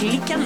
Klikken. 0.00 0.40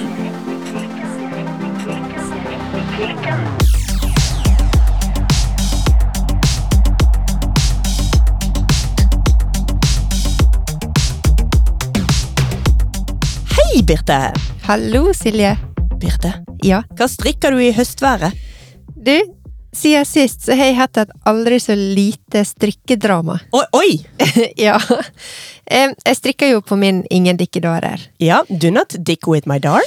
Hei, 13.57 13.81
Birte. 13.83 14.33
Hallo, 14.67 15.13
Silje. 15.13 15.57
Birte, 15.99 16.33
Ja. 16.63 16.83
hva 16.95 17.07
strikker 17.07 17.51
du 17.51 17.59
i 17.59 17.71
høstværet? 17.73 18.33
Du, 18.95 19.15
siden 19.77 20.05
sist 20.07 20.45
så 20.47 20.55
har 20.57 20.69
jeg 20.71 20.77
hatt 20.79 20.99
et 21.03 21.13
aldri 21.27 21.59
så 21.61 21.75
lite 21.77 22.43
strikkedrama. 22.47 23.37
Oi, 23.55 23.65
oi! 23.75 23.89
ja. 24.67 24.77
Jeg 25.65 26.17
strikker 26.19 26.53
jo 26.53 26.61
på 26.65 26.77
min 26.79 27.03
Ingen 27.13 27.39
dikkedarer. 27.39 28.01
Ja, 28.21 28.43
do 28.49 28.71
not 28.73 28.95
dick 29.05 29.27
with 29.27 29.49
my 29.49 29.59
dar. 29.59 29.83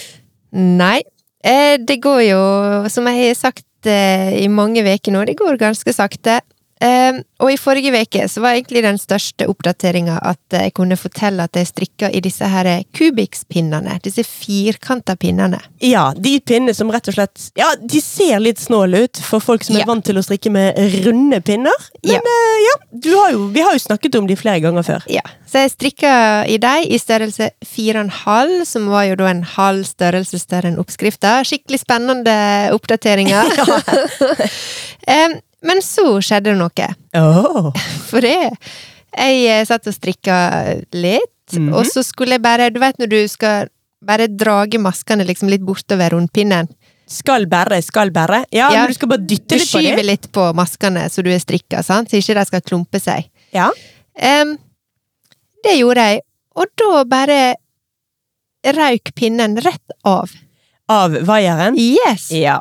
Nei, 0.52 1.02
eh, 1.44 1.76
det 1.78 2.00
går 2.02 2.22
jo, 2.30 2.42
som 2.90 3.08
jeg 3.10 3.28
har 3.28 3.36
sagt 3.38 3.88
eh, 3.88 4.32
i 4.42 4.48
mange 4.48 4.82
uker 4.86 5.14
nå, 5.14 5.24
det 5.28 5.36
går 5.38 5.60
ganske 5.60 5.92
sakte. 5.94 6.40
Em, 6.80 7.22
og 7.42 7.50
i 7.52 7.56
forrige 7.58 7.90
uke 7.90 8.28
så 8.30 8.40
var 8.44 8.54
egentlig 8.54 8.82
den 8.84 8.98
største 8.98 9.48
oppdateringa 9.50 10.18
at 10.22 10.54
jeg 10.54 10.72
kunne 10.76 10.96
fortelle 10.98 11.42
at 11.48 11.56
jeg 11.58 11.66
strikka 11.66 12.10
i 12.14 12.20
disse 12.22 12.46
her 12.46 12.68
Kubix-pinnene. 12.94 13.96
Disse 14.04 14.22
firkanta 14.26 15.16
pinnene. 15.18 15.58
Ja, 15.82 16.12
de 16.14 16.36
pinnene 16.40 16.74
som 16.74 16.90
rett 16.94 17.08
og 17.10 17.14
slett 17.18 17.48
Ja, 17.58 17.72
de 17.80 18.00
ser 18.02 18.38
litt 18.42 18.60
snåle 18.62 19.04
ut 19.08 19.18
for 19.26 19.40
folk 19.42 19.64
som 19.66 19.76
er 19.76 19.80
Ja. 19.80 19.86
vant 19.90 20.04
til 20.04 20.18
å 20.18 20.22
strikke 20.22 20.50
med 20.50 20.78
runde 21.06 21.40
pinner. 21.42 21.74
Men 22.04 22.14
Ja. 22.14 22.18
eh, 22.18 22.58
ja, 22.68 22.76
du 23.00 23.10
har 23.16 23.32
jo, 23.32 23.46
vi 23.48 23.60
har 23.60 23.72
jo 23.72 23.78
snakket 23.78 24.14
om 24.18 24.26
de 24.26 24.36
flere 24.36 24.60
ganger 24.60 24.82
før. 24.82 25.02
Ja, 25.10 25.22
så 25.50 25.62
jeg 25.64 25.70
strikka 25.74 26.44
i 26.48 26.58
deg 26.58 26.86
i 26.92 26.98
størrelse 26.98 27.50
4,5, 27.64 28.64
som 28.66 28.88
var 28.88 29.04
jo 29.04 29.14
da 29.16 29.26
en 29.30 29.42
halv 29.42 29.84
størrelse 29.84 30.38
større 30.38 30.68
enn 30.70 30.78
oppskrifta. 30.78 31.42
Skikkelig 31.44 31.80
spennende 31.80 32.70
oppdateringer. 32.72 33.44
Em, 35.08 35.38
Men 35.66 35.80
så 35.82 36.18
skjedde 36.22 36.52
det 36.52 36.58
noe. 36.60 36.88
Oh. 37.18 37.72
For 38.10 38.20
det 38.22 38.36
Jeg 39.18 39.38
eh, 39.48 39.64
satt 39.66 39.86
og 39.90 39.94
strikka 39.96 40.36
litt, 40.94 41.32
Mhm. 41.48 41.70
og 41.72 41.86
så 41.88 42.02
skulle 42.04 42.36
jeg 42.36 42.42
bare 42.44 42.66
Du 42.70 42.76
vet 42.78 42.98
når 43.00 43.08
du 43.08 43.22
skal 43.28 43.70
bare 44.04 44.26
drage 44.28 44.76
maskene 44.78 45.24
liksom 45.26 45.48
litt 45.48 45.62
bortover 45.64 46.12
rundpinnen? 46.12 46.68
Skal 47.08 47.46
bære, 47.48 47.78
skal 47.82 48.10
bære. 48.12 48.44
Ja, 48.52 48.68
Ja, 48.70 48.82
men 48.84 48.92
du 48.92 48.94
skal 48.98 49.08
bare 49.08 49.24
dytte 49.26 49.56
litt 49.56 49.64
på 49.72 49.80
skyver 49.80 50.04
litt 50.04 50.28
på 50.30 50.44
maskene 50.54 51.06
så 51.10 51.24
du 51.24 51.30
er 51.32 51.40
strikka, 51.40 51.80
sant? 51.82 52.10
så 52.12 52.20
ikke 52.20 52.34
de 52.36 52.44
skal 52.44 52.60
klumpe 52.60 53.00
seg. 53.00 53.30
Ja. 53.56 53.70
Um, 54.20 54.58
det 55.64 55.78
gjorde 55.80 56.04
jeg, 56.04 56.20
og 56.54 56.66
da 56.76 57.02
bare 57.08 57.40
røyk 58.76 59.14
pinnen 59.16 59.56
rett 59.64 59.96
av. 60.04 60.30
Av 60.88 61.16
vaieren. 61.26 61.76
Yes! 61.80 62.28
Ja. 62.30 62.60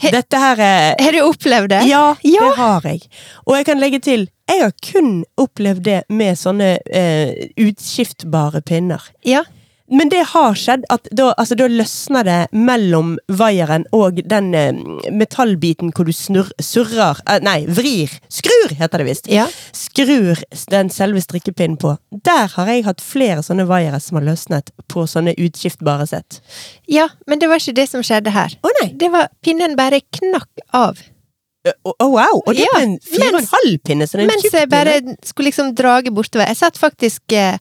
He- 0.00 0.10
Dette 0.14 0.38
her 0.40 0.56
er 0.64 0.94
Har 1.02 1.12
du 1.12 1.20
opplevd 1.26 1.68
det? 1.68 1.82
Ja, 1.88 2.14
Ja. 2.24 2.40
det 2.48 2.56
har 2.56 2.80
jeg. 2.88 3.00
Og 3.46 3.56
jeg 3.56 3.66
kan 3.66 3.78
legge 3.80 3.98
til, 4.00 4.28
jeg 4.48 4.62
har 4.62 4.72
kun 4.92 5.24
opplevd 5.38 5.82
det 5.84 6.02
med 6.08 6.36
sånne 6.40 6.78
eh, 6.90 7.48
utskiftbare 7.60 8.62
pinner. 8.62 9.02
Ja. 9.24 9.42
Men 9.90 10.10
det 10.12 10.20
har 10.32 10.54
skjedd 10.58 10.84
at 10.94 11.08
da, 11.10 11.32
altså, 11.34 11.56
da 11.58 11.66
løsner 11.70 12.26
det 12.26 12.38
mellom 12.54 13.16
vaieren 13.26 13.84
og 13.96 14.20
den 14.30 14.52
eh, 14.54 14.76
metallbiten 15.10 15.90
hvor 15.96 16.06
du 16.06 16.12
snurr, 16.14 16.50
surrer 16.62 17.18
eh, 17.26 17.40
Nei, 17.42 17.64
vrir. 17.66 18.12
Skrur, 18.30 18.74
heter 18.78 19.02
det 19.02 19.08
visst. 19.10 19.30
Ja. 19.32 19.48
Skrur 19.74 20.38
den 20.70 20.90
selve 20.94 21.22
strikkepinnen 21.24 21.78
på. 21.82 21.96
Der 22.26 22.50
har 22.54 22.70
jeg 22.70 22.86
hatt 22.86 23.02
flere 23.02 23.42
sånne 23.46 23.66
vaiere 23.70 23.98
som 24.02 24.20
har 24.20 24.28
løsnet 24.30 24.70
på 24.90 25.06
sånne 25.10 25.34
utskiftbare 25.38 26.06
sett. 26.10 26.40
ja, 26.90 27.08
men 27.26 27.38
det 27.42 27.48
var 27.50 27.58
ikke 27.62 27.76
det 27.80 27.88
som 27.90 28.02
skjedde 28.06 28.30
her. 28.34 28.54
Å 28.62 28.74
nei! 28.80 28.92
Det 29.00 29.10
var 29.12 29.28
Pinnen 29.42 29.74
bare 29.78 30.00
knakk 30.18 30.62
av. 30.76 30.98
Å 31.66 31.92
å, 31.92 32.06
wow! 32.08 32.38
Og 32.46 32.54
det 32.56 32.62
Ja, 32.64 32.78
er 32.78 32.86
en 32.86 32.94
fire 33.04 33.34
og 33.34 33.42
en 33.42 33.50
halv 33.50 33.74
pinne, 33.84 34.06
så 34.08 34.16
det 34.16 34.22
er 34.22 34.28
en 34.28 34.30
Mens 34.32 34.54
jeg 34.54 34.68
bare 34.72 34.94
skulle 35.28 35.50
liksom 35.50 35.74
drage 35.76 36.12
bortover. 36.14 36.46
Jeg 36.48 36.56
satt 36.62 36.78
faktisk 36.80 37.34
eh, 37.36 37.58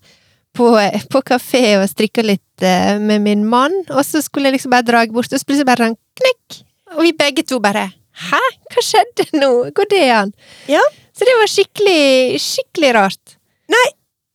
på, 0.57 0.71
på 1.11 1.21
kafé 1.27 1.63
og 1.79 1.87
strikka 1.91 2.25
litt 2.25 2.65
eh, 2.65 2.97
med 3.01 3.23
min 3.25 3.45
mann, 3.47 3.75
og 3.89 4.01
så 4.05 4.23
skulle 4.25 4.49
jeg 4.49 4.59
liksom 4.59 4.73
bare 4.73 4.87
dra 4.87 5.05
bort, 5.13 5.31
og 5.31 5.39
så 5.41 5.47
plutselig 5.47 5.69
bare 5.69 5.91
han 5.91 5.99
knekk! 6.19 6.61
Og 6.97 7.05
vi 7.05 7.13
begge 7.13 7.45
to 7.45 7.59
bare 7.61 7.91
Hæ? 8.19 8.39
Hva 8.73 8.81
skjedde 8.83 9.29
nå? 9.37 9.51
Går 9.77 9.87
det 9.93 10.01
an? 10.11 10.31
Ja. 10.67 10.81
Så 11.15 11.27
det 11.27 11.35
var 11.39 11.51
skikkelig, 11.51 12.39
skikkelig 12.41 12.89
rart. 12.97 13.37
Nei, 13.71 13.85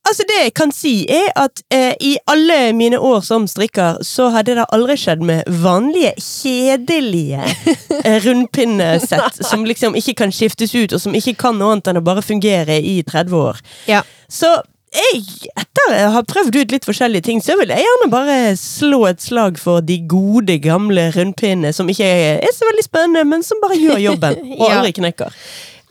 Altså 0.05 0.23
Det 0.29 0.35
jeg 0.37 0.53
kan 0.53 0.71
si, 0.73 0.93
er 1.09 1.31
at 1.39 1.61
eh, 1.73 1.95
i 1.97 2.11
alle 2.29 2.73
mine 2.77 2.99
år 3.01 3.23
som 3.25 3.47
strikker, 3.49 4.03
så 4.05 4.27
hadde 4.35 4.53
det 4.59 4.65
aldri 4.75 4.97
skjedd 5.01 5.23
med 5.25 5.47
vanlige, 5.63 6.11
kjedelige 6.21 7.41
eh, 8.05 8.19
rundpinnesett 8.21 9.41
som 9.41 9.65
liksom 9.65 9.97
ikke 9.97 10.13
kan 10.21 10.33
skiftes 10.35 10.75
ut, 10.77 10.93
og 10.93 11.01
som 11.01 11.17
ikke 11.17 11.33
kan 11.47 11.57
noe 11.57 11.73
annet 11.73 11.89
enn 11.89 12.01
å 12.01 12.05
bare 12.05 12.21
fungere 12.25 12.77
i 12.77 12.99
30 13.01 13.33
år. 13.39 13.63
Ja. 13.89 14.03
Så 14.29 14.51
jeg, 14.95 15.49
etter 15.55 15.93
å 15.93 16.11
ha 16.15 16.21
prøvd 16.27 16.59
ut 16.61 16.75
litt 16.75 16.87
forskjellige 16.87 17.27
ting, 17.27 17.41
så 17.43 17.57
vil 17.59 17.73
jeg 17.73 17.85
gjerne 17.85 18.09
bare 18.11 18.37
slå 18.59 19.03
et 19.09 19.23
slag 19.23 19.59
for 19.61 19.85
de 19.85 19.99
gode, 20.09 20.57
gamle 20.63 21.09
rundpinnene 21.15 21.73
som 21.75 21.89
ikke 21.91 22.07
er 22.07 22.55
så 22.55 22.67
veldig 22.69 22.85
spennende, 22.87 23.25
men 23.29 23.45
som 23.45 23.61
bare 23.63 23.79
gjør 23.79 24.01
jobben, 24.09 24.41
og 24.59 24.65
aldri 24.69 24.95
knekker. 25.01 25.35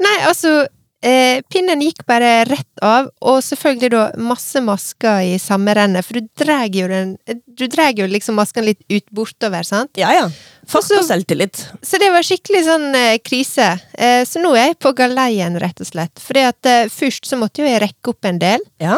Nei, 0.05 0.17
altså 0.29 0.65
eh, 1.05 1.43
Pinnen 1.53 1.83
gikk 1.85 2.03
bare 2.09 2.31
rett 2.49 2.81
av, 2.85 3.11
og 3.21 3.39
selvfølgelig 3.45 3.91
da 3.93 4.03
masse 4.25 4.61
masker 4.65 5.21
i 5.35 5.37
samme 5.43 5.75
renne, 5.77 6.03
for 6.07 6.19
du 6.19 6.29
drar 6.41 6.67
jo 6.73 6.89
den 6.91 7.15
Du 7.47 7.67
drar 7.71 7.93
jo 7.97 8.09
liksom 8.11 8.35
masken 8.41 8.65
litt 8.67 8.81
ut 8.91 9.05
bortover, 9.15 9.63
sant? 9.69 9.93
Ja 10.01 10.11
ja. 10.17 10.25
Fast 10.67 10.91
Og 10.95 11.03
og 11.03 11.07
selvtillit. 11.07 11.61
Så 11.85 12.01
det 12.01 12.09
var 12.15 12.25
skikkelig 12.25 12.65
sånn 12.67 12.89
eh, 12.97 13.19
krise. 13.23 13.69
Eh, 13.95 14.25
så 14.25 14.41
nå 14.43 14.55
er 14.57 14.71
jeg 14.73 14.79
på 14.81 14.95
galeien, 14.97 15.59
rett 15.61 15.81
og 15.85 15.87
slett. 15.93 16.19
Fordi 16.25 16.47
at 16.49 16.67
eh, 16.71 16.89
først 16.91 17.29
så 17.29 17.37
måtte 17.39 17.63
jo 17.63 17.69
jeg 17.69 17.83
rekke 17.85 18.15
opp 18.15 18.25
en 18.31 18.41
del, 18.43 18.65
Ja. 18.83 18.97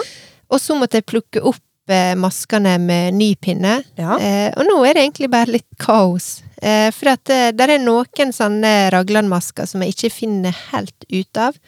og 0.48 0.60
så 0.62 0.78
måtte 0.78 1.00
jeg 1.00 1.08
plukke 1.10 1.42
opp 1.42 1.62
eh, 1.90 2.14
maskene 2.18 2.76
med 2.82 3.14
ny 3.18 3.32
pinne. 3.34 3.80
Ja. 3.98 4.14
Eh, 4.18 4.50
og 4.56 4.64
nå 4.70 4.78
er 4.86 4.94
det 4.94 5.04
egentlig 5.08 5.30
bare 5.34 5.56
litt 5.58 5.68
kaos. 5.82 6.36
Eh, 6.62 6.90
for 6.94 7.12
at 7.12 7.24
det 7.56 7.66
er 7.66 7.78
noen 7.82 8.32
sånne 8.32 8.74
raglandmasker 8.94 9.68
som 9.68 9.82
jeg 9.84 9.96
ikke 9.96 10.14
finner 10.14 10.56
helt 10.72 11.08
ut 11.12 11.42
av. 11.48 11.58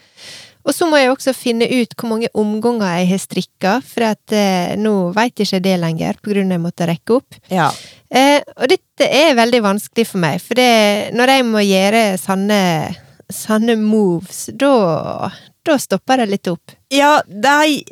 Og 0.68 0.74
så 0.76 0.84
må 0.88 0.98
jeg 1.00 1.08
også 1.08 1.32
finne 1.32 1.64
ut 1.64 1.94
hvor 1.96 2.10
mange 2.10 2.28
omganger 2.36 2.98
jeg 3.00 3.08
har 3.12 3.20
strikka, 3.22 3.74
for 3.84 4.04
at 4.10 4.34
eh, 4.36 4.74
nå 4.76 5.10
veit 5.16 5.40
ikke 5.40 5.62
det 5.64 5.76
lenger, 5.80 6.18
på 6.20 6.34
grunn 6.34 6.52
av 6.52 6.58
jeg 6.58 6.64
måtte 6.66 6.88
rekke 6.90 7.20
opp. 7.20 7.38
ja. 7.52 7.70
Eh, 8.08 8.40
og 8.56 8.70
dette 8.72 9.04
er 9.04 9.34
veldig 9.36 9.58
vanskelig 9.64 10.06
for 10.08 10.20
meg, 10.22 10.40
for 10.40 10.56
det, 10.56 11.12
når 11.16 11.32
jeg 11.34 11.44
må 11.44 11.60
gjøre 11.60 12.02
sanne, 12.20 12.60
sanne 13.32 13.76
moves, 13.80 14.46
da, 14.56 15.28
da 15.68 15.76
stopper 15.78 16.20
det 16.22 16.26
litt 16.32 16.48
opp. 16.50 16.72
Ja, 16.92 17.18
nei, 17.28 17.82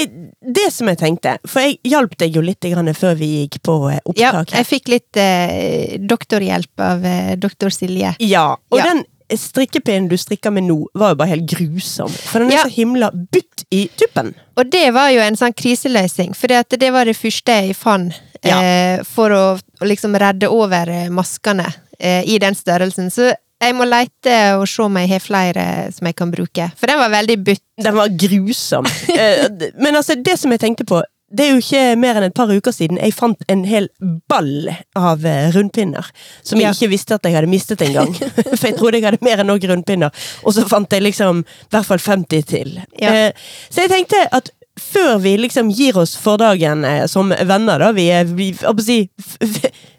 er 0.00 0.06
det 0.40 0.70
som 0.72 0.88
jeg 0.88 0.96
tenkte 0.96 1.34
For 1.44 1.60
jeg 1.60 1.76
hjalp 1.84 2.14
deg 2.16 2.32
jo 2.38 2.40
litt 2.44 2.64
grann 2.64 2.88
før 2.96 3.14
vi 3.20 3.28
gikk 3.46 3.58
på 3.68 3.74
opptak. 3.90 4.16
Ja, 4.18 4.44
jeg 4.58 4.66
fikk 4.70 4.88
litt 4.88 5.20
eh, 5.20 5.98
doktorhjelp 6.00 6.80
av 6.80 7.04
eh, 7.04 7.34
doktor 7.36 7.68
Silje. 7.74 8.14
ja, 8.18 8.46
og 8.56 8.78
Ja. 8.80 8.88
den 8.92 9.04
strikkepinnen 9.36 10.08
du 10.08 10.14
strikker 10.16 10.52
med 10.54 10.68
nå, 10.68 10.76
var 10.94 11.10
jo 11.10 11.16
bare 11.18 11.32
helt 11.34 11.48
grusom. 11.50 12.08
For 12.30 12.38
den 12.38 12.52
er 12.52 12.60
Ja. 12.60 12.62
så 12.68 12.70
himla 12.76 13.10
butt 13.12 13.64
i 13.74 13.88
tuppen. 13.98 14.34
Og 14.56 14.70
det 14.70 14.92
var 14.94 15.10
jo 15.10 15.18
en 15.20 15.34
sånn 15.36 15.52
kriseløsning, 15.52 16.32
for 16.38 16.46
det 16.46 16.92
var 16.92 17.04
det 17.10 17.16
første 17.18 17.52
jeg 17.66 17.74
fant 17.76 18.14
eh, 18.44 19.02
for 19.02 19.30
å, 19.34 19.58
å 19.58 19.84
liksom 19.84 20.14
redde 20.16 20.46
over 20.48 20.88
eh, 20.88 21.08
maskene 21.10 21.66
eh, 21.98 22.22
i 22.24 22.38
den 22.38 22.54
størrelsen. 22.54 23.10
Så 23.10 23.32
jeg 23.62 23.74
må 23.76 23.86
leite 23.88 24.36
og 24.58 24.66
se 24.68 24.82
om 24.84 24.96
jeg 25.00 25.08
har 25.14 25.22
flere 25.24 25.66
som 25.94 26.08
jeg 26.08 26.16
kan 26.18 26.32
bruke. 26.32 26.68
For 26.76 26.90
den 26.90 27.00
var 27.00 27.12
veldig 27.14 27.36
butt. 27.46 27.62
Den 27.82 27.96
var 27.96 28.12
grusom. 28.12 28.88
Eh, 29.16 29.46
Men 29.80 29.96
altså, 29.96 30.14
det 30.20 30.38
som 30.38 30.52
jeg 30.52 30.60
tenkte 30.60 30.84
på 30.88 31.02
det 31.36 31.42
er 31.42 31.56
jo 31.56 31.58
ikke 31.58 31.96
mer 31.98 32.18
enn 32.20 32.28
et 32.28 32.34
par 32.36 32.46
uker 32.54 32.70
siden 32.70 33.00
jeg 33.02 33.10
fant 33.16 33.40
en 33.50 33.64
hel 33.66 33.88
ball 34.30 34.68
av 34.94 35.24
eh, 35.26 35.48
rundpinner. 35.56 36.06
Som 36.46 36.60
jeg 36.62 36.76
ikke 36.76 36.90
visste 36.92 37.16
at 37.16 37.26
jeg 37.26 37.34
hadde 37.34 37.50
mistet 37.50 37.82
engang. 37.82 38.12
For 38.58 38.68
jeg 38.68 38.76
trodde 38.78 39.00
jeg 39.00 39.08
hadde 39.08 39.26
mer 39.26 39.42
enn 39.42 39.50
nok 39.50 39.66
rundpinner. 39.66 40.14
Og 40.46 40.54
så 40.54 40.62
fant 40.70 40.92
jeg 40.94 41.02
liksom 41.02 41.42
i 41.42 41.72
hvert 41.74 41.88
fall 41.88 41.98
50 42.04 42.46
til. 42.52 42.76
Ja. 43.02 43.10
Eh, 43.10 43.50
Så 43.70 43.82
jeg 43.82 43.90
tenkte 43.96 44.22
at 44.38 44.52
før 44.78 45.16
vi 45.24 45.34
liksom 45.40 45.72
gir 45.74 45.98
oss 45.98 46.14
for 46.20 46.38
dagen 46.38 46.84
som 47.08 47.32
venner, 47.32 47.80
da 47.80 47.90
Vi 47.96 48.06
er 48.12 48.28
vi, 48.28 48.52
å 48.62 48.76
si 48.84 49.00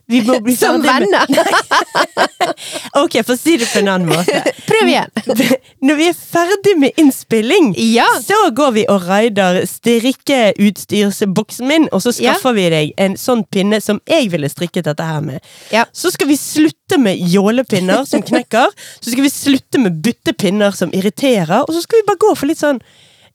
vi 0.07 0.21
må 0.23 0.37
bli 0.43 0.55
Som 0.55 0.81
venner! 0.81 1.27
Ok, 2.97 3.17
for 3.25 3.33
å 3.35 3.37
si 3.37 3.57
det 3.59 3.67
på 3.69 3.79
en 3.81 3.89
annen 3.91 4.09
måte. 4.09 4.39
Prøv 4.69 4.87
igjen! 4.89 5.11
Når 5.87 5.97
vi 5.99 6.05
er 6.09 6.15
ferdig 6.17 6.73
med 6.81 6.91
innspilling, 7.01 7.73
Ja! 7.93 8.07
så 8.23 8.37
går 8.55 8.71
vi 8.77 8.85
og 8.89 9.03
raider 9.07 9.59
strikkeutstyrsboksen 9.69 11.67
min, 11.69 11.87
og 11.91 12.01
så 12.05 12.13
Ja. 12.15 12.33
skaffer 12.33 12.55
vi 12.57 12.69
deg 12.73 12.93
en 12.97 13.17
sånn 13.19 13.43
pinne 13.51 13.81
som 13.83 13.99
jeg 14.09 14.31
ville 14.33 14.49
strikket 14.49 14.87
dette 14.89 15.03
her 15.05 15.21
med. 15.21 15.41
Ja. 15.71 15.85
Så 15.93 16.11
skal 16.15 16.27
vi 16.31 16.37
slutte 16.39 16.97
med 17.01 17.19
jålepinner 17.33 18.05
som 18.09 18.23
knekker, 18.25 18.71
så 19.01 19.11
skal 19.11 19.23
vi 19.27 19.33
slutte 19.33 19.79
med 19.83 20.01
byttepinner 20.03 20.71
som 20.75 20.89
irriterer, 20.95 21.61
og 21.67 21.73
så 21.75 21.81
skal 21.83 22.01
vi 22.01 22.07
bare 22.09 22.23
gå 22.23 22.33
for 22.37 22.47
litt 22.49 22.61
sånn 22.63 22.81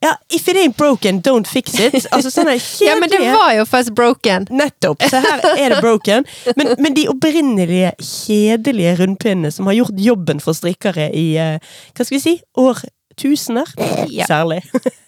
Ja, 0.02 0.16
if 0.34 0.48
it 0.48 0.56
ain't 0.56 0.76
broken, 0.76 1.20
don't 1.22 1.46
fix 1.46 1.74
it. 1.78 1.94
Altså 2.10 2.30
sånne 2.34 2.56
kjedelige 2.58 2.88
Ja, 2.90 2.96
men 2.98 3.10
det 3.12 3.20
var 3.22 3.52
jo 3.54 3.66
først 3.70 3.92
broken. 3.94 4.48
Nettopp. 4.50 5.04
Så 5.06 5.20
her 5.22 5.44
er 5.52 5.76
det 5.76 5.78
broken. 5.80 6.26
Men, 6.58 6.72
men 6.82 6.96
de 6.96 7.06
opprinnelige, 7.12 7.92
kjedelige 8.02 8.96
rundpinnene 8.98 9.52
som 9.54 9.70
har 9.70 9.78
gjort 9.78 10.02
jobben 10.02 10.42
for 10.42 10.58
strikkere 10.58 11.06
i 11.14 11.28
uh, 11.38 11.62
hva 11.94 12.06
skal 12.08 12.18
vi 12.18 12.22
si, 12.24 12.34
årtusener, 12.58 13.70
Ja. 14.10 14.26
særlig. 14.26 14.62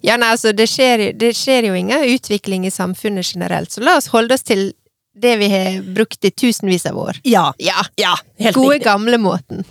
Ja, 0.00 0.14
nei, 0.14 0.28
altså, 0.30 0.52
det 0.54 0.68
skjer, 0.70 1.08
det 1.18 1.32
skjer 1.34 1.66
jo 1.66 1.72
ingen 1.74 2.04
utvikling 2.14 2.68
i 2.68 2.70
samfunnet 2.70 3.26
generelt, 3.34 3.72
så 3.74 3.82
la 3.82 3.96
oss 3.98 4.06
holde 4.12 4.36
oss 4.38 4.46
til 4.46 4.68
det 5.18 5.32
vi 5.40 5.48
har 5.50 5.80
brukt 5.96 6.22
i 6.24 6.30
tusenvis 6.30 6.86
av 6.86 7.00
år. 7.02 7.18
Ja. 7.26 7.48
Ja, 7.58 7.82
ja 7.98 8.14
helt 8.38 8.54
gode 8.54 8.78
gamle 8.84 9.18
måten. 9.18 9.64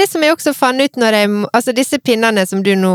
Det 0.00 0.06
som 0.08 0.22
jeg 0.24 0.32
også 0.32 0.54
fant 0.56 0.80
ut 0.80 0.96
når 1.00 1.16
jeg 1.18 1.30
Altså, 1.52 1.74
disse 1.76 1.98
pinnene 2.00 2.46
som 2.48 2.62
du 2.64 2.72
nå 2.78 2.94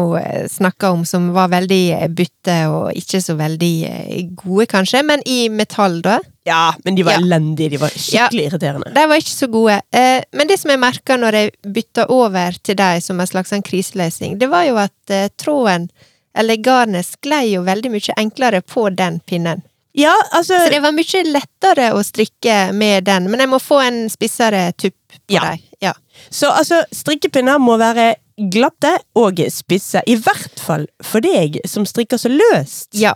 snakker 0.49 0.95
om, 0.95 1.05
som 1.05 1.29
var 1.35 1.51
veldig 1.53 1.83
bytte 2.17 2.35
butte 2.45 2.55
og 2.69 2.93
ikke 2.95 3.21
så 3.23 3.35
veldig 3.37 3.73
eh, 3.89 4.25
gode, 4.37 4.67
kanskje, 4.69 5.03
men 5.05 5.21
i 5.25 5.49
metall, 5.49 6.01
da. 6.01 6.19
Ja, 6.45 6.73
men 6.85 6.95
de 6.95 7.03
var 7.03 7.13
Ja. 7.13 7.19
elendige. 7.19 7.69
De 7.69 7.77
var 7.77 7.89
skikkelig 7.89 8.45
irriterende. 8.51 8.93
De 8.93 9.05
var 9.07 9.17
ikke 9.17 9.33
så 9.33 9.47
gode. 9.51 9.81
Eh, 9.91 10.23
men 10.33 10.47
det 10.47 10.59
som 10.59 10.69
jeg 10.69 10.79
merka 10.79 11.17
når 11.17 11.33
jeg 11.33 11.51
bytta 11.73 12.05
over 12.09 12.51
til 12.63 12.75
dem 12.75 13.01
som 13.01 13.19
en 13.19 13.27
slags 13.27 13.49
sånn 13.49 13.63
kriseløsning, 13.65 14.37
det 14.39 14.49
var 14.49 14.65
jo 14.65 14.77
at 14.77 15.09
eh, 15.09 15.29
tråden, 15.37 15.89
eller 16.35 16.57
garnet, 16.57 17.05
sklei 17.05 17.53
jo 17.53 17.63
veldig 17.63 17.91
mye 17.91 18.13
enklere 18.17 18.61
på 18.61 18.89
den 18.95 19.19
pinnen. 19.25 19.63
Ja, 19.95 20.13
altså 20.33 20.57
Så 20.59 20.69
det 20.69 20.81
var 20.83 20.91
mye 20.91 21.23
lettere 21.23 21.93
å 21.95 22.03
strikke 22.03 22.73
med 22.73 23.05
den, 23.05 23.29
men 23.31 23.39
jeg 23.39 23.49
må 23.49 23.59
få 23.63 23.79
en 23.87 24.09
spissere 24.09 24.73
tupp 24.75 24.93
på 25.27 25.33
Ja. 25.33 25.41
deg. 25.51 25.61
Ja. 25.81 25.93
Så 26.29 26.49
altså, 26.51 26.81
strikkepinner 26.95 27.59
må 27.61 27.77
være 27.81 28.13
glatte 28.51 28.97
og 29.15 29.39
spisse. 29.53 30.01
I 30.07 30.17
hvert 30.19 30.59
fall 30.59 30.87
for 31.03 31.23
deg 31.23 31.61
som 31.69 31.87
strikker 31.87 32.19
så 32.21 32.31
løst. 32.33 32.91
ja. 32.99 33.13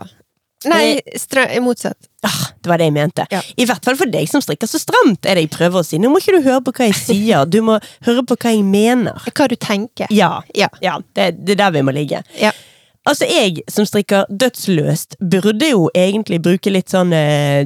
Nei, 0.68 1.00
motsatt. 1.64 1.96
Ah, 2.20 2.50
det 2.60 2.68
var 2.68 2.76
det 2.76 2.90
jeg 2.90 2.92
mente. 2.92 3.24
Ja. 3.32 3.38
I 3.56 3.64
hvert 3.64 3.84
fall 3.86 3.96
for 3.96 4.10
deg 4.12 4.28
som 4.28 4.42
strikker 4.44 4.68
så 4.68 4.76
stramt, 4.76 5.24
er 5.24 5.38
det 5.38 5.46
jeg 5.46 5.52
prøver 5.54 5.80
å 5.80 5.86
si. 5.86 5.96
Nå 5.96 6.10
må 6.12 6.20
ikke 6.20 6.34
du 6.36 6.44
høre 6.44 6.60
på 6.66 6.74
hva 6.76 6.90
jeg 6.90 6.98
sier, 6.98 7.46
du 7.48 7.62
må 7.64 7.78
høre 8.04 8.24
på 8.28 8.36
hva 8.36 8.52
jeg 8.52 8.66
mener. 8.68 9.16
Hva 9.24 9.46
du 9.48 9.56
tenker. 9.56 10.10
Ja, 10.12 10.42
Ja. 10.52 10.68
ja 10.84 10.98
det, 11.16 11.30
det 11.46 11.56
er 11.56 11.62
der 11.62 11.78
vi 11.78 11.84
må 11.88 11.94
ligge. 11.96 12.20
Ja. 12.36 12.52
Altså, 13.08 13.24
jeg 13.24 13.62
som 13.72 13.86
strikker 13.88 14.26
dødsløst, 14.28 15.16
burde 15.32 15.70
jo 15.70 15.86
egentlig 15.96 16.36
bruke 16.44 16.68
litt 16.72 16.92
sånn 16.92 17.14
eh, 17.16 17.64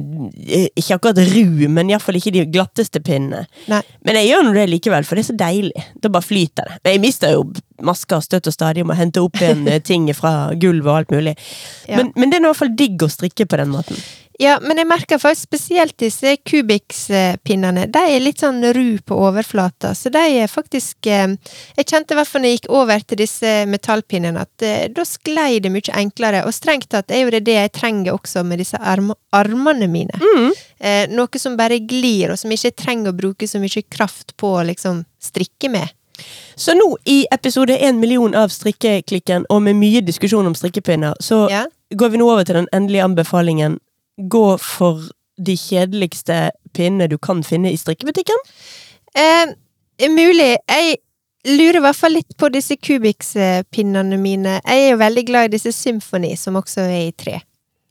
Ikke 0.79 0.95
akkurat 0.95 1.19
ru, 1.33 1.65
men 1.67 1.91
iallfall 1.91 2.15
ikke 2.21 2.31
de 2.37 2.45
glatteste 2.53 3.01
pinnene. 3.03 3.43
Nei. 3.71 3.81
Men 4.07 4.19
jeg 4.21 4.29
gjør 4.31 4.45
nå 4.47 4.53
det 4.55 4.65
likevel, 4.71 5.07
for 5.07 5.19
det 5.19 5.25
er 5.25 5.29
så 5.29 5.37
deilig. 5.41 5.85
Da 5.99 6.11
bare 6.13 6.25
flyter 6.25 6.71
det. 6.71 6.79
Men 6.85 6.95
jeg 6.95 7.03
mister 7.03 7.35
jo 7.35 7.43
masker 7.83 8.23
støtt 8.23 8.47
og 8.47 8.55
stadig 8.55 8.85
om 8.85 8.93
å 8.95 8.97
hente 8.97 9.23
opp 9.23 9.41
igjen 9.41 9.67
eh, 9.67 9.81
ting 9.83 10.07
fra 10.15 10.53
gulvet 10.55 10.87
og 10.87 10.99
alt 11.01 11.11
mulig. 11.17 11.35
Ja. 11.89 11.99
Men, 11.99 12.13
men 12.15 12.31
det 12.31 12.39
er 12.39 12.45
i 12.45 12.47
hvert 12.47 12.63
fall 12.63 12.77
digg 12.79 13.03
å 13.03 13.11
strikke 13.11 13.49
på 13.49 13.59
den 13.59 13.75
måten. 13.75 13.99
Ja, 14.39 14.57
men 14.59 14.77
jeg 14.77 14.87
merker 14.89 15.19
faktisk 15.21 15.47
spesielt 15.47 15.95
disse 16.01 16.33
kubikspinnene. 16.43 17.85
De 17.87 18.01
er 18.11 18.23
litt 18.23 18.41
sånn 18.43 18.59
ru 18.75 18.97
på 19.05 19.15
overflata, 19.27 19.93
så 19.95 20.11
de 20.11 20.23
er 20.41 20.51
faktisk 20.51 21.07
eh, 21.07 21.35
Jeg 21.77 21.87
kjente 21.87 22.15
i 22.15 22.19
hvert 22.19 22.27
fall 22.27 22.43
når 22.43 22.51
jeg 22.51 22.59
gikk 22.59 22.69
over 22.75 23.05
til 23.07 23.21
disse 23.21 23.53
metallpinnene, 23.71 24.43
at 24.43 24.65
eh, 24.65 24.87
da 24.91 25.05
sklei 25.07 25.61
det 25.63 25.71
mye 25.71 25.95
enklere. 25.95 26.43
Og 26.47 26.55
strengt 26.55 26.89
tatt 26.91 27.13
er 27.15 27.23
jo 27.23 27.31
det 27.31 27.45
det 27.47 27.55
jeg 27.55 27.75
trenger 27.79 28.15
også 28.17 28.43
med 28.43 28.59
disse 28.63 28.79
arm 28.79 29.13
armene 29.35 29.87
mine. 29.91 30.19
Mm. 30.19 30.51
Eh, 30.79 31.05
noe 31.15 31.39
som 31.39 31.55
bare 31.59 31.79
glir, 31.79 32.31
og 32.33 32.39
som 32.39 32.51
ikke 32.51 32.75
trenger 32.75 33.11
å 33.11 33.17
bruke 33.17 33.47
så 33.47 33.59
mye 33.63 33.83
kraft 33.91 34.35
på 34.39 34.57
å 34.59 34.65
liksom 34.67 35.05
strikke 35.23 35.71
med. 35.71 35.95
Så 36.55 36.75
nå, 36.75 36.85
i 37.11 37.25
episode 37.31 37.75
én 37.75 37.99
million 37.99 38.35
av 38.35 38.51
Strikkeklikken, 38.53 39.47
og 39.51 39.61
med 39.65 39.75
mye 39.75 40.03
diskusjon 40.05 40.47
om 40.47 40.55
strikkepinner, 40.55 41.15
så 41.19 41.49
Ja. 41.51 41.65
går 41.91 42.09
vi 42.09 42.17
nå 42.17 42.29
over 42.31 42.43
til 42.43 42.55
den 42.55 42.67
endelige 42.71 43.03
anbefalingen. 43.03 43.79
Gå 44.17 44.57
for 44.61 45.01
de 45.35 45.55
kjedeligste 45.59 46.51
pinnene 46.75 47.09
du 47.11 47.17
kan 47.17 47.43
finne 47.43 47.71
i 47.73 47.79
strikkebutikken. 47.79 48.37
Eh, 49.15 49.51
mulig. 50.09 50.55
Jeg 50.67 50.97
lurer 51.45 51.79
i 51.79 51.83
hvert 51.83 51.99
fall 51.99 52.15
litt 52.17 52.37
på 52.39 52.49
disse 52.53 52.77
Kubix-pinnene 52.79 54.17
mine. 54.19 54.59
Jeg 54.63 54.85
er 54.85 54.93
jo 54.93 55.01
veldig 55.01 55.25
glad 55.27 55.49
i 55.49 55.57
disse 55.57 55.73
Symphony, 55.75 56.35
som 56.39 56.55
også 56.59 56.87
er 56.87 57.09
i 57.09 57.11
tre. 57.11 57.41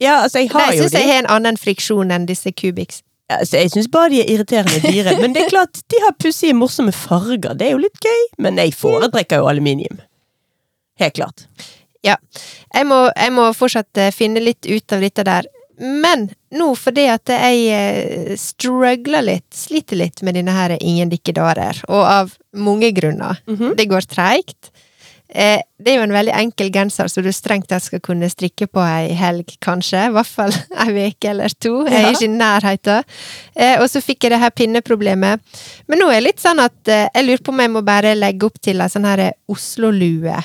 Ja, 0.01 0.21
altså, 0.23 0.41
jeg 0.41 0.51
har 0.51 0.73
jo 0.73 0.83
syns 0.83 0.91
de. 0.91 0.99
jeg 0.99 1.11
har 1.13 1.21
en 1.23 1.31
annen 1.37 1.57
friksjon 1.57 2.11
enn 2.11 2.25
disse 2.29 2.51
Kubix. 2.51 3.01
Ja, 3.29 3.39
Altså, 3.39 3.57
jeg 3.57 3.71
syns 3.73 3.87
bare 3.89 4.11
de 4.13 4.19
er 4.21 4.27
irriterende 4.35 4.81
dyre. 4.83 5.15
Men 5.21 5.33
det 5.33 5.45
er 5.45 5.49
klart, 5.49 5.79
de 5.89 6.01
har 6.03 6.13
pussige, 6.21 6.53
morsomme 6.53 6.91
farger. 6.93 7.55
Det 7.57 7.69
er 7.69 7.73
jo 7.73 7.81
litt 7.81 7.97
gøy. 8.03 8.21
Men 8.37 8.59
jeg 8.61 8.75
foretrekker 8.77 9.41
jo 9.41 9.47
aluminium. 9.49 9.97
Helt 11.01 11.15
klart. 11.17 11.47
Ja. 12.05 12.19
Jeg 12.75 12.85
må, 12.85 12.99
jeg 13.15 13.33
må 13.33 13.47
fortsatt 13.57 13.97
eh, 13.97 14.11
finne 14.13 14.43
litt 14.43 14.67
ut 14.69 14.93
av 14.93 15.01
dette 15.01 15.25
der. 15.25 15.49
Men 15.77 16.29
nå, 16.55 16.69
fordi 16.79 17.07
at 17.11 17.31
jeg 17.33 17.65
eh, 17.75 18.35
struggler 18.39 19.25
litt, 19.25 19.49
sliter 19.55 19.99
litt 19.99 20.21
med 20.23 20.37
denne 20.37 20.55
her 20.55 20.77
Ingen 20.79 21.11
dikkedarer, 21.11 21.83
og 21.89 22.03
av 22.05 22.33
mange 22.55 22.93
grunner. 22.95 23.41
Mhm. 23.49 23.75
Det 23.75 23.89
går 23.91 24.07
treigt. 24.07 24.71
Eh, 25.27 25.59
det 25.81 25.91
er 25.91 25.97
jo 25.97 26.05
en 26.05 26.13
veldig 26.13 26.33
enkel 26.37 26.69
genser 26.71 27.09
som 27.11 27.25
du 27.25 27.31
strengt 27.33 27.67
tatt 27.71 27.83
skal 27.83 28.01
kunne 28.03 28.29
strikke 28.29 28.67
på 28.71 28.81
ei 28.85 29.15
helg, 29.17 29.55
kanskje. 29.63 30.05
I 30.07 30.13
hvert 30.15 30.29
fall 30.29 30.53
ei 30.85 31.09
uke 31.09 31.31
eller 31.33 31.55
to. 31.59 31.73
Jeg 31.89 31.97
er 32.03 32.11
ikke 32.13 32.29
i 32.29 32.35
nærheten. 32.35 33.09
Eh, 33.55 33.75
og 33.81 33.89
så 33.91 34.03
fikk 34.05 34.23
jeg 34.25 34.35
det 34.35 34.41
her 34.43 34.53
pinneproblemet. 34.55 35.43
Men 35.89 36.01
nå 36.01 36.11
er 36.11 36.21
det 36.21 36.27
litt 36.29 36.43
sånn 36.45 36.61
at 36.63 36.93
eh, 36.93 37.07
jeg 37.09 37.27
lurer 37.27 37.43
på 37.43 37.55
om 37.55 37.63
jeg 37.65 37.73
må 37.73 37.83
bare 37.85 38.15
legge 38.17 38.47
opp 38.47 38.61
til 38.63 38.85
ei 38.85 38.91
sånn 38.91 39.09
her 39.09 39.27
Oslo-lue. 39.51 40.37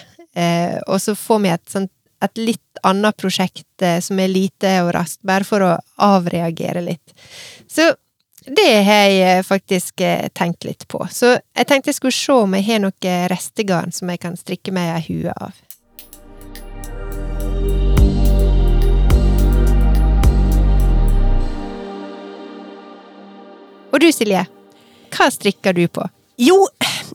Og 0.86 1.00
så 1.02 1.12
få 1.18 1.40
meg 1.42 1.56
et 1.58 1.72
sånt 1.72 1.90
et 2.24 2.40
litt 2.40 2.82
annet 2.82 3.16
prosjekt 3.16 3.82
eh, 3.82 3.98
som 4.04 4.20
er 4.20 4.30
lite 4.30 4.72
og 4.84 4.92
raskt, 4.96 5.22
bare 5.26 5.46
for 5.46 5.64
å 5.64 5.72
avreagere 6.04 6.82
litt. 6.84 7.14
Så 7.68 7.90
det 8.46 8.68
har 8.84 9.08
jeg 9.08 9.38
eh, 9.38 9.42
faktisk 9.46 10.00
eh, 10.04 10.28
tenkt 10.36 10.64
litt 10.64 10.86
på. 10.88 11.02
Så 11.12 11.34
jeg 11.36 11.68
tenkte 11.68 11.92
jeg 11.92 12.00
skulle 12.00 12.16
se 12.16 12.36
om 12.44 12.56
jeg 12.56 12.68
har 12.68 12.84
noe 12.84 13.16
restegarn 13.32 13.92
som 13.92 14.12
jeg 14.12 14.22
kan 14.22 14.38
strikke 14.38 14.74
meg 14.74 14.94
ei 14.98 15.02
hue 15.08 15.34
av. 15.36 15.56
Og 23.90 23.98
du, 23.98 24.06
Silje, 24.14 24.44
hva 25.10 25.26
strikker 25.34 25.74
du 25.74 25.86
på? 25.90 26.04
Jo, 26.40 26.56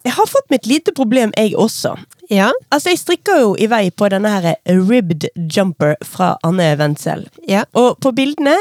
jeg 0.03 0.13
har 0.13 0.27
fått 0.27 0.49
med 0.51 0.59
et 0.59 0.67
lite 0.69 0.93
problem, 0.93 1.31
jeg 1.37 1.55
også. 1.57 1.95
Ja? 2.29 2.51
Altså, 2.71 2.89
jeg 2.89 2.99
strikker 2.99 3.39
jo 3.41 3.55
i 3.59 3.67
vei 3.69 3.89
på 3.91 4.09
denne 4.09 4.31
her 4.33 4.55
ribbed 4.67 5.27
jumper 5.57 5.95
fra 6.03 6.35
Anne 6.43 6.73
Wendsel. 6.79 7.27
Ja? 7.49 7.65
Og 7.73 7.97
på 8.01 8.11
bildene, 8.15 8.55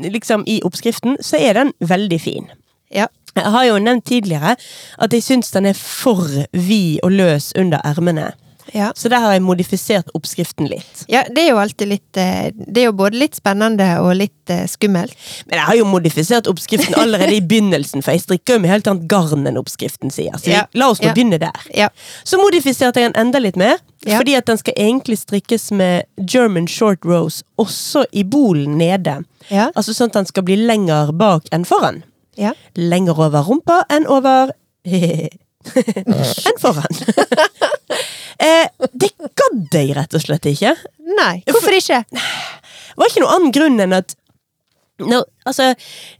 liksom 0.00 0.44
i 0.46 0.60
oppskriften, 0.64 1.18
så 1.20 1.40
er 1.40 1.58
den 1.58 1.72
veldig 1.80 2.20
fin. 2.20 2.50
Ja. 2.94 3.06
Jeg 3.36 3.52
har 3.54 3.64
jo 3.64 3.78
nevnt 3.78 4.08
tidligere 4.10 4.56
at 4.98 5.12
jeg 5.14 5.22
syns 5.22 5.52
den 5.54 5.68
er 5.70 5.76
for 5.78 6.26
vid 6.52 6.98
og 7.06 7.12
løs 7.14 7.52
under 7.58 7.78
ermene. 7.86 8.32
Ja. 8.74 8.92
Så 8.96 9.08
der 9.10 9.20
har 9.24 9.32
jeg 9.34 9.42
modifisert 9.42 10.10
oppskriften 10.14 10.68
litt. 10.70 11.04
Ja, 11.10 11.22
det 11.28 11.42
er 11.44 11.48
jo 11.50 11.58
alltid 11.62 11.88
litt 11.90 12.16
eh, 12.20 12.50
Det 12.54 12.82
er 12.82 12.86
jo 12.90 12.92
både 12.98 13.18
litt 13.18 13.34
spennende 13.38 13.86
og 14.02 14.12
litt 14.18 14.50
eh, 14.52 14.66
skummelt. 14.70 15.14
Men 15.46 15.58
jeg 15.58 15.66
har 15.66 15.78
jo 15.80 15.84
modifisert 15.90 16.46
oppskriften 16.50 16.94
allerede 17.00 17.34
i 17.34 17.40
begynnelsen, 17.50 18.02
for 18.02 18.12
jeg 18.14 18.24
strikker 18.26 18.54
jo 18.58 18.62
med 18.64 18.70
helt 18.70 18.86
annet 18.90 19.08
garn 19.10 19.46
enn 19.50 19.58
oppskriften 19.60 20.10
sier. 20.14 20.36
Så 20.38 20.50
Ja. 20.54 20.66
la 20.74 20.90
oss 20.90 21.00
nå 21.00 21.10
Ja. 21.10 21.14
begynne 21.14 21.38
der. 21.42 21.60
Ja. 21.74 21.88
Så 22.24 22.38
modifiserte 22.38 23.00
jeg 23.00 23.12
den 23.12 23.20
enda 23.26 23.38
litt 23.42 23.56
mer, 23.56 23.78
fordi 24.06 24.36
at 24.36 24.46
den 24.46 24.56
skal 24.58 24.74
egentlig 24.76 25.18
strikkes 25.18 25.70
med 25.76 26.04
German 26.30 26.66
short 26.68 27.04
rose 27.04 27.42
også 27.58 28.04
i 28.12 28.22
bolen 28.24 28.78
nede. 28.78 29.18
Altså 29.50 29.92
sånn 29.92 30.08
at 30.12 30.20
den 30.20 30.26
skal 30.30 30.42
bli 30.46 30.56
lenger 30.56 31.10
bak 31.12 31.48
enn 31.52 31.64
foran. 31.66 32.02
Ja. 32.38 32.52
Lenger 32.78 33.18
over 33.18 33.42
rumpa 33.44 33.82
enn 33.90 34.06
over 34.06 34.52
enn 36.48 36.60
foran. 36.60 37.02
eh, 38.46 38.70
det 38.92 39.10
gadd 39.18 39.76
jeg 39.76 39.92
rett 39.98 40.16
og 40.16 40.24
slett 40.24 40.48
ikke. 40.50 40.74
Nei, 41.18 41.34
hvorfor 41.48 41.76
ikke? 41.76 42.02
Det 42.10 42.98
var 43.00 43.12
ikke 43.12 43.22
noen 43.24 43.36
annen 43.36 43.54
grunn 43.54 43.84
enn 43.84 43.96
at 43.96 44.16
no, 45.08 45.22
altså, 45.48 45.70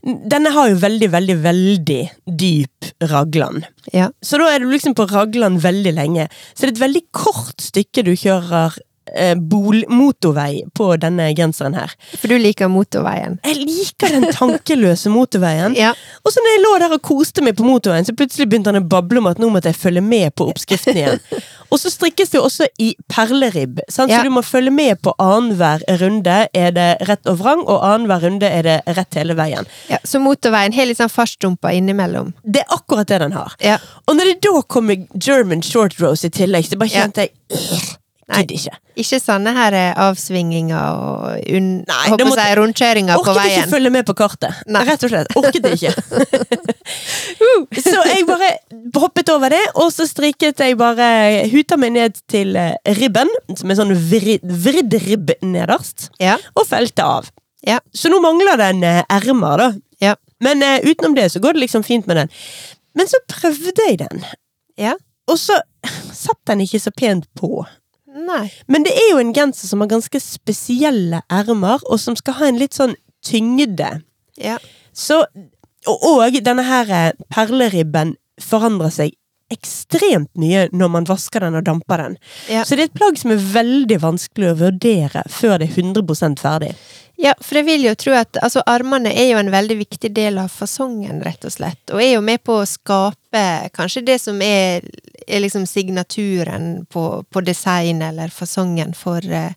denne 0.01 0.53
har 0.55 0.71
jo 0.71 0.79
veldig, 0.81 1.09
veldig, 1.13 1.37
veldig 1.43 2.01
dyp 2.41 2.91
raglan. 3.11 3.65
Ja. 3.93 4.09
Så 4.25 4.39
da 4.41 4.49
er 4.51 4.63
du 4.63 4.71
liksom 4.71 4.95
på 4.97 5.05
raglan 5.11 5.59
veldig 5.61 5.93
lenge. 5.97 6.29
Så 6.53 6.65
det 6.65 6.71
er 6.71 6.75
et 6.75 6.85
veldig 6.85 7.03
kort 7.15 7.61
stykke 7.61 8.05
du 8.07 8.15
kjører 8.17 8.79
eh, 9.15 9.35
bolmotorvei 9.35 10.63
på 10.77 10.89
denne 11.01 11.29
genseren 11.37 11.75
her. 11.77 11.93
For 12.17 12.31
du 12.31 12.37
liker 12.41 12.71
motorveien. 12.71 13.39
Jeg 13.45 13.61
liker 13.63 14.15
den 14.15 14.27
tankeløse 14.33 15.11
motorveien. 15.13 15.75
Ja. 15.79 15.93
Og 16.25 16.33
så 16.33 16.43
når 16.43 16.55
jeg 16.55 16.63
lå 16.65 16.73
der 16.83 16.95
og 16.97 17.03
koste 17.05 17.45
meg 17.45 17.57
på 17.59 17.67
motorveien, 17.67 18.07
så 18.07 18.15
plutselig 18.17 18.49
begynte 18.51 18.73
han 18.73 18.81
å 18.81 18.85
bable 18.87 19.21
om 19.21 19.31
at 19.31 19.41
nå 19.41 19.49
måtte 19.53 19.71
jeg 19.71 19.79
følge 19.79 20.03
med 20.05 20.35
på 20.37 20.49
oppskriften 20.51 20.99
igjen. 21.01 21.21
Og 21.71 21.79
så 21.79 21.91
strikkes 21.93 22.33
det 22.33 22.39
jo 22.39 22.43
også 22.49 22.67
i 22.83 22.89
perleribb? 23.11 23.79
Ja. 23.79 23.93
så 23.95 24.23
du 24.25 24.31
må 24.33 24.43
følge 24.43 24.73
med 24.75 24.99
på 25.05 25.13
annenhver 25.21 25.83
runde 26.01 26.37
er 26.51 26.73
det 26.75 26.89
rett 27.07 27.29
og 27.31 27.39
vrang, 27.39 27.63
og 27.63 27.85
annenhver 27.87 28.25
runde 28.25 28.49
er 28.49 28.67
det 28.67 28.77
rett 28.97 29.15
hele 29.15 29.37
veien. 29.39 29.69
Ja, 29.91 30.01
så 30.03 30.19
motorveien 30.19 30.75
har 30.75 30.89
litt 30.89 30.99
sånn 30.99 31.11
fartsdumper 31.11 31.75
innimellom. 31.77 32.33
Det 32.43 32.65
er 32.65 32.75
akkurat 32.75 33.07
det 33.07 33.21
den 33.23 33.37
har. 33.37 33.55
Ja. 33.63 33.79
Og 34.07 34.19
når 34.19 34.33
det 34.33 34.37
da 34.43 34.61
kommer 34.67 34.99
German 35.15 35.63
short 35.63 35.95
rose 36.03 36.27
i 36.27 36.33
tillegg, 36.35 36.67
så 36.67 36.79
bare 36.81 36.91
kjente 36.91 37.27
jeg 37.27 37.35
«Åh, 37.51 37.89
Nei. 38.31 38.43
Ikke. 38.57 38.73
Ikke 39.01 39.19
sånne 39.21 39.51
her 39.55 39.75
eh, 39.77 39.91
avsvinginger 40.05 40.97
og 41.01 41.51
un 41.57 41.67
Nei, 41.87 41.99
håper 42.11 42.27
måtte- 42.29 42.45
si 42.47 42.55
rundkjøringer 42.59 43.19
på 43.21 43.33
Orket 43.33 43.51
ikke 43.51 43.69
følge 43.71 43.91
med 43.93 44.05
på 44.07 44.15
kartet. 44.19 44.61
Nei. 44.67 44.83
Rett 44.87 45.03
og 45.07 45.11
slett. 45.13 45.35
Orket 45.39 45.67
ikke. 45.71 45.93
så 47.85 48.01
jeg 48.09 48.25
bare 48.29 48.49
hoppet 48.97 49.29
over 49.33 49.53
det, 49.53 49.61
og 49.75 49.91
så 49.93 50.07
striket 50.09 50.59
jeg 50.63 50.77
bare 50.79 51.07
Huta 51.51 51.77
meg 51.79 51.93
ned 51.95 52.17
til 52.31 52.55
eh, 52.59 52.73
ribben, 52.99 53.29
som 53.57 53.71
er 53.71 53.79
sånn 53.79 53.93
vrid, 54.09 54.43
vridd 54.43 54.97
ribb 55.05 55.31
nederst, 55.45 56.09
Ja. 56.21 56.37
og 56.55 56.67
felte 56.69 57.05
av. 57.05 57.29
Ja. 57.67 57.79
Så 57.93 58.09
nå 58.11 58.19
mangler 58.23 58.57
den 58.59 58.83
eh, 58.87 59.03
ermer, 59.13 59.57
da. 59.61 59.69
Ja. 60.01 60.15
Men 60.41 60.63
uh, 60.65 60.79
utenom 60.81 61.13
det 61.13 61.27
så 61.29 61.37
går 61.43 61.53
det 61.53 61.67
liksom 61.67 61.83
fint 61.85 62.07
med 62.09 62.17
den. 62.17 62.31
Men 62.97 63.05
så 63.07 63.19
prøvde 63.29 63.85
jeg 63.85 63.99
den, 64.01 64.23
Ja. 64.81 64.95
og 65.29 65.37
så 65.37 65.59
satt 66.11 66.39
den 66.49 66.63
ikke 66.65 66.79
så 66.81 66.89
pent 66.97 67.27
på. 67.37 67.61
Nei. 68.11 68.49
Men 68.67 68.83
det 68.87 68.91
er 68.97 69.13
jo 69.13 69.21
en 69.21 69.33
genser 69.35 69.69
som 69.69 69.83
har 69.83 69.91
ganske 69.91 70.19
spesielle 70.23 71.21
ermer, 71.31 71.83
og 71.87 71.99
som 72.01 72.17
skal 72.19 72.39
ha 72.41 72.49
en 72.49 72.59
litt 72.59 72.75
sånn 72.75 72.97
tyngde. 73.25 73.89
Ja. 74.41 74.57
Så, 74.91 75.21
og, 75.87 76.05
og 76.09 76.37
denne 76.43 76.65
her 76.67 76.91
eh, 76.91 77.25
perleribben 77.31 78.15
forandrer 78.41 78.91
seg 78.93 79.15
ekstremt 79.51 80.31
mye 80.39 80.67
når 80.71 80.91
man 80.93 81.07
vasker 81.09 81.43
den 81.43 81.57
og 81.59 81.65
damper 81.67 82.05
den. 82.05 82.17
Ja. 82.51 82.63
Så 82.63 82.77
det 82.77 82.85
er 82.85 82.91
et 82.91 82.97
plagg 82.97 83.19
som 83.19 83.33
er 83.33 83.45
veldig 83.53 83.99
vanskelig 84.03 84.51
å 84.51 84.59
vurdere 84.61 85.25
før 85.31 85.59
det 85.61 85.69
er 85.69 85.81
100 85.83 86.39
ferdig. 86.39 86.71
Ja, 87.21 87.35
for 87.37 87.59
jeg 87.59 87.67
vil 87.67 87.83
jo 87.85 87.93
tro 87.99 88.15
at 88.17 88.37
altså, 88.41 88.63
armene 88.65 89.11
er 89.13 89.27
jo 89.29 89.39
en 89.41 89.51
veldig 89.53 89.77
viktig 89.83 90.09
del 90.15 90.39
av 90.41 90.49
fasongen, 90.49 91.19
rett 91.21 91.45
og 91.45 91.53
slett. 91.53 91.81
Og 91.93 92.01
er 92.01 92.15
jo 92.15 92.23
med 92.25 92.41
på 92.41 92.55
å 92.57 92.67
skape 92.69 93.43
kanskje 93.75 94.01
det 94.07 94.17
som 94.23 94.41
er, 94.41 94.87
er 95.27 95.43
liksom 95.43 95.67
signaturen 95.69 96.87
på, 96.89 97.05
på 97.29 97.43
design 97.45 98.01
eller 98.01 98.33
fasongen 98.33 98.95
for, 98.97 99.21
eh, 99.21 99.53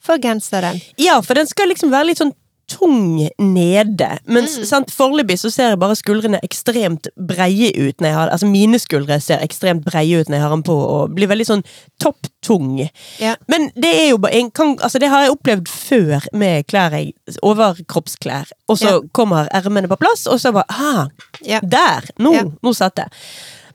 for 0.00 0.22
genseren. 0.24 0.80
Ja, 0.96 1.18
for 1.20 1.36
den 1.36 1.50
skal 1.50 1.68
liksom 1.68 1.92
være 1.92 2.10
litt 2.10 2.22
sånn 2.22 2.32
tung 2.70 3.20
nede. 3.38 4.08
Mens 4.24 4.56
mm. 4.58 4.88
foreløpig 4.92 5.38
så 5.40 5.50
ser 5.52 5.72
jeg 5.72 5.80
bare 5.82 5.96
skuldrene 5.98 6.40
ekstremt 6.44 7.08
breie 7.16 7.70
ut 7.76 8.00
når 8.00 8.08
jeg 8.08 8.16
har 8.16 8.32
Altså 8.32 8.48
mine 8.48 8.78
skuldre 8.80 9.18
ser 9.20 9.42
ekstremt 9.44 9.84
breie 9.84 10.20
ut 10.20 10.30
når 10.30 10.38
jeg 10.38 10.44
har 10.44 10.54
den 10.54 10.64
på, 10.66 10.74
og 10.74 11.14
blir 11.16 11.30
veldig 11.30 11.48
sånn 11.48 11.64
topptung. 12.02 12.78
Ja. 13.22 13.34
Men 13.52 13.70
det 13.76 13.92
er 14.04 14.08
jo 14.12 14.20
bare 14.22 14.38
en, 14.40 14.50
kan, 14.54 14.76
altså 14.80 15.00
det 15.02 15.10
har 15.12 15.26
jeg 15.26 15.34
opplevd 15.36 15.72
før 15.72 16.28
med 16.32 16.68
klær 16.70 16.96
jeg 16.96 17.12
Overkroppsklær. 17.42 18.52
Og 18.68 18.78
så 18.78 18.92
Ja. 18.92 19.00
kommer 19.12 19.48
ermene 19.52 19.88
på 19.88 19.98
plass, 20.00 20.26
og 20.26 20.40
så 20.40 20.52
bare 20.52 20.68
ah, 20.68 21.08
Ja. 21.46 21.60
Der! 21.60 22.08
Nå, 22.18 22.32
nå 22.62 22.72
satt 22.76 22.96
det. 22.96 23.08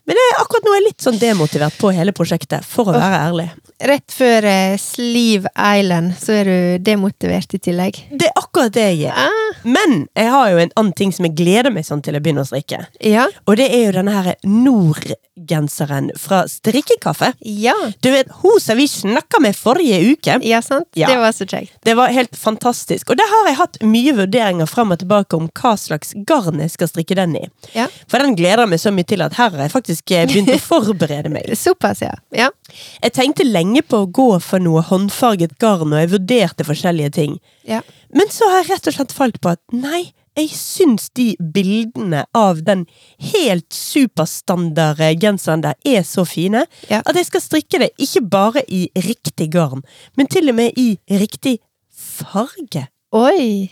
Men 0.08 0.16
er 0.16 0.38
akkurat 0.40 0.64
nå 0.64 0.72
er 0.72 0.78
jeg 0.80 0.86
litt 0.88 1.04
sånn 1.04 1.18
demotivert 1.20 1.76
på 1.78 1.90
hele 1.92 2.14
prosjektet, 2.16 2.64
for 2.64 2.88
å 2.88 2.94
være 2.96 3.18
ærlig. 3.28 3.48
Rett 3.88 4.10
før 4.10 4.46
eh, 4.48 4.74
Sleeve 4.80 5.50
Island 5.54 6.16
så 6.18 6.32
er 6.40 6.48
du 6.48 6.84
demotivert 6.86 7.52
i 7.54 7.60
tillegg. 7.62 8.00
Det 8.10 8.26
er 8.26 8.40
akkurat 8.40 8.72
det 8.74 8.86
jeg 8.88 9.12
er. 9.12 9.20
Ah, 9.28 9.60
Men 9.68 10.06
jeg 10.18 10.32
har 10.32 10.48
jo 10.50 10.62
en 10.64 10.72
annen 10.80 10.96
ting 10.98 11.12
som 11.14 11.28
jeg 11.28 11.36
gleder 11.38 11.70
meg 11.74 11.84
sånn 11.86 12.00
til 12.02 12.16
å 12.18 12.22
begynne 12.24 12.42
å 12.42 12.48
strikke. 12.48 12.80
ja. 13.04 13.28
Og 13.46 13.56
det 13.60 13.68
er 13.72 13.84
jo 13.86 13.92
denne 14.00 14.12
her 14.16 14.32
Nord-genseren 14.48 16.10
fra 16.18 16.42
Strikkekaffe. 16.48 17.32
Ja. 17.40 17.74
Du 18.00 18.10
vet, 18.10 18.26
hun 18.42 18.58
som 18.60 18.76
vi 18.76 18.88
snakka 18.88 19.40
med 19.40 19.56
forrige 19.56 20.00
uke. 20.12 20.38
Ja, 20.42 20.60
sant? 20.62 20.88
Ja. 20.98 21.08
Det 21.12 21.16
var 21.22 21.32
så 21.32 21.46
kjekt. 21.48 21.76
Det 21.84 21.94
var 21.96 22.08
helt 22.12 22.36
fantastisk. 22.36 23.10
Og 23.10 23.16
der 23.20 23.28
har 23.30 23.48
jeg 23.50 23.58
hatt 23.60 23.78
mye 23.84 24.14
vurderinger 24.18 24.66
fram 24.70 24.92
og 24.94 25.00
tilbake 25.02 25.36
om 25.38 25.48
hva 25.60 25.76
slags 25.80 26.14
garn 26.28 26.60
jeg 26.64 26.74
skal 26.74 26.90
strikke 26.90 27.16
den 27.18 27.36
i. 27.38 27.44
Ja. 27.76 27.86
For 28.10 28.18
den 28.22 28.36
gleder 28.38 28.64
jeg 28.66 28.72
meg 28.74 28.82
så 28.82 28.92
mye 28.94 29.08
til 29.08 29.22
at 29.24 29.38
her 29.38 29.50
har 29.54 29.64
jeg 29.68 29.74
faktisk 29.74 29.97
eh, 30.10 30.26
begynt 30.28 30.50
å 30.54 30.58
forberede 30.62 31.30
meg. 31.32 31.48
Såpass, 31.58 32.02
ja. 32.02 32.14
Ja. 32.34 32.50
Jeg 33.02 33.12
tenkte 33.16 33.44
lenge 33.46 33.82
på 33.82 34.04
å 34.04 34.10
gå 34.10 34.28
for 34.44 34.58
noe 34.62 34.82
håndfarget 34.86 35.56
garn, 35.58 35.92
og 35.92 36.00
jeg 36.02 36.12
vurderte 36.16 36.64
forskjellige 36.68 37.10
ting. 37.18 37.38
ja. 37.68 37.82
Men 38.10 38.30
så 38.32 38.46
har 38.48 38.62
jeg 38.62 38.70
rett 38.70 38.86
og 38.88 38.94
slett 38.96 39.12
falt 39.12 39.34
på 39.44 39.50
at 39.52 39.60
nei, 39.76 40.14
jeg 40.38 40.48
syns 40.56 41.10
de 41.18 41.34
bildene 41.52 42.22
av 42.32 42.62
den 42.64 42.86
helt 43.34 43.66
superstandard 43.74 45.02
genseren 45.20 45.60
der 45.64 45.74
er 45.84 46.02
så 46.08 46.24
fine 46.24 46.62
Ja. 46.88 47.02
at 47.04 47.14
jeg 47.16 47.26
skal 47.26 47.40
strikke 47.44 47.78
det 47.82 47.90
ikke 47.98 48.22
bare 48.30 48.62
i 48.68 48.88
riktig 48.96 49.50
garn, 49.52 49.82
men 50.16 50.26
til 50.26 50.48
og 50.48 50.54
med 50.54 50.72
i 50.78 50.96
riktig 51.10 51.58
farge. 51.92 52.86
Oi! 53.12 53.68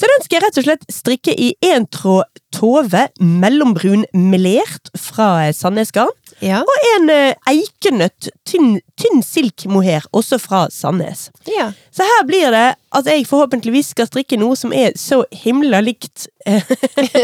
Så 0.00 0.08
den 0.08 0.22
skal 0.24 0.38
jeg 0.38 0.44
rett 0.46 0.58
og 0.60 0.64
slett 0.64 0.86
strikke 0.88 1.32
i 1.36 1.50
én 1.66 1.84
tråd 1.92 2.24
Tove 2.50 3.04
mellombrun 3.20 4.06
melert 4.16 4.88
fra 4.98 5.52
Sandnesgarn. 5.54 6.10
Ja. 6.40 6.62
og 6.64 6.84
en 6.94 7.10
eh, 7.12 7.34
eikenøtt 7.50 8.30
tynn, 8.48 8.78
tynn 8.96 9.20
silk 9.20 9.66
mohair, 9.68 10.06
også 10.16 10.38
fra 10.40 10.62
Sandnes. 10.72 11.28
ja. 11.44 11.68
Så 11.92 12.06
her 12.06 12.22
blir 12.24 12.54
det 12.54 12.78
at 12.96 13.06
jeg 13.10 13.26
forhåpentligvis 13.28 13.90
skal 13.92 14.08
strikke 14.08 14.38
noe 14.40 14.56
som 14.56 14.72
er 14.72 14.94
så 14.98 15.20
himla 15.42 15.82
likt 15.84 16.28
eh, 16.48 16.64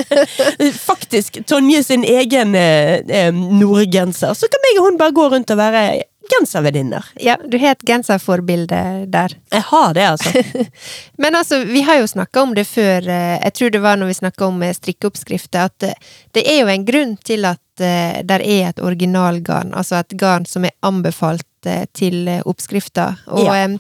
Faktisk 0.90 1.40
Tonje 1.48 1.80
sin 1.86 2.04
egen 2.04 2.54
eh, 2.58 3.00
eh, 3.08 3.32
nordgenser. 3.32 4.36
Så 4.36 4.50
kan 4.52 4.62
meg 4.66 4.82
og 4.82 4.90
hun 4.90 5.00
bare 5.00 5.16
gå 5.16 5.26
rundt 5.32 5.54
og 5.54 5.62
være 5.62 5.86
genservenninner. 6.30 7.04
Ja, 7.14 7.36
du 7.48 7.58
har 7.58 7.76
et 7.76 7.84
genserforbilde 7.86 8.80
der. 9.12 9.34
Jeg 9.52 9.64
har 9.70 9.94
det, 9.94 10.06
altså. 10.08 10.42
Men 11.22 11.34
altså, 11.34 11.62
vi 11.64 11.82
har 11.86 12.00
jo 12.00 12.06
snakka 12.06 12.42
om 12.42 12.54
det 12.54 12.66
før, 12.68 13.08
eh, 13.08 13.36
jeg 13.42 13.54
tror 13.58 13.70
det 13.70 13.82
var 13.84 14.00
når 14.00 14.12
vi 14.12 14.18
snakka 14.20 14.46
om 14.46 14.62
eh, 14.62 14.74
strikkeoppskrifter, 14.74 15.70
at 15.70 15.88
eh, 15.88 16.12
det 16.36 16.46
er 16.48 16.60
jo 16.62 16.72
en 16.72 16.86
grunn 16.88 17.16
til 17.24 17.48
at 17.48 17.62
der 17.76 18.40
er 18.40 18.70
et 18.70 18.78
originalgarn, 18.80 19.74
altså 19.76 19.98
et 19.98 20.14
garn 20.16 20.46
som 20.48 20.64
er 20.64 20.72
anbefalt 20.80 21.44
eh, 21.66 21.84
til 21.92 22.22
oppskrifter. 22.44 22.56
oppskrifta. 22.56 23.04
Og 23.32 23.44
Ja. 23.46 23.54
eh, 23.64 23.76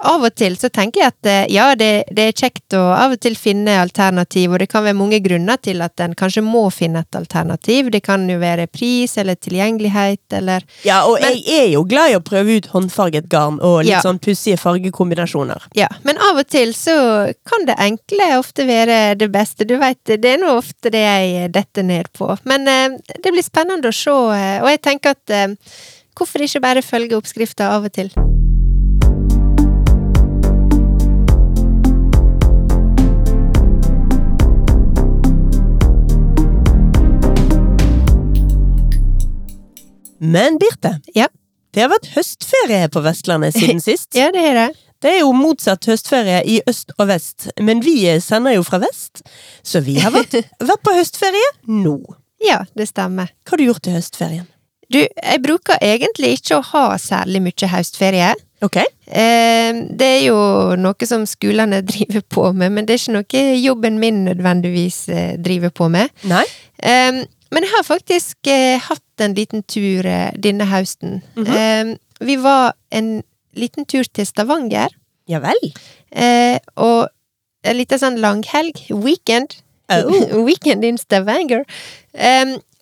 av 0.00 0.22
og 0.24 0.34
til 0.34 0.56
så 0.56 0.68
tenker 0.70 1.00
jeg 1.00 1.12
at 1.14 1.26
eh, 1.26 1.46
ja, 1.54 1.74
det, 1.74 2.04
det 2.12 2.28
er 2.28 2.32
kjekt 2.32 2.74
å 2.76 2.82
av 2.96 3.12
og 3.12 3.20
til 3.20 3.34
finne 3.36 3.78
alternativ, 3.80 4.52
og 4.52 4.58
det 4.58 4.68
kan 4.68 4.84
være 4.84 4.94
mange 4.98 5.20
grunner 5.24 5.56
til 5.62 5.80
at 5.82 5.98
en 6.00 6.14
kanskje 6.14 6.42
må 6.44 6.66
finne 6.72 7.00
et 7.04 7.16
alternativ. 7.18 7.90
Det 7.90 8.02
kan 8.02 8.28
jo 8.28 8.38
være 8.38 8.66
pris 8.66 9.16
eller 9.18 9.34
tilgjengelighet 9.36 10.32
eller 10.32 10.62
Ja, 10.84 11.02
og 11.06 11.18
jeg 11.20 11.42
er 11.48 11.68
jo 11.72 11.84
glad 11.84 12.10
i 12.12 12.16
å 12.18 12.20
prøve 12.24 12.56
ut 12.58 12.66
håndfarget 12.74 13.28
garn 13.28 13.60
og 13.60 13.82
litt 13.84 13.92
Ja. 13.92 14.00
sånn 14.02 14.18
pussige 14.20 14.58
fargekombinasjoner. 14.58 15.62
Ja, 15.74 15.88
men 16.04 16.18
av 16.18 16.38
og 16.38 16.46
til 16.48 16.72
så 16.76 17.32
kan 17.48 17.66
det 17.66 17.76
enkle 17.78 18.38
ofte 18.38 18.66
være 18.66 19.16
det 19.18 19.30
beste. 19.32 19.66
Du 19.66 19.76
veit, 19.78 19.98
det 20.04 20.24
er 20.24 20.38
nå 20.38 20.56
ofte 20.58 20.90
det 20.90 21.02
jeg 21.04 21.52
detter 21.52 21.82
ned 21.82 22.10
på. 22.12 22.36
Men 22.44 22.66
eh, 22.68 22.88
det 23.22 23.32
blir 23.32 23.42
spennende 23.44 23.88
å 23.88 23.94
se, 23.94 24.10
eh, 24.36 24.62
og 24.62 24.68
jeg 24.70 24.82
tenker 24.82 25.10
at 25.16 25.30
eh, 25.30 25.46
hvorfor 26.16 26.42
ikke 26.46 26.60
bare 26.64 26.82
følge 26.82 27.16
oppskrifta 27.18 27.70
av 27.76 27.84
og 27.88 27.92
til? 27.96 28.10
Men 40.18 40.58
Birte, 40.58 41.00
Ja. 41.14 41.28
det 41.74 41.82
har 41.84 41.90
vært 41.92 42.08
høstferie 42.14 42.88
på 42.88 43.02
Vestlandet 43.04 43.54
siden 43.56 43.80
sist. 43.88 44.14
Ja, 44.16 44.30
det 44.32 44.44
er 44.50 44.54
det. 44.54 44.68
Det 45.04 45.10
er 45.12 45.18
jo 45.20 45.32
motsatt 45.36 45.84
høstferie 45.90 46.38
i 46.48 46.60
øst 46.66 46.94
og 46.96 47.10
vest, 47.10 47.50
men 47.60 47.82
vi 47.84 47.98
sender 48.24 48.54
jo 48.56 48.62
fra 48.64 48.78
vest, 48.80 49.20
så 49.62 49.82
vi 49.84 49.98
har 50.00 50.14
vært, 50.14 50.38
vært 50.70 50.82
på 50.86 50.94
høstferie 50.96 51.50
nå. 51.68 51.98
Ja, 52.42 52.62
det 52.76 52.88
stemmer. 52.88 53.28
Hva 53.44 53.54
har 53.56 53.60
du 53.60 53.66
gjort 53.68 53.90
i 53.90 53.94
høstferien? 53.98 54.46
Du, 54.92 55.00
jeg 55.02 55.42
bruker 55.42 55.78
egentlig 55.82 56.36
ikke 56.38 56.58
å 56.60 56.66
ha 56.72 56.84
særlig 57.00 57.40
mye 57.42 57.70
høstferie. 57.72 58.34
Ok. 58.64 58.76
Eh, 58.80 59.78
det 59.98 60.06
er 60.06 60.22
jo 60.28 60.36
noe 60.80 61.08
som 61.08 61.24
skolene 61.28 61.82
driver 61.90 62.22
på 62.32 62.50
med, 62.56 62.72
men 62.76 62.86
det 62.86 62.94
er 62.96 63.02
ikke 63.02 63.16
noe 63.18 63.42
jobben 63.60 63.98
min 64.02 64.22
nødvendigvis 64.28 65.00
eh, 65.12 65.32
driver 65.42 65.74
på 65.74 65.88
med. 65.92 66.12
Nei? 66.30 66.44
Um, 66.82 67.24
men 67.54 67.62
jeg 67.66 67.72
har 67.72 67.84
faktisk 67.86 68.48
eh, 68.50 68.78
hatt 68.82 69.22
en 69.22 69.34
liten 69.36 69.62
tur 69.70 70.06
eh, 70.10 70.30
denne 70.42 70.66
høsten. 70.70 71.20
um, 71.36 71.92
vi 72.26 72.38
var 72.40 72.72
en 72.96 73.20
liten 73.56 73.84
tur 73.88 74.04
til 74.08 74.26
Stavanger, 74.26 74.88
Ja 75.28 75.40
vel. 75.42 75.58
eh, 76.12 76.58
og 76.76 77.08
en 77.66 77.76
liten 77.76 77.98
sånn 77.98 78.18
langhelg. 78.22 78.78
Weekend. 78.90 79.58
Oh. 79.90 80.44
Weekend 80.48 80.84
in 80.84 80.98
Stavanger. 80.98 81.64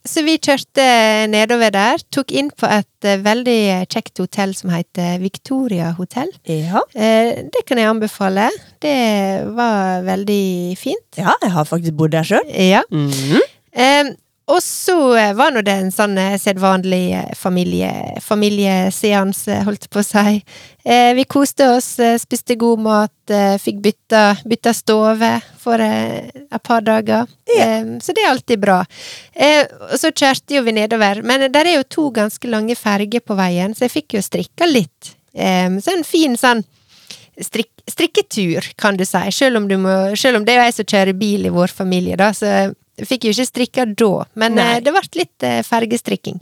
Så 0.05 0.21
vi 0.27 0.37
kjørte 0.37 0.85
nedover 1.33 1.73
der. 1.73 2.03
Tok 2.13 2.33
inn 2.37 2.51
på 2.53 2.69
et 2.69 3.09
eh, 3.09 3.23
veldig 3.25 3.59
kjekt 3.89 4.21
hotell 4.21 4.53
som 4.57 4.73
heter 4.75 5.17
Victoria 5.23 5.95
hotell. 5.97 6.29
Ja. 6.45 6.83
Eh, 6.93 7.41
det 7.49 7.65
kan 7.65 7.81
jeg 7.81 7.89
anbefale. 7.89 8.51
Det 8.85 8.99
var 9.57 10.05
veldig 10.05 10.77
fint. 10.77 11.07
ja, 11.17 11.33
jeg 11.41 11.55
har 11.57 11.65
faktisk 11.69 11.97
bodd 11.97 12.13
der 12.13 12.29
sjøl. 12.35 12.49
Ja. 12.53 12.85
Mm 12.93 13.41
Um, 13.75 14.13
og 14.45 14.61
så 14.63 14.97
eh, 15.17 15.33
var 15.37 15.55
nå 15.55 15.63
det 15.65 15.73
en 15.73 15.93
sånn 15.93 16.19
eh, 16.21 16.37
sedvanlig 16.41 17.05
eh, 17.17 17.31
familie, 17.39 17.91
familieseanse, 18.21 19.63
holdt 19.65 19.87
jeg 19.87 19.93
på 19.95 20.03
å 20.03 20.07
si. 20.07 20.41
Vi 20.85 21.25
koste 21.25 21.65
oss, 21.79 21.95
spiste 22.21 22.59
god 22.61 22.83
mat, 22.85 23.33
fikk 23.63 23.79
bytta, 23.81 24.35
bytta 24.45 24.75
stove 24.77 25.31
for 25.63 25.81
et 25.81 26.61
par 26.61 26.85
dager. 26.85 27.25
Ja. 27.49 27.79
så 28.05 28.13
det 28.13 28.21
er 28.21 28.29
alltid 28.35 28.61
bra. 28.61 28.83
Og 28.85 29.95
så 29.97 30.11
kjørte 30.13 30.59
jo 30.59 30.65
vi 30.67 30.75
nedover, 30.77 31.23
men 31.25 31.47
der 31.49 31.71
er 31.71 31.79
jo 31.79 31.89
to 31.89 32.07
ganske 32.13 32.53
lange 32.53 32.77
ferger 32.77 33.25
på 33.25 33.39
veien, 33.39 33.73
så 33.73 33.87
jeg 33.87 33.95
fikk 33.95 34.19
jo 34.19 34.25
strikka 34.29 34.69
litt. 34.69 35.15
Så 35.33 35.97
en 35.97 36.05
fin 36.05 36.37
sånn 36.37 36.61
strik, 37.41 37.73
strikketur, 37.89 38.69
kan 38.77 39.01
du 39.01 39.09
si, 39.09 39.25
selv 39.33 39.63
om, 39.63 39.73
du 39.73 39.79
må, 39.81 39.97
selv 40.21 40.43
om 40.43 40.45
det 40.45 40.59
er 40.59 40.67
jeg 40.69 40.83
som 40.83 40.93
kjører 40.93 41.17
bil 41.17 41.49
i 41.49 41.55
vår 41.55 41.73
familie, 41.73 42.21
da, 42.21 42.29
så 42.37 42.75
fikk 43.03 43.29
jo 43.29 43.35
ikke 43.35 43.49
strikka 43.49 43.87
da, 43.99 44.11
men 44.39 44.59
Nei. 44.59 44.67
eh, 44.77 44.83
det 44.85 44.95
ble 44.95 45.05
litt 45.19 45.47
eh, 45.47 45.63
fergestrikking. 45.67 46.41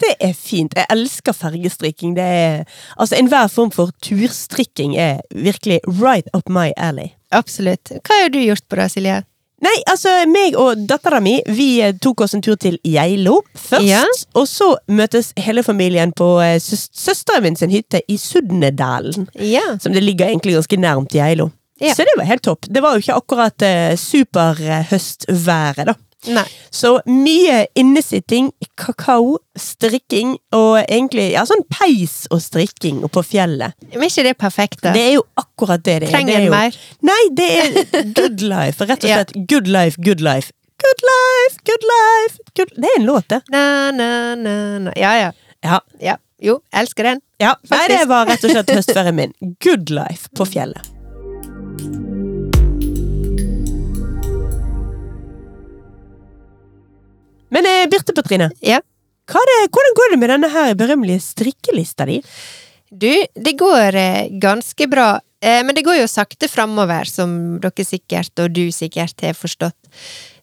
Det 0.00 0.14
er 0.24 0.32
fint. 0.32 0.72
Jeg 0.72 0.88
elsker 0.88 1.36
fergestrikking. 1.36 2.14
Det 2.16 2.24
er, 2.24 2.62
altså 2.96 3.18
Enhver 3.18 3.50
form 3.52 3.72
for 3.74 3.92
turstrikking 4.00 4.94
er 4.96 5.20
virkelig 5.34 5.82
right 6.00 6.28
up 6.32 6.48
my 6.48 6.70
alley. 6.76 7.12
Absolutt. 7.30 7.92
Hva 8.00 8.22
har 8.22 8.32
du 8.32 8.40
gjort 8.40 8.64
på 8.68 8.80
det, 8.80 8.88
Silje? 8.94 9.18
Nei, 9.60 9.74
altså, 9.92 10.08
meg 10.24 10.56
og 10.56 10.86
dattera 10.88 11.18
mi 11.20 11.34
vi 11.52 11.82
eh, 11.84 11.92
tok 12.00 12.24
oss 12.24 12.32
en 12.32 12.40
tur 12.40 12.56
til 12.56 12.78
Geilo 12.80 13.42
først. 13.52 13.84
Ja. 13.84 14.06
Og 14.40 14.48
så 14.48 14.70
møtes 14.88 15.34
hele 15.36 15.60
familien 15.66 16.16
på 16.16 16.30
søs 16.64 16.88
søsteren 16.96 17.44
min 17.44 17.60
sin 17.60 17.74
hytte 17.74 18.00
i 18.08 18.16
Sudnedalen. 18.16 19.28
Ja. 19.36 19.76
Som 19.76 19.92
det 19.92 20.00
ligger 20.06 20.32
egentlig 20.32 20.56
ganske 20.56 20.80
nærmt 20.80 21.12
Geilo. 21.12 21.50
Ja. 21.80 21.94
Så 21.96 22.04
det 22.04 22.12
var 22.18 22.28
helt 22.28 22.42
topp. 22.44 22.66
Det 22.68 22.82
var 22.84 22.94
jo 22.96 23.00
ikke 23.04 23.16
akkurat 23.16 23.62
eh, 23.66 23.96
superhøstværet, 23.96 25.86
da. 25.90 25.94
Nei. 26.28 26.44
Så 26.70 26.98
mye 27.08 27.62
innesitting, 27.80 28.50
kakao, 28.76 29.38
strikking 29.56 30.34
og 30.52 30.74
egentlig 30.82 31.30
ja, 31.32 31.46
sånn 31.48 31.62
peis 31.72 32.26
og 32.28 32.42
strikking 32.44 32.98
på 33.08 33.22
fjellet. 33.24 33.72
Men 33.94 34.04
er 34.04 34.10
ikke 34.12 34.26
det 34.28 34.34
perfekt, 34.42 34.82
da? 34.84 34.92
Det 34.92 35.00
er 35.06 35.14
jo 35.14 35.22
akkurat 35.40 35.80
det 35.86 35.94
det 36.02 36.10
er. 36.10 36.12
Trenger 36.12 36.36
er 36.36 36.44
en 36.44 36.52
mer? 36.52 36.76
Nei, 37.08 37.20
det 37.32 37.48
er 37.62 38.12
good 38.12 38.44
life. 38.52 38.84
Rett 38.84 39.08
og 39.08 39.14
Ja. 39.14 39.24
good 39.48 39.66
life, 39.72 39.96
good 40.04 40.20
life. 40.20 40.52
Good 40.80 41.02
life, 41.08 41.58
good 41.68 41.88
life 41.88 42.38
good... 42.56 42.70
Det 42.76 42.88
er 42.88 43.00
en 43.00 43.08
låt, 43.08 43.28
det. 43.32 43.40
Na, 43.52 43.64
na, 43.90 44.34
na, 44.36 44.54
na. 44.78 44.92
Ja, 44.96 45.16
ja. 45.24 45.32
Ja. 45.64 45.80
ja. 46.00 46.16
Jo, 46.40 46.60
elsker 46.72 47.04
den. 47.04 47.20
ja. 47.40 47.54
Nei, 47.72 47.82
det 47.88 48.04
var 48.08 48.28
rett 48.28 48.44
og 48.44 48.52
slett 48.52 48.76
høstferien 48.76 49.16
min. 49.16 49.32
Good 49.64 49.88
life 49.92 50.28
på 50.36 50.44
fjellet. 50.48 50.99
Men 57.50 57.66
eh, 57.66 57.86
Birte 57.90 58.14
Petrine, 58.16 58.50
Ja. 58.60 58.80
det, 59.30 59.58
hvordan 59.70 59.94
går 59.98 60.10
det 60.10 60.18
med 60.18 60.30
denne 60.32 60.48
her 60.50 60.74
berømmelige 60.74 61.22
strikkelista 61.22 62.06
di? 62.06 62.20
Du, 62.90 63.10
det 63.34 63.52
går 63.58 63.94
eh, 63.94 64.28
ganske 64.42 64.88
bra, 64.90 65.20
eh, 65.42 65.60
men 65.62 65.74
det 65.76 65.84
går 65.86 66.00
jo 66.00 66.08
sakte 66.10 66.48
framover, 66.50 67.06
som 67.06 67.60
dere 67.62 67.86
sikkert, 67.86 68.32
og 68.42 68.50
du 68.56 68.70
sikkert, 68.74 69.20
har 69.22 69.38
forstått. 69.38 69.76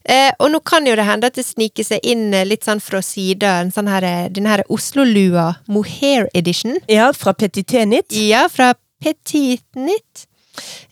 Eh, 0.07 0.31
og 0.39 0.53
nå 0.53 0.61
kan 0.63 0.85
jo 0.87 0.93
det 0.95 1.03
hende 1.03 1.27
at 1.27 1.35
det 1.35 1.43
sniker 1.43 1.83
seg 1.83 1.99
inn 2.07 2.29
eh, 2.31 2.45
litt 2.47 2.63
sånn 2.63 2.79
fra 2.79 3.01
sida, 3.03 3.57
en 3.65 3.73
sånn 3.75 3.89
her, 3.91 4.07
eh, 4.07 4.29
den 4.31 4.47
her 4.47 4.63
Oslo-lua 4.71 5.49
Mohair 5.67 6.29
Edition. 6.33 6.77
Ja, 6.87 7.09
fra 7.11 7.33
Petit 7.35 7.67
Nitt. 7.91 8.15
Ja, 8.15 8.45
fra 8.47 8.71
Petit 9.03 9.65
Knit. 9.75 10.26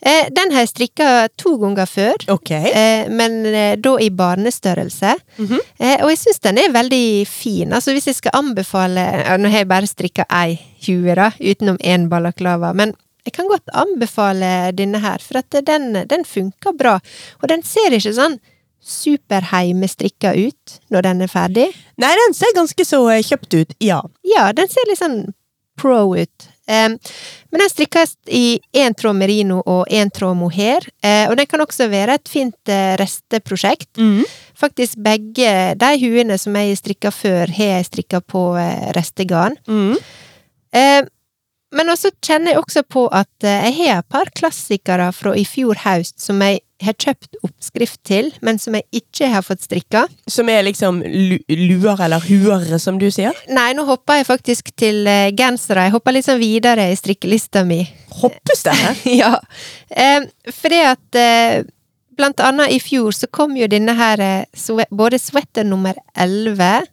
Eh, 0.00 0.28
den 0.32 0.52
har 0.54 0.64
jeg 0.64 0.72
strikka 0.72 1.28
to 1.36 1.56
ganger 1.62 1.86
før. 1.86 2.14
okay. 2.32 2.70
Eh, 2.72 3.08
men 3.10 3.38
eh, 3.46 3.76
da 3.76 3.96
i 4.00 4.10
barnestørrelse. 4.10 5.14
Mhm. 5.38 5.60
eh, 5.78 5.96
og 6.02 6.10
jeg 6.12 6.18
syns 6.24 6.42
den 6.44 6.58
er 6.58 6.72
veldig 6.74 7.26
fin. 7.28 7.72
Altså 7.72 7.92
Hvis 7.96 8.06
jeg 8.06 8.18
skal 8.20 8.36
anbefale 8.38 9.00
ja, 9.24 9.36
Nå 9.36 9.48
har 9.48 9.64
jeg 9.64 9.68
bare 9.68 9.86
strikka 9.90 10.24
ei 10.30 10.58
hue, 10.86 11.14
da, 11.14 11.30
utenom 11.40 11.78
én 11.82 12.08
balaklava. 12.08 12.72
Men 12.74 12.94
jeg 13.26 13.32
kan 13.34 13.48
godt 13.50 13.72
anbefale 13.74 14.70
denne 14.76 15.00
her, 15.02 15.18
for 15.18 15.40
at 15.40 15.50
den, 15.66 15.92
den 16.06 16.24
funker 16.24 16.76
bra. 16.78 17.00
Og 17.42 17.48
den 17.50 17.64
ser 17.66 17.96
ikke 17.96 18.12
sånn 18.14 18.38
superheimestrikka 18.86 20.30
ut 20.36 20.76
når 20.94 21.08
den 21.08 21.24
er 21.26 21.30
ferdig. 21.32 21.66
Nei, 21.98 22.12
den 22.22 22.36
ser 22.38 22.54
ganske 22.54 22.86
så 22.86 23.00
eh, 23.10 23.24
kjøpt 23.26 23.56
ut, 23.56 23.74
ja. 23.82 24.02
Ja, 24.26 24.50
den 24.56 24.70
ser 24.70 24.86
litt 24.90 25.00
sånn 25.00 25.18
pro 25.80 26.14
ut. 26.14 26.46
Men 26.66 27.60
den 27.62 27.70
strikkes 27.70 28.16
i 28.26 28.58
én 28.74 28.94
tråd 28.98 29.16
merino 29.16 29.60
og 29.62 29.86
én 29.92 30.10
tråd 30.10 30.36
mohair, 30.36 30.82
eh, 31.02 31.28
og 31.30 31.36
den 31.38 31.46
kan 31.46 31.62
også 31.62 31.86
være 31.92 32.18
et 32.18 32.28
fint 32.28 32.72
resteprosjekt. 33.00 33.88
resteprosjekt. 33.96 34.26
Faktisk 34.56 34.96
begge 35.04 35.74
de 35.76 35.90
huene 36.00 36.38
som 36.40 36.56
jeg 36.56 36.78
strikka 36.80 37.12
før, 37.12 37.50
har 37.52 37.76
jeg 37.76 37.88
strikka 37.90 38.22
på 38.24 38.48
eh, 38.60 38.88
restegarn. 38.96 39.58
Mm. 39.68 39.96
Eh, 40.72 41.02
men 41.76 41.92
også 41.92 42.12
kjenner 42.24 42.54
jeg 42.54 42.62
også 42.62 42.82
på 42.88 43.04
at 43.12 43.44
eh, 43.44 43.66
jeg 43.68 43.76
har 43.82 44.00
et 44.00 44.08
par 44.12 44.30
klassikere 44.38 45.10
fra 45.12 45.34
i 45.36 45.44
fjor 45.44 45.82
høst 45.84 46.22
som 46.22 46.40
jeg 46.44 46.62
har 46.84 46.96
kjøpt 47.00 47.38
oppskrift 47.46 48.00
til, 48.04 48.28
men 48.44 48.58
som 48.60 48.76
jeg 48.76 48.84
ikke 49.00 49.30
har 49.32 49.44
fått 49.44 49.64
strikka. 49.64 50.04
Som 50.28 50.50
er 50.52 50.64
liksom 50.66 51.00
luer 51.02 52.02
eller 52.04 52.24
huer, 52.26 52.66
som 52.82 52.98
du 53.00 53.08
sier. 53.12 53.36
Nei, 53.48 53.70
nå 53.76 53.86
hopper 53.88 54.20
jeg 54.20 54.28
faktisk 54.28 54.72
til 54.76 55.06
eh, 55.08 55.30
gensere. 55.36 55.86
Jeg 55.86 55.96
hopper 55.96 56.20
sånn 56.24 56.42
videre 56.42 56.90
i 56.92 56.98
strikkelista 56.98 57.64
mi. 57.66 57.80
Hoppes 58.20 58.66
det 58.66 58.76
her? 58.76 59.00
ja. 59.22 59.32
Eh, 59.88 60.28
fordi 60.52 60.82
at 60.84 61.20
eh, 61.20 61.64
blant 62.16 62.40
annet 62.44 62.74
i 62.76 62.80
fjor 62.82 63.14
så 63.16 63.28
kom 63.32 63.56
jo 63.56 63.68
denne 63.70 63.96
her 63.96 64.22
eh, 64.24 64.84
både 64.90 65.20
sweater 65.20 65.66
nummer 65.68 65.96
11 66.16 66.86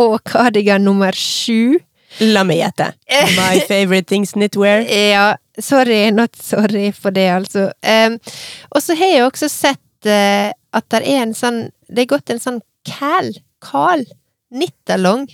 og 0.00 0.20
cardigan 0.28 0.84
nummer 0.84 1.16
7. 1.16 1.80
La 2.18 2.42
meg 2.44 2.58
gjette. 2.58 2.90
My 3.36 3.60
favorite 3.70 4.06
things 4.10 4.32
knitwear. 4.34 4.82
Ja, 4.90 5.36
sorry, 5.58 6.10
not 6.10 6.36
sorry 6.36 6.90
for 6.92 7.14
det, 7.14 7.28
altså. 7.30 7.68
Um, 7.86 8.18
og 8.74 8.82
så 8.82 8.96
har 8.98 9.12
jeg 9.14 9.26
også 9.28 9.48
sett 9.52 10.08
uh, 10.10 10.50
at 10.72 10.86
det 10.90 11.02
er 11.04 11.22
en 11.24 11.34
sånn 11.34 11.68
Det 11.90 12.04
er 12.04 12.10
gått 12.12 12.30
en 12.30 12.38
sånn 12.42 12.60
cal, 12.86 13.30
kal, 13.62 14.02
nittalong. 14.54 15.28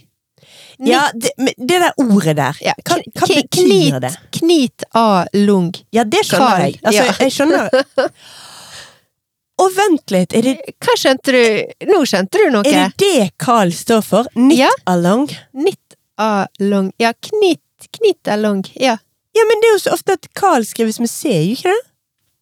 Ja, 0.79 1.07
det, 1.15 1.33
det 1.57 1.79
der 1.81 1.93
ordet 2.01 2.37
der, 2.37 2.57
Ja, 2.65 2.73
hva, 2.85 2.99
hva 3.17 3.27
betyr 3.29 3.47
knit, 3.57 3.97
det? 4.05 4.13
Knit 4.39 4.85
a 4.97 5.25
lung. 5.35 5.73
Ja, 5.97 6.05
det 6.05 6.23
skjønner 6.29 6.47
Karl, 6.53 6.63
jeg. 6.67 6.81
Altså, 6.85 7.03
ja. 7.03 7.15
jeg 7.25 7.33
skjønner 7.35 7.71
Og 9.65 9.71
vent 9.73 10.13
litt, 10.13 10.35
er 10.37 10.45
det, 10.45 10.55
Hva 10.85 10.95
skjønte 11.01 11.33
du? 11.33 11.41
Nå 11.89 12.03
skjønte 12.09 12.43
du 12.43 12.51
noe? 12.53 12.69
er 12.69 12.91
det 12.93 13.09
det 13.17 13.29
Carl 13.41 13.73
står 13.73 14.03
for? 14.05 14.29
Knit 14.37 14.59
Ja. 14.61 14.69
along? 14.93 15.25
Knit 15.57 15.81
along. 16.21 16.93
Ja, 17.03 17.13
knitt. 17.13 17.63
Knitt 17.93 18.29
er 18.29 18.41
long. 18.41 18.65
Ja. 18.75 18.97
Ja, 19.37 19.45
men 19.49 19.61
det 19.61 19.69
er 19.69 19.75
jo 19.77 19.83
så 19.85 19.93
ofte 19.97 20.17
at 20.17 20.29
Carl 20.35 20.65
skrives 20.65 20.99
med 21.03 21.11
C, 21.13 21.29
gjør 21.29 21.59
ikke 21.59 21.75
det? 21.75 21.85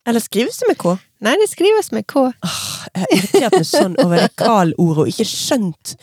Eller 0.07 0.21
skrives 0.21 0.59
det 0.61 0.69
med 0.69 0.79
K? 0.79 0.93
Nei, 1.25 1.33
det 1.41 1.47
skrives 1.49 1.89
med 1.97 2.05
K. 2.07 2.27
Jeg 2.95 3.01
har 3.01 3.15
irritert 3.17 3.55
meg 3.57 3.65
sånn 3.67 3.95
over 4.03 4.21
det 4.21 4.29
Carl-ordet, 4.37 5.07
og 5.07 5.09
ikke 5.09 5.27
skjønt 5.27 5.95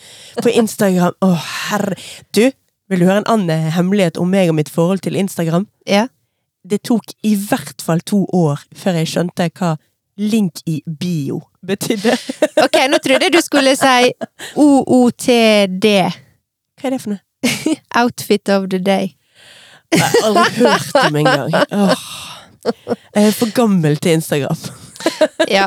på 0.42 0.52
Instagram. 0.52 1.14
Å, 1.22 1.28
herre 1.68 1.96
Du, 2.34 2.42
vil 2.90 3.04
du 3.04 3.06
høre 3.06 3.22
en 3.22 3.30
annen 3.30 3.70
hemmelighet 3.72 4.18
om 4.20 4.28
meg 4.28 4.50
og 4.50 4.58
mitt 4.58 4.72
forhold 4.72 5.04
til 5.06 5.16
Instagram? 5.16 5.68
Ja. 5.88 6.08
Det 6.66 6.82
tok 6.86 7.14
i 7.26 7.36
hvert 7.38 7.82
fall 7.82 8.02
to 8.06 8.24
år 8.34 8.60
før 8.76 8.98
jeg 9.00 9.12
skjønte 9.14 9.48
hva 9.54 9.76
link 10.20 10.60
i 10.68 10.82
bio 10.86 11.40
betydde. 11.64 12.12
Ok, 12.62 12.82
nå 12.90 12.98
trodde 13.02 13.26
jeg 13.26 13.34
du 13.34 13.40
skulle 13.42 13.72
si 13.78 14.12
OOTD. 14.60 15.86
Hva 16.76 16.90
er 16.90 16.94
det 16.94 17.00
for 17.02 17.14
noe? 17.14 17.22
Outfit 18.02 18.48
of 18.48 18.68
the 18.70 18.78
day. 18.78 19.14
Jeg 19.92 20.00
har 20.00 20.28
aldri 20.28 20.64
hørt 20.64 20.94
om 21.06 21.16
engang. 21.20 21.56
Åh. 21.72 22.06
Jeg 22.62 23.26
er 23.26 23.34
for 23.36 23.52
gammel 23.56 23.98
til 23.98 24.18
Instagram. 24.20 24.56
Ja. 25.50 25.64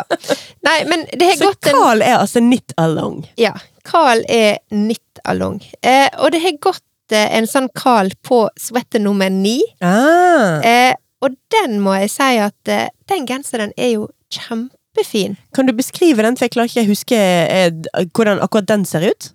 Nei, 0.64 0.86
men 0.88 1.02
det 1.12 1.26
har 1.26 1.36
Så 1.36 1.50
gått 1.50 1.68
en 1.68 1.76
Carl 1.76 2.02
er 2.02 2.14
altså 2.22 2.40
knit 2.40 2.72
along. 2.80 3.18
Ja. 3.36 3.52
Carl 3.84 4.22
er 4.32 4.62
knit 4.72 5.20
along. 5.28 5.58
Eh, 5.84 6.08
og 6.24 6.32
det 6.32 6.40
har 6.46 6.56
gått 6.64 7.12
eh, 7.12 7.36
en 7.36 7.48
sånn 7.50 7.68
Carl 7.76 8.14
på 8.24 8.46
sweater 8.56 9.04
nummer 9.04 9.28
ni. 9.30 9.58
Ah. 9.84 10.64
Eh, 10.64 10.96
og 11.20 11.36
den 11.52 11.82
må 11.84 11.98
jeg 12.00 12.14
si 12.16 12.32
at 12.46 12.72
eh, 12.72 12.88
den 13.12 13.28
genseren 13.28 13.76
er 13.76 13.92
jo 13.98 14.08
kjempefin. 14.32 15.36
Kan 15.56 15.68
du 15.68 15.76
beskrive 15.76 16.24
den, 16.24 16.40
for 16.40 16.48
jeg 16.48 16.56
klarer 16.56 16.72
ikke 16.72 16.86
å 16.88 16.94
huske 16.94 17.20
eh, 17.20 18.08
hvordan 18.16 18.40
akkurat 18.46 18.72
den 18.72 18.88
ser 18.88 19.10
ut? 19.12 19.32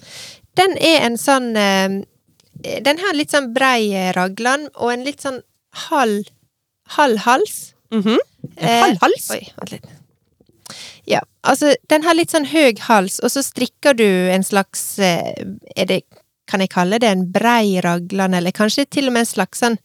Den 0.58 0.80
er 0.80 1.04
en 1.06 1.20
sånn 1.20 1.52
eh, 1.60 2.00
Den 2.62 2.98
har 2.98 3.16
litt 3.16 3.32
sånn 3.32 3.52
brei 3.54 3.92
eh, 3.94 4.10
raglan 4.16 4.68
og 4.74 4.92
en 4.92 5.04
litt 5.06 5.22
sånn 5.24 5.40
halv 5.88 6.28
halv 6.96 7.18
hals. 7.26 7.74
Mhm. 7.94 8.16
En 8.56 8.68
Eh, 8.68 8.80
halv 8.82 8.98
hals? 9.02 9.30
Oi, 9.30 9.40
vent 9.58 9.72
litt. 9.72 9.86
Ja, 11.06 11.20
altså, 11.42 11.74
den 11.88 12.02
har 12.02 12.14
litt 12.14 12.30
sånn 12.30 12.46
høy 12.50 12.74
hals, 12.86 13.18
og 13.24 13.30
så 13.32 13.42
strikker 13.42 13.96
du 13.96 14.06
en 14.06 14.42
slags 14.46 14.98
eh, 14.98 15.34
Er 15.76 15.86
det 15.86 16.02
Kan 16.50 16.60
jeg 16.60 16.70
kalle 16.70 16.98
det 16.98 17.06
en 17.06 17.24
brei 17.30 17.78
raglan, 17.80 18.34
eller 18.34 18.50
kanskje 18.50 18.84
til 18.90 19.06
og 19.06 19.12
med 19.14 19.20
en 19.22 19.26
slags 19.26 19.60
sånn 19.62 19.76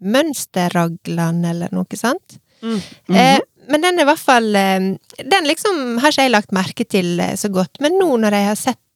mønsterraglan, 0.00 1.44
eller 1.46 1.70
noe 1.74 1.98
sånt? 1.98 2.38
Mm. 2.62 2.80
Eh, 3.14 3.40
men 3.70 3.80
den 3.84 3.98
er 3.98 4.04
i 4.04 4.08
hvert 4.08 4.20
fall 4.20 4.48
eh, 4.56 4.80
Den 5.22 5.46
liksom 5.48 5.98
har 6.02 6.10
ikke 6.12 6.26
jeg 6.26 6.34
lagt 6.34 6.52
merke 6.52 6.84
til 6.84 7.20
eh, 7.20 7.36
så 7.40 7.48
godt, 7.52 7.78
men 7.80 7.96
nå 8.00 8.10
når 8.20 8.36
jeg 8.36 8.48
har 8.48 8.58
sett 8.58 8.78
eh, 8.78 8.89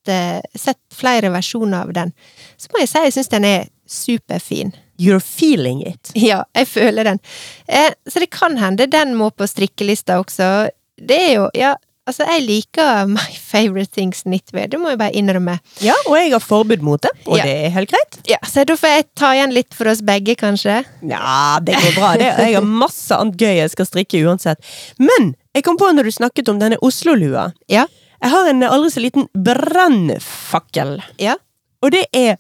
sett 0.59 0.79
flere 0.95 1.31
versjoner 1.35 1.85
av 1.87 1.93
den, 1.97 2.13
så 2.61 2.69
må 2.73 2.81
jeg 2.83 2.89
si 2.93 2.99
jeg 3.07 3.15
syns 3.17 3.29
den 3.33 3.45
er 3.49 3.65
superfin. 3.89 4.75
You're 5.01 5.21
feeling 5.21 5.81
it. 5.87 6.13
Ja, 6.15 6.45
jeg 6.55 6.69
føler 6.71 7.05
den. 7.09 7.19
Eh, 7.69 7.91
så 8.09 8.21
det 8.23 8.31
kan 8.31 8.57
hende 8.61 8.87
den 8.87 9.17
må 9.19 9.31
på 9.35 9.47
strikkelista 9.51 10.21
også. 10.23 10.69
Det 11.01 11.17
er 11.19 11.33
jo, 11.35 11.49
ja, 11.59 11.73
altså 12.07 12.27
jeg 12.29 12.45
liker 12.47 13.07
My 13.11 13.25
Favorite 13.51 13.91
Things 13.97 14.23
knitwear, 14.23 14.69
det 14.71 14.79
må 14.79 14.93
jeg 14.93 15.01
bare 15.01 15.17
innrømme. 15.19 15.57
Ja, 15.83 15.97
og 16.07 16.15
jeg 16.21 16.31
har 16.37 16.45
forbud 16.45 16.85
mot 16.87 17.03
det, 17.03 17.11
og 17.27 17.39
Ja. 17.41 17.45
det 17.49 17.57
er 17.67 17.75
helt 17.75 17.91
greit. 17.91 18.21
Ja, 18.31 18.39
Så 18.47 18.63
da 18.69 18.77
får 18.79 18.95
jeg 18.95 19.09
ta 19.19 19.33
igjen 19.35 19.53
litt 19.57 19.75
for 19.75 19.91
oss 19.91 20.01
begge, 20.07 20.37
kanskje. 20.39 20.85
Ja, 21.03 21.59
det 21.61 21.75
går 21.75 21.99
bra. 21.99 22.13
Det. 22.21 22.31
Jeg 22.39 22.55
har 22.55 22.63
masse 22.85 23.11
annet 23.19 23.37
gøy 23.43 23.57
jeg 23.65 23.75
skal 23.75 23.91
strikke 23.91 24.23
uansett. 24.29 24.63
Men 25.03 25.35
jeg 25.55 25.65
kom 25.67 25.77
på 25.81 25.91
når 25.91 26.07
du 26.07 26.15
snakket 26.15 26.49
om 26.55 26.63
denne 26.63 26.79
Oslo-lua. 26.83 27.51
Ja. 27.69 27.87
Jeg 28.25 28.33
har 28.33 28.49
en 28.49 28.63
aldri 28.65 28.91
så 28.95 29.03
liten 29.05 29.27
brannfakkel. 29.37 30.97
Ja. 31.21 31.35
Og 31.85 31.93
det 31.93 32.07
er 32.17 32.39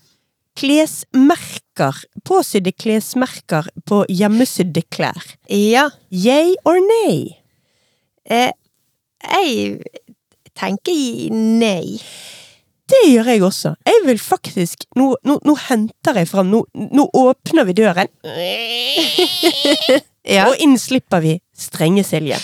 klesmerker. 0.56 1.98
Påsydde 2.24 2.72
klesmerker 2.72 3.68
på 3.88 4.04
hjemmesydde 4.08 4.84
klær. 4.94 5.18
Ja. 5.52 5.90
Yay 6.08 6.54
or 6.64 6.78
nay? 6.88 7.34
Eh, 8.24 8.52
jeg 9.24 9.82
tenker 10.56 11.34
nei. 11.34 11.98
Det 12.88 13.00
gjør 13.10 13.28
jeg 13.32 13.42
også. 13.44 13.74
Jeg 13.88 14.00
vil 14.04 14.18
faktisk 14.20 14.82
Nå, 14.96 15.10
nå, 15.24 15.38
nå 15.44 15.54
henter 15.66 16.18
jeg 16.20 16.28
fram 16.28 16.50
nå, 16.52 16.58
nå 16.76 17.06
åpner 17.16 17.64
vi 17.68 17.72
døren, 17.80 18.08
Ja. 20.24 20.46
og 20.48 20.56
inn 20.64 20.76
slipper 20.80 21.20
vi 21.24 21.34
strenge 21.56 22.04
Silje. 22.06 22.38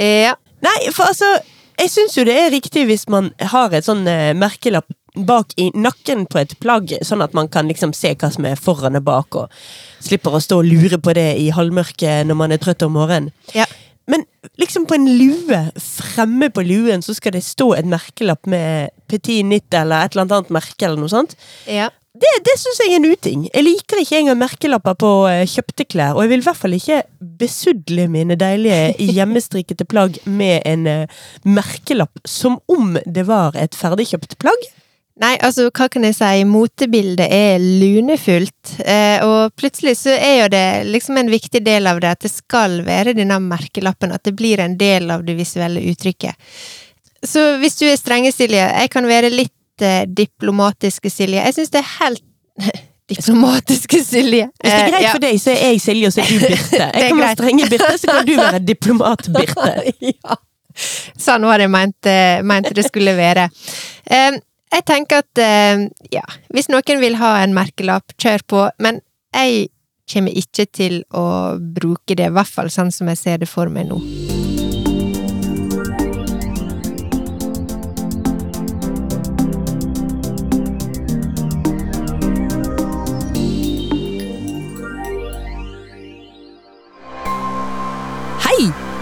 ja. 0.00 0.32
Nei, 0.64 0.76
for 0.96 1.04
altså 1.10 1.28
Jeg 1.76 1.92
syns 1.92 2.16
jo 2.16 2.24
det 2.24 2.36
er 2.40 2.54
riktig 2.54 2.86
hvis 2.88 3.04
man 3.12 3.32
har 3.52 3.74
et 3.76 3.86
sånn 3.86 4.06
eh, 4.08 4.32
merkelapp 4.36 4.88
bak 5.16 5.54
i 5.56 5.70
nakken 5.72 6.26
på 6.28 6.40
et 6.42 6.52
plagg, 6.60 6.92
sånn 7.04 7.24
at 7.24 7.32
man 7.36 7.48
kan 7.52 7.68
liksom 7.70 7.94
se 7.96 8.12
hva 8.20 8.28
som 8.32 8.46
er 8.48 8.60
foran 8.60 8.98
og 8.98 9.06
bak, 9.06 9.38
og 9.40 10.04
slipper 10.04 10.36
å 10.36 10.42
stå 10.44 10.60
og 10.60 10.68
lure 10.68 11.00
på 11.00 11.14
det 11.16 11.30
i 11.40 11.48
halvmørket 11.56 12.28
når 12.28 12.38
man 12.38 12.52
er 12.52 12.60
trøtt 12.60 12.84
om 12.84 12.96
morgenen. 12.98 13.32
Ja. 13.56 13.64
Men 14.06 14.22
liksom 14.60 14.84
på 14.86 14.94
en 14.94 15.08
lue, 15.18 15.60
fremme 15.82 16.50
på 16.54 16.62
luen, 16.62 17.02
så 17.02 17.16
skal 17.16 17.34
det 17.34 17.42
stå 17.42 17.72
et 17.74 17.88
merkelapp 17.90 18.46
med 18.46 18.92
Petit 19.10 19.42
Nitt 19.46 19.74
eller 19.74 20.04
et 20.04 20.14
eller 20.14 20.28
annet 20.28 20.52
merke 20.54 20.86
eller 20.86 21.00
noe 21.00 21.12
sånt. 21.12 21.34
ja. 21.66 21.90
Det, 22.16 22.32
det 22.46 22.54
syns 22.56 22.80
jeg 22.80 22.94
er 22.94 23.00
en 23.00 23.10
uting. 23.10 23.42
Jeg 23.50 23.64
liker 23.66 24.00
ikke 24.00 24.20
engang 24.22 24.38
merkelapper 24.40 24.96
på 25.00 25.10
eh, 25.28 25.42
kjøpte 25.50 25.84
klær. 25.84 26.14
Og 26.16 26.24
jeg 26.24 26.32
vil 26.32 26.42
i 26.42 26.46
hvert 26.46 26.60
fall 26.60 26.76
ikke 26.76 27.02
besudle 27.42 28.06
mine 28.12 28.38
deilige 28.40 29.10
hjemmestrikete 29.18 29.84
plagg 29.88 30.16
med 30.24 30.62
en 30.64 30.86
eh, 30.90 31.20
merkelapp 31.44 32.22
som 32.24 32.60
om 32.72 32.96
det 33.04 33.26
var 33.28 33.58
et 33.60 33.76
ferdigkjøpt 33.76 34.38
plagg. 34.40 34.70
Nei, 35.16 35.32
altså, 35.40 35.70
hva 35.72 35.86
kan 35.88 36.04
jeg 36.04 36.18
si, 36.18 36.42
motebildet 36.44 37.30
er 37.32 37.62
lunefullt, 37.62 38.74
eh, 38.84 39.22
og 39.24 39.54
plutselig 39.56 39.94
så 40.02 40.12
er 40.12 40.34
jo 40.42 40.48
det 40.52 40.66
liksom 40.90 41.16
en 41.16 41.32
viktig 41.32 41.62
del 41.64 41.88
av 41.88 42.02
det 42.04 42.10
at 42.12 42.26
det 42.26 42.32
skal 42.34 42.82
være 42.84 43.14
denne 43.16 43.38
merkelappen, 43.40 44.12
at 44.12 44.28
det 44.28 44.34
blir 44.36 44.60
en 44.60 44.76
del 44.76 45.08
av 45.14 45.24
det 45.24 45.38
visuelle 45.38 45.80
uttrykket. 45.88 46.36
Så 47.24 47.46
hvis 47.62 47.78
du 47.80 47.86
er 47.88 47.96
strenge, 47.96 48.32
Silje, 48.34 48.60
jeg 48.60 48.92
kan 48.92 49.08
være 49.08 49.32
litt 49.32 49.55
eh, 49.84 50.04
diplomatiske, 50.08 51.10
Silje. 51.10 51.42
Jeg 51.44 51.54
syns 51.56 51.70
det 51.74 51.82
er 51.82 51.90
helt 52.00 52.22
Diplomatiske 53.06 54.00
Silje. 54.02 54.48
Hvis 54.58 54.72
det 54.72 54.80
er 54.80 54.88
greit 54.90 54.96
Eh, 54.98 55.04
ja. 55.04 55.12
for 55.14 55.22
deg, 55.22 55.36
så 55.38 55.52
er 55.52 55.68
jeg 55.70 55.80
Silje, 55.84 56.08
og 56.08 56.12
så 56.16 56.24
er 56.24 56.26
du 56.32 56.40
Birte. 56.42 56.80
Jeg 56.98 57.10
kan 57.12 57.20
være 57.20 57.36
strenge 57.36 57.68
Birte, 57.70 57.92
så 58.02 58.06
kan 58.10 58.26
du 58.26 58.32
være 58.40 58.58
diplomat 58.72 59.28
Birte. 59.36 59.92
ja. 60.02 60.38
Sånn 61.16 61.46
var 61.48 61.56
det 61.62 61.64
jeg 61.68 61.72
mente, 61.72 62.16
mente 62.44 62.74
det 62.76 62.82
skulle 62.84 63.14
være. 63.16 63.46
Eh, 64.10 64.40
jeg 64.74 64.84
tenker 64.84 65.22
at 65.22 65.40
ja, 66.12 66.24
hvis 66.52 66.66
noen 66.68 66.98
vil 67.00 67.14
ha 67.16 67.30
en 67.44 67.54
merkelapp, 67.56 68.12
kjør 68.20 68.42
på, 68.50 68.64
men 68.82 68.98
jeg 69.32 69.68
kommer 70.12 70.34
ikke 70.36 70.66
til 70.74 70.98
å 71.16 71.56
bruke 71.56 72.18
det, 72.18 72.26
i 72.28 72.34
hvert 72.34 72.50
fall 72.58 72.68
sånn 72.74 72.90
som 72.92 73.08
jeg 73.14 73.22
ser 73.22 73.38
det 73.44 73.48
for 73.48 73.70
meg 73.72 73.86
nå. 73.88 74.02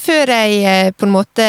Før 0.00 0.30
jeg 0.30 0.60
eh, 0.64 0.90
på 0.96 1.06
en 1.06 1.12
måte 1.14 1.46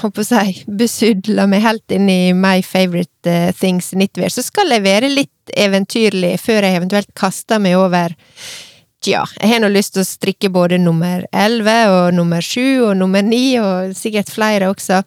håper 0.00 0.26
si, 0.26 0.52
besudler 0.66 1.48
meg 1.50 1.64
helt 1.64 1.94
inn 1.94 2.06
i 2.10 2.34
My 2.36 2.62
Favorite 2.64 3.30
eh, 3.30 3.50
Things 3.56 3.90
Knitwear, 3.94 4.32
så 4.32 4.44
skal 4.44 4.72
jeg 4.72 4.84
være 4.84 5.10
litt 5.12 5.54
eventyrlig 5.58 6.36
før 6.42 6.64
jeg 6.64 6.78
eventuelt 6.80 7.10
kaster 7.18 7.62
meg 7.62 7.78
over 7.80 8.16
Tja, 9.04 9.20
jeg 9.36 9.50
har 9.50 9.58
nå 9.60 9.68
lyst 9.68 9.92
til 9.92 10.00
å 10.00 10.08
strikke 10.08 10.48
både 10.48 10.78
nummer 10.80 11.26
11 11.28 11.90
og 11.92 12.14
nummer 12.16 12.40
7 12.40 12.86
og 12.86 12.94
nummer 12.96 13.20
9 13.26 13.40
og 13.60 13.90
sikkert 13.98 14.32
flere 14.32 14.70
også. 14.72 15.02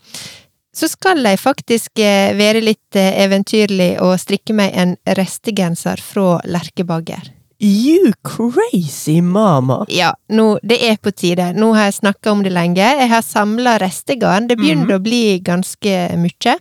Så 0.78 0.90
skal 0.92 1.26
jeg 1.26 1.42
faktisk 1.42 2.04
eh, 2.06 2.36
være 2.38 2.62
litt 2.62 3.00
eventyrlig 3.00 3.96
og 4.06 4.20
strikke 4.22 4.54
meg 4.54 4.78
en 4.78 4.94
restegenser 5.18 6.04
fra 6.04 6.38
Lerkebagger. 6.46 7.37
You 7.60 8.14
crazy 8.22 9.22
mama. 9.22 9.86
Ja, 9.90 10.12
nå, 10.30 10.60
det 10.64 10.78
er 10.90 10.98
på 11.02 11.12
tide. 11.12 11.54
Nå 11.58 11.72
har 11.74 11.90
jeg 11.90 11.98
snakka 12.02 12.32
om 12.32 12.44
det 12.46 12.54
lenge. 12.54 12.86
Jeg 12.86 13.10
har 13.10 13.26
samla 13.26 13.78
restegarn. 13.82 14.50
Det 14.50 14.60
begynner 14.60 15.00
å 15.00 15.02
bli 15.02 15.40
ganske 15.42 15.96
mye. 16.22 16.54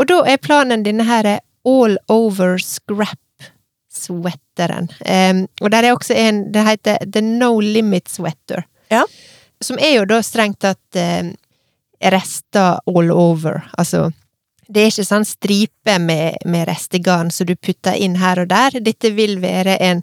Og 0.00 0.08
da 0.08 0.22
er 0.32 0.40
planen 0.40 0.86
denne 0.86 1.04
her 1.04 1.28
all 1.66 1.98
over 2.08 2.56
scrap 2.62 3.20
sweateren. 3.92 4.88
Um, 5.04 5.46
og 5.60 5.72
der 5.72 5.86
er 5.86 5.96
også 5.96 6.14
en 6.16 6.52
Det 6.52 6.64
heter 6.64 6.98
The 7.12 7.20
No 7.24 7.60
Limit 7.60 8.08
Sweater. 8.08 8.64
Ja. 8.90 9.04
Som 9.60 9.78
er 9.80 9.98
jo 9.98 10.04
da 10.08 10.20
strengt 10.24 10.60
tatt 10.60 11.00
um, 11.00 11.32
rester 12.00 12.80
all 12.86 13.10
over. 13.12 13.64
Altså 13.78 14.10
det 14.68 14.82
er 14.82 14.90
ikke 14.90 15.06
sånn 15.06 15.26
stripe 15.26 15.96
med, 16.02 16.38
med 16.44 16.66
restegarn 16.68 17.30
som 17.30 17.46
du 17.48 17.54
putter 17.56 17.94
inn 17.94 18.18
her 18.20 18.42
og 18.42 18.50
der. 18.50 18.78
Dette 18.82 19.12
vil 19.14 19.38
være 19.42 19.78
en 19.82 20.02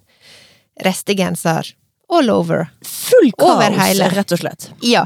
restegenser 0.84 1.74
all 2.14 2.30
over. 2.30 2.68
Full 2.86 3.32
kaos, 3.38 3.56
Over 3.56 4.16
rett 4.16 4.32
og 4.32 4.40
slett. 4.40 4.70
Ja. 4.86 5.06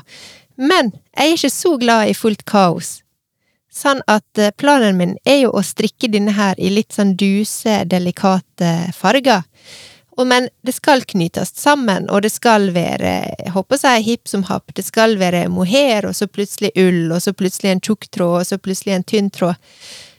Men 0.58 0.91
jeg 1.15 1.28
er 1.28 1.36
ikke 1.36 1.54
så 1.54 1.76
glad 1.82 2.12
i 2.12 2.15
fullt 2.17 2.46
kaos. 2.50 2.98
Sånn 3.74 4.02
at 4.10 4.41
eh, 4.41 4.54
planen 4.58 4.98
min 4.98 5.17
er 5.28 5.43
jo 5.43 5.52
å 5.54 5.62
strikke 5.65 6.10
denne 6.10 6.34
her 6.34 6.58
i 6.58 6.72
litt 6.74 6.96
sånn 6.96 7.13
duse, 7.20 7.84
delikate 7.86 8.72
farger. 8.98 9.46
Men 10.25 10.49
det 10.65 10.73
skal 10.73 11.03
knytes 11.06 11.51
sammen, 11.60 12.10
og 12.10 12.23
det 12.25 12.32
skal 12.34 12.71
være 12.73 13.12
jeg 13.27 13.53
håper 13.53 13.80
si 13.80 13.93
hipp 14.08 14.30
som 14.30 14.45
happ. 14.49 14.73
Det 14.73 14.86
skal 14.86 15.17
være 15.21 15.45
mohair, 15.53 16.08
og 16.10 16.15
så 16.17 16.25
plutselig 16.27 16.71
ull, 16.80 17.12
og 17.13 17.21
så 17.21 17.36
plutselig 17.38 17.75
en 17.75 17.84
tjukk 17.84 18.10
tråd, 18.10 18.41
og 18.41 18.49
så 18.49 18.58
plutselig 18.58 18.95
en 18.95 19.06
tynn 19.08 19.30
tråd. 19.34 19.60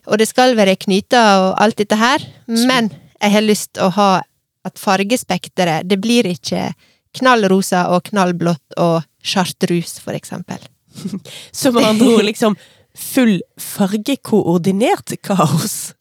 Og 0.09 0.21
det 0.21 0.29
skal 0.31 0.55
være 0.57 0.79
knyta 0.81 1.25
og 1.43 1.51
alt 1.61 1.81
dette 1.83 1.99
her, 1.99 2.23
men 2.47 2.93
jeg 3.19 3.35
har 3.35 3.45
lyst 3.45 3.75
til 3.75 3.89
å 3.89 3.93
ha 3.99 4.11
at 4.69 4.81
fargespekteret, 4.81 5.89
det 5.89 5.99
blir 6.03 6.29
ikke 6.29 6.71
knallrosa 7.19 7.89
og 7.95 8.09
knallblått 8.11 8.79
og 8.81 9.03
chartrus, 9.25 9.99
for 10.03 10.17
eksempel. 10.17 10.61
Som 11.53 11.77
med 11.77 11.89
andre 11.89 12.11
ord 12.17 12.27
liksom 12.27 12.57
full 12.99 13.39
fargekoordinert 13.61 15.15
kaos. 15.23 15.95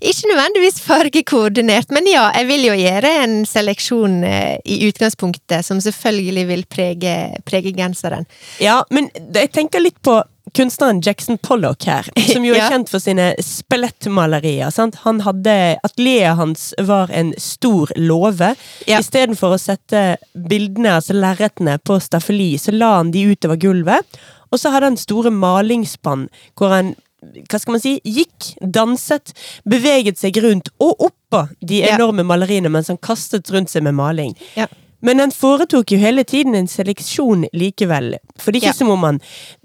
Ikke 0.00 0.30
nødvendigvis 0.30 0.80
fargekoordinert, 0.84 1.90
men 1.94 2.06
ja, 2.10 2.28
jeg 2.36 2.48
vil 2.50 2.66
jo 2.70 2.74
gjøre 2.80 3.12
en 3.24 3.38
seleksjon 3.48 4.18
eh, 4.24 4.56
i 4.64 4.80
utgangspunktet 4.88 5.64
som 5.66 5.80
selvfølgelig 5.84 6.46
vil 6.50 6.66
prege, 6.70 7.14
prege 7.48 7.72
genseren. 7.76 8.26
Ja, 8.60 8.82
men 8.90 9.10
jeg 9.34 9.52
tenker 9.56 9.82
litt 9.84 9.98
på 10.02 10.20
kunstneren 10.56 10.98
Jackson 11.04 11.36
Pollock 11.38 11.84
her, 11.86 12.08
som 12.32 12.42
jo 12.44 12.54
er 12.56 12.58
Ja. 12.64 12.70
kjent 12.72 12.88
for 12.90 12.98
sine 13.02 13.28
spelettmalerier. 13.38 14.70
Sant? 14.74 14.96
Han 15.04 15.20
hadde, 15.24 15.54
Atelieret 15.86 16.36
hans 16.40 16.70
var 16.78 17.10
en 17.14 17.32
stor 17.38 17.92
låve. 17.96 18.54
Ja. 18.88 18.98
Istedenfor 19.00 19.54
å 19.56 19.60
sette 19.60 20.16
bildene, 20.34 20.96
altså 20.98 21.14
lerretene, 21.16 21.78
på 21.78 22.00
staffeli, 22.02 22.54
så 22.58 22.74
la 22.74 22.96
han 22.98 23.12
de 23.14 23.24
utover 23.32 23.60
gulvet. 23.62 24.20
Og 24.50 24.58
så 24.58 24.72
hadde 24.74 24.90
han 24.90 24.98
store 24.98 25.30
malingsspann 25.30 26.26
hvor 26.58 26.74
han 26.74 26.94
hva 27.20 27.58
skal 27.60 27.72
man 27.76 27.80
si, 27.82 27.96
gikk, 28.04 28.54
danset, 28.60 29.32
beveget 29.68 30.18
seg 30.20 30.36
rundt 30.44 30.70
og 30.80 30.96
oppå 31.10 31.42
de 31.60 31.82
enorme 31.88 32.24
maleriene 32.26 32.70
mens 32.72 32.88
han 32.88 32.98
kastet 32.98 33.50
rundt 33.52 33.70
seg 33.72 33.84
med 33.86 33.94
maling. 33.98 34.32
Ja. 34.56 34.66
Men 35.02 35.18
han 35.22 35.30
foretok 35.32 35.92
jo 35.94 35.98
hele 36.00 36.24
tiden 36.28 36.54
en 36.54 36.66
seleksjon 36.68 37.46
likevel. 37.56 38.14
For 38.38 38.52
det 38.52 38.60
er 38.60 38.66
ikke 38.66 38.74
Ja. 38.74 38.78
som 38.80 38.90
om 38.90 39.02
han 39.06 39.20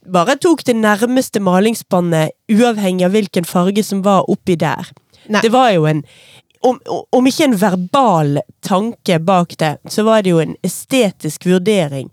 bare 0.07 0.35
tok 0.39 0.63
det 0.63 0.75
nærmeste 0.75 1.41
malingsspannet, 1.43 2.31
uavhengig 2.51 3.03
av 3.05 3.11
hvilken 3.11 3.45
farge 3.45 3.83
som 3.83 4.01
var 4.03 4.29
oppi 4.31 4.55
der. 4.55 4.91
Nei. 5.27 5.41
Det 5.41 5.51
var 5.51 5.71
jo 5.71 5.85
en 5.85 6.03
om, 6.65 6.79
om 7.13 7.25
ikke 7.27 7.43
en 7.43 7.57
verbal 7.61 8.39
tanke 8.65 9.19
bak 9.21 9.51
det, 9.57 9.77
så 9.87 10.03
var 10.03 10.23
det 10.23 10.31
jo 10.31 10.39
en 10.39 10.55
estetisk 10.63 11.45
vurdering. 11.45 12.09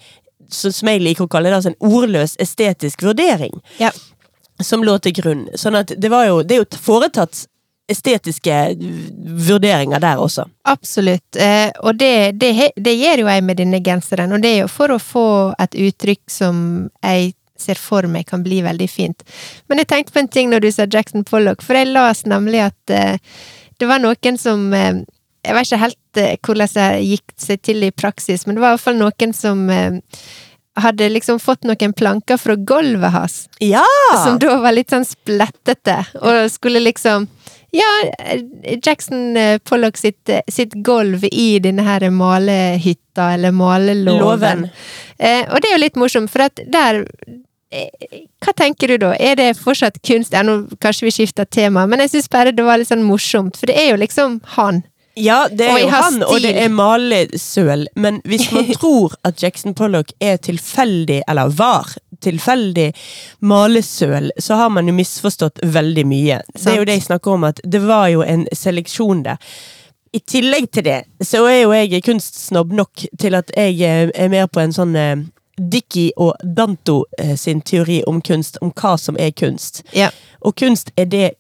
Som 0.53 0.89
jeg 0.89 1.01
liker 1.01 1.25
å 1.25 1.31
kalle 1.33 1.49
det, 1.49 1.57
altså 1.57 1.71
en 1.73 1.89
ordløs 1.89 2.35
estetisk 2.43 3.01
vurdering 3.07 3.63
Ja. 3.79 3.91
Som 4.67 4.85
lå 4.85 4.99
til 5.03 5.17
grunn. 5.17 5.47
Sånn 5.59 5.79
at 5.79 5.95
det 5.97 6.11
var 6.13 6.29
jo 6.29 6.43
Det 6.43 6.57
er 6.57 6.65
jo 6.65 6.83
foretatt 6.83 7.47
estetiske 7.93 8.57
vurderinger 9.49 10.01
der 10.01 10.21
også. 10.23 10.47
Absolutt. 10.71 11.37
Eh, 11.37 11.71
og 11.83 11.99
det, 11.99 12.39
det, 12.41 12.71
det 12.77 12.95
gjør 12.97 13.25
jo 13.25 13.31
jeg 13.31 13.45
med 13.45 13.59
denne 13.61 13.83
genseren, 13.85 14.33
og 14.33 14.43
det 14.43 14.53
er 14.55 14.61
jo 14.63 14.71
for 14.71 14.95
å 14.95 15.01
få 15.03 15.29
et 15.61 15.77
uttrykk 15.89 16.23
som 16.31 16.61
jeg 17.03 17.35
ser 17.63 17.79
for 17.79 18.07
meg 18.11 18.27
kan 18.31 18.43
bli 18.43 18.63
veldig 18.65 18.89
fint. 18.91 19.25
Men 19.71 19.83
jeg 19.83 19.91
tenkte 19.91 20.15
på 20.15 20.23
en 20.23 20.31
ting 20.31 20.51
når 20.51 20.65
du 20.65 20.71
sa 20.75 20.87
Jackson 20.91 21.27
Pollock, 21.29 21.63
for 21.63 21.79
jeg 21.79 21.93
las 21.93 22.25
nemlig 22.27 22.65
at 22.65 22.95
eh, 22.95 23.19
det 23.79 23.91
var 23.91 24.03
noen 24.03 24.39
som 24.39 24.71
eh, 24.77 25.03
Jeg 25.43 25.55
vet 25.57 25.67
ikke 25.67 25.83
helt 25.83 26.19
eh, 26.23 26.35
hvordan 26.39 26.75
det 26.77 26.89
gikk 27.03 27.33
seg 27.45 27.63
til 27.67 27.83
i 27.83 27.91
praksis, 27.91 28.47
men 28.47 28.55
det 28.57 28.63
var 28.63 28.73
i 28.73 28.77
hvert 28.77 28.87
fall 28.87 29.01
noen 29.01 29.33
som 29.35 29.65
eh, 29.71 29.99
hadde 30.81 31.09
liksom 31.13 31.41
fått 31.41 31.65
noen 31.69 31.93
planker 31.93 32.37
fra 32.41 32.57
gulvet 32.57 33.13
hans. 33.13 33.37
Ja! 33.61 33.85
Som 34.25 34.39
da 34.43 34.57
var 34.63 34.73
litt 34.73 34.93
sånn 34.93 35.07
splettete, 35.09 36.03
og 36.21 36.49
skulle 36.53 36.83
liksom 36.83 37.29
Ja, 37.73 37.89
Jackson 38.85 39.37
eh, 39.37 39.59
Pollock 39.65 39.97
sitt, 39.97 40.29
eh, 40.29 40.43
sitt 40.49 40.75
gulv 40.85 41.25
i 41.25 41.59
denne 41.59 41.81
her 41.87 42.05
malehytta, 42.13 43.31
eller 43.33 43.55
maleloven. 43.57 44.67
Eh, 45.17 45.47
og 45.49 45.57
det 45.57 45.71
er 45.71 45.79
jo 45.79 45.81
litt 45.81 45.97
morsomt, 45.97 46.29
for 46.29 46.45
at 46.45 46.61
der 46.69 47.01
eh, 47.73 48.19
Hva 48.45 48.53
tenker 48.53 48.93
du 48.93 48.99
da? 49.01 49.15
Er 49.17 49.41
det 49.41 49.57
fortsatt 49.57 50.03
kunst? 50.05 50.37
Ja, 50.37 50.43
nå 50.45 50.67
kanskje 50.85 51.09
vi 51.09 51.15
skifter 51.17 51.49
tema, 51.49 51.87
men 51.89 52.05
jeg 52.05 52.13
syns 52.13 52.29
bare 52.29 52.53
det 52.53 52.67
var 52.67 52.77
litt 52.77 52.93
sånn 52.93 53.09
morsomt, 53.09 53.57
for 53.57 53.73
det 53.73 53.79
er 53.81 53.95
jo 53.95 54.03
liksom 54.05 54.43
han. 54.59 54.83
Ja, 55.15 55.49
det 55.51 55.67
er 55.69 55.79
jo 55.83 55.89
han, 55.93 56.05
han, 56.05 56.23
og 56.25 56.39
det 56.41 56.53
er 56.57 56.71
malesøl. 56.73 57.85
Men 57.97 58.21
hvis 58.25 58.49
man 58.53 58.71
tror 58.79 59.17
at 59.29 59.43
Jackson 59.43 59.75
Pollock 59.75 60.15
er 60.21 60.37
tilfeldig, 60.37 61.23
eller 61.29 61.53
var 61.57 61.93
tilfeldig 62.23 62.93
malesøl, 63.41 64.31
så 64.39 64.57
har 64.61 64.73
man 64.73 64.89
jo 64.89 64.95
misforstått 64.97 65.61
veldig 65.75 66.07
mye. 66.09 66.41
Det 66.55 66.67
er 66.73 66.81
jo 66.81 66.89
det 66.89 66.99
jeg 67.01 67.09
snakker 67.11 67.37
om, 67.37 67.45
at 67.51 67.61
det 67.65 67.83
var 67.85 68.09
jo 68.13 68.25
en 68.25 68.47
seleksjon 68.57 69.25
der. 69.27 69.53
I 70.13 70.21
tillegg 70.29 70.71
til 70.73 70.85
det, 70.85 70.99
så 71.25 71.45
er 71.49 71.63
jo 71.63 71.77
jeg 71.77 72.03
kunstsnobb 72.05 72.73
nok 72.77 73.07
til 73.21 73.37
at 73.37 73.53
jeg 73.57 73.79
eh, 73.81 74.11
er 74.15 74.33
mer 74.33 74.49
på 74.53 74.61
en 74.61 74.75
sånn 74.77 74.97
Dickie 75.57 76.13
og 76.17 76.35
Danto 76.57 77.05
eh, 77.19 77.37
sin 77.37 77.61
teori 77.61 78.03
om 78.07 78.21
kunst, 78.25 78.59
om 78.61 78.73
hva 78.77 78.97
som 79.01 79.17
er 79.21 79.33
kunst. 79.37 79.83
Ja. 79.97 80.11
Og 80.41 80.57
kunst 80.57 80.93
er 80.97 81.09
det 81.09 81.31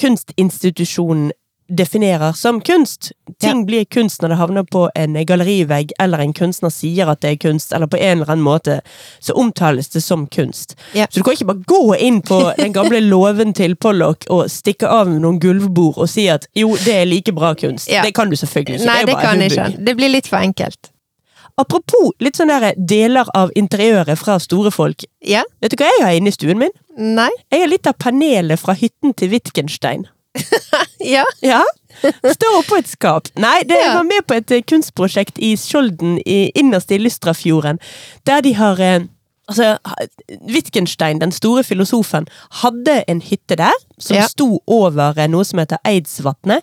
kunstinstitusjonen 0.00 1.32
definerer 1.76 2.32
som 2.32 2.60
kunst. 2.60 3.12
Ting 3.40 3.64
blir 3.66 3.84
kunst 3.84 4.22
når 4.22 4.32
det 4.32 4.38
havner 4.40 4.64
på 4.68 4.84
en 4.94 5.16
gallerivegg, 5.26 5.92
eller 6.02 6.22
en 6.22 6.34
kunstner 6.36 6.72
sier 6.72 7.08
at 7.10 7.22
det 7.24 7.30
er 7.30 7.40
kunst, 7.42 7.72
eller 7.72 7.90
på 7.90 7.96
en 7.96 8.20
eller 8.20 8.32
annen 8.32 8.44
måte 8.44 8.80
så 9.20 9.36
omtales 9.40 9.88
det 9.94 10.04
som 10.04 10.26
kunst. 10.26 10.76
Ja. 10.92 11.06
Så 11.10 11.20
du 11.20 11.24
kan 11.24 11.38
ikke 11.38 11.50
bare 11.52 11.66
gå 11.72 11.96
inn 11.96 12.20
på 12.22 12.40
den 12.58 12.76
gamle 12.76 13.00
låven 13.12 13.54
til 13.56 13.76
Pollock 13.76 14.28
og 14.30 14.50
stikke 14.52 14.88
av 14.88 15.10
med 15.10 15.24
noen 15.24 15.40
gulvbord 15.42 16.02
og 16.02 16.10
si 16.10 16.28
at 16.32 16.48
jo, 16.58 16.74
det 16.84 16.96
er 17.02 17.08
like 17.08 17.34
bra 17.36 17.54
kunst. 17.58 17.90
Ja. 17.90 18.04
Det 18.04 18.14
kan 18.16 18.30
du 18.30 18.36
selvfølgelig 18.36 18.80
ikke. 18.80 18.90
Nei, 18.90 19.00
er 19.02 19.12
det 19.12 19.20
kan 19.20 19.40
jeg 19.40 19.54
ikke. 19.56 19.70
Det 19.90 19.96
blir 19.98 20.12
litt 20.12 20.30
for 20.30 20.42
enkelt. 20.42 20.92
Apropos 21.60 22.14
litt 22.22 22.38
sånn 22.38 22.48
der 22.48 22.72
deler 22.76 23.28
av 23.36 23.52
interiøret 23.58 24.18
fra 24.18 24.38
store 24.40 24.72
folk. 24.72 25.04
Ja? 25.20 25.44
Vet 25.60 25.74
du 25.74 25.82
hva 25.82 25.90
jeg 25.90 26.04
har 26.06 26.16
inne 26.16 26.32
i 26.32 26.34
stuen 26.34 26.60
min? 26.62 26.72
Nei? 26.96 27.30
Jeg 27.52 27.64
har 27.64 27.70
litt 27.70 27.88
av 27.88 27.98
panelet 28.00 28.60
fra 28.60 28.74
hytten 28.78 29.12
til 29.16 29.32
Wittgenstein. 29.34 30.06
Ja? 31.14 31.24
Ja. 31.42 31.62
Står 32.02 32.58
oppå 32.60 32.78
et 32.80 32.88
skap. 32.88 33.28
Nei, 33.38 33.62
det 33.68 33.76
jeg 33.78 33.94
var 33.94 34.06
med 34.06 34.24
på 34.26 34.36
et 34.38 34.50
eh, 34.54 34.62
kunstprosjekt 34.64 35.38
i 35.42 35.52
Skjolden, 35.60 36.18
i, 36.24 36.50
innerst 36.58 36.92
i 36.94 36.98
Lystrafjorden, 37.02 37.80
der 38.26 38.40
de 38.46 38.54
har 38.60 38.80
eh, 38.80 39.00
Altså, 39.50 39.74
Wittgenstein, 40.48 41.18
den 41.20 41.32
store 41.34 41.64
filosofen, 41.66 42.28
hadde 42.62 43.00
en 43.10 43.18
hytte 43.20 43.56
der, 43.58 43.74
som 43.98 44.16
Ja. 44.16 44.28
sto 44.30 44.60
over 44.70 45.18
eh, 45.18 45.26
noe 45.28 45.44
som 45.44 45.58
heter 45.58 45.80
Eidsvatnet. 45.84 46.62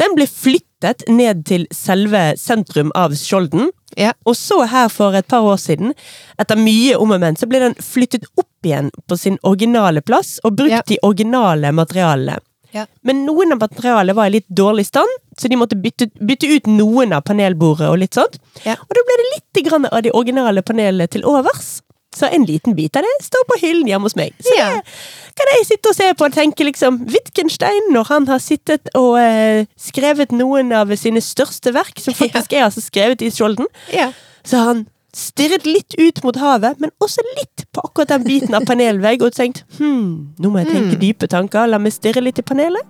Den 0.00 0.16
ble 0.16 0.26
flyttet 0.26 1.04
ned 1.12 1.44
til 1.46 1.66
selve 1.70 2.32
sentrum 2.40 2.90
av 2.96 3.12
Skjolden. 3.14 3.68
Ja. 4.00 4.14
Og 4.26 4.34
så 4.40 4.62
her 4.72 4.88
for 4.88 5.14
et 5.14 5.28
par 5.28 5.44
år 5.46 5.60
siden, 5.60 5.92
etter 6.40 6.56
mye 6.58 6.96
om 6.98 7.12
og 7.14 7.20
men, 7.20 7.36
så 7.36 7.46
ble 7.46 7.60
den 7.68 7.76
flyttet 7.82 8.24
opp 8.40 8.66
igjen 8.66 8.90
på 9.06 9.16
sin 9.20 9.38
originale 9.44 10.00
plass, 10.02 10.38
og 10.42 10.56
brukt 10.58 10.72
Ja. 10.72 10.82
de 10.88 10.98
originale 11.04 11.70
materialene. 11.76 12.40
Ja. 12.74 12.86
Men 13.02 13.24
noen 13.26 13.52
av 13.54 13.58
materialet 13.62 14.16
var 14.16 14.26
i 14.28 14.34
litt 14.38 14.48
dårlig 14.48 14.86
stand, 14.86 15.08
så 15.38 15.48
de 15.48 15.56
måtte 15.56 15.76
bytte, 15.80 16.10
bytte 16.20 16.46
ut 16.52 16.66
noen 16.66 17.12
av 17.16 17.22
panelbordet 17.24 17.88
og 17.88 17.98
litt 18.02 18.14
sånt. 18.18 18.38
Ja. 18.64 18.74
Og 18.76 18.94
da 18.98 19.04
ble 19.08 19.16
det 19.22 19.28
litt 19.34 19.64
grann 19.68 19.86
av 19.88 20.02
de 20.02 20.10
originale 20.12 20.62
panelene 20.62 21.06
til 21.08 21.24
overs. 21.28 21.78
Så 22.16 22.26
en 22.32 22.44
liten 22.48 22.74
bit 22.74 22.96
av 22.96 23.04
det 23.04 23.10
står 23.22 23.44
på 23.50 23.58
hyllen 23.60 23.86
hjemme 23.88 24.08
hos 24.08 24.16
meg. 24.16 24.32
Så 24.42 24.54
Ja. 24.56 24.68
det 24.80 25.36
kan 25.36 25.46
jeg 25.54 25.66
sitte 25.68 25.88
og 25.90 25.94
se 25.94 26.06
på 26.14 26.24
og 26.24 26.32
tenke 26.34 26.64
liksom 26.64 27.06
Wittgenstein, 27.06 27.92
når 27.92 28.04
han 28.08 28.26
har 28.26 28.38
sittet 28.42 28.88
og 28.96 29.18
eh, 29.20 29.66
skrevet 29.78 30.32
noen 30.32 30.72
av 30.72 30.88
sine 30.96 31.20
største 31.20 31.72
verk, 31.76 32.00
som 32.00 32.14
faktisk 32.16 32.52
er 32.56 32.64
altså 32.64 32.80
skrevet 32.82 33.22
i 33.22 33.30
Skjolden, 33.30 33.66
Ja. 33.92 34.12
så 34.44 34.56
har 34.56 34.64
han 34.72 34.86
stirret 35.16 35.64
litt 35.66 35.94
ut 35.98 36.22
mot 36.24 36.36
havet, 36.36 36.80
men 36.80 36.90
også 37.00 37.22
litt 37.38 37.64
på 37.72 37.80
akkurat 37.84 38.08
den 38.12 38.24
biten 38.26 38.54
av 38.54 38.66
panelvegg, 38.68 39.22
og 39.24 39.32
tenkt 39.36 39.64
hm, 39.78 40.34
nå 40.38 40.50
må 40.52 40.58
jeg 40.62 40.72
tenke 40.74 40.94
Hmm. 40.96 41.00
dype 41.00 41.28
tanker, 41.28 41.66
la 41.66 41.78
meg 41.78 41.92
stirre 41.92 42.22
litt 42.22 42.38
i 42.38 42.42
panelet. 42.42 42.84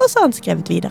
Og 0.00 0.08
så 0.10 0.18
har 0.18 0.26
han 0.28 0.32
skrevet 0.32 0.68
videre. 0.70 0.90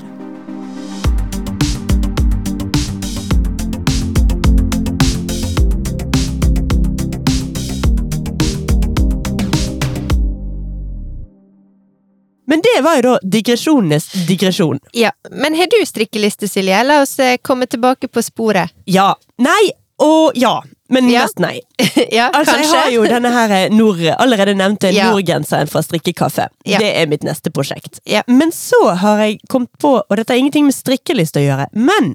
Men 12.46 12.62
det 12.62 12.82
var 12.84 12.96
jo 12.96 13.02
da 13.02 13.14
digresjonenes 13.24 14.10
digresjon. 14.28 14.80
ja. 14.94 15.12
Men 15.32 15.56
har 15.56 15.68
du 15.72 15.86
strikkeliste, 15.86 16.48
Silje? 16.48 16.84
La 16.84 17.02
oss 17.02 17.16
eh, 17.20 17.38
komme 17.42 17.66
tilbake 17.66 18.08
på 18.08 18.22
sporet. 18.22 18.70
Ja. 18.86 19.14
Nei 19.42 19.72
og 20.04 20.36
ja. 20.40 20.58
Men 20.94 21.08
Ja. 21.10 21.24
mest 21.24 21.40
nei. 21.42 21.62
ja, 22.12 22.28
Altså, 22.36 22.54
jeg 22.60 22.68
har 22.70 22.90
jo 22.94 23.04
denne 23.10 23.30
her 23.34 23.50
eh, 23.56 23.70
nord, 23.74 24.02
allerede 24.20 24.54
nevnte 24.60 24.92
Ja. 24.94 25.08
Nordgenseren 25.10 25.70
fra 25.72 25.82
Strikkekaffe. 25.82 26.50
Ja. 26.70 26.78
Det 26.84 26.90
er 27.00 27.08
mitt 27.10 27.24
neste 27.26 27.50
prosjekt. 27.56 27.98
Ja. 28.06 28.22
Men 28.28 28.52
så 28.54 28.92
har 29.02 29.24
jeg 29.24 29.40
kommet 29.50 29.72
på, 29.82 29.96
og 30.04 30.18
dette 30.20 30.36
har 30.36 30.42
ingenting 30.44 30.68
med 30.68 30.76
strikkelyst 30.76 31.40
å 31.40 31.42
gjøre, 31.42 31.66
men 31.74 32.12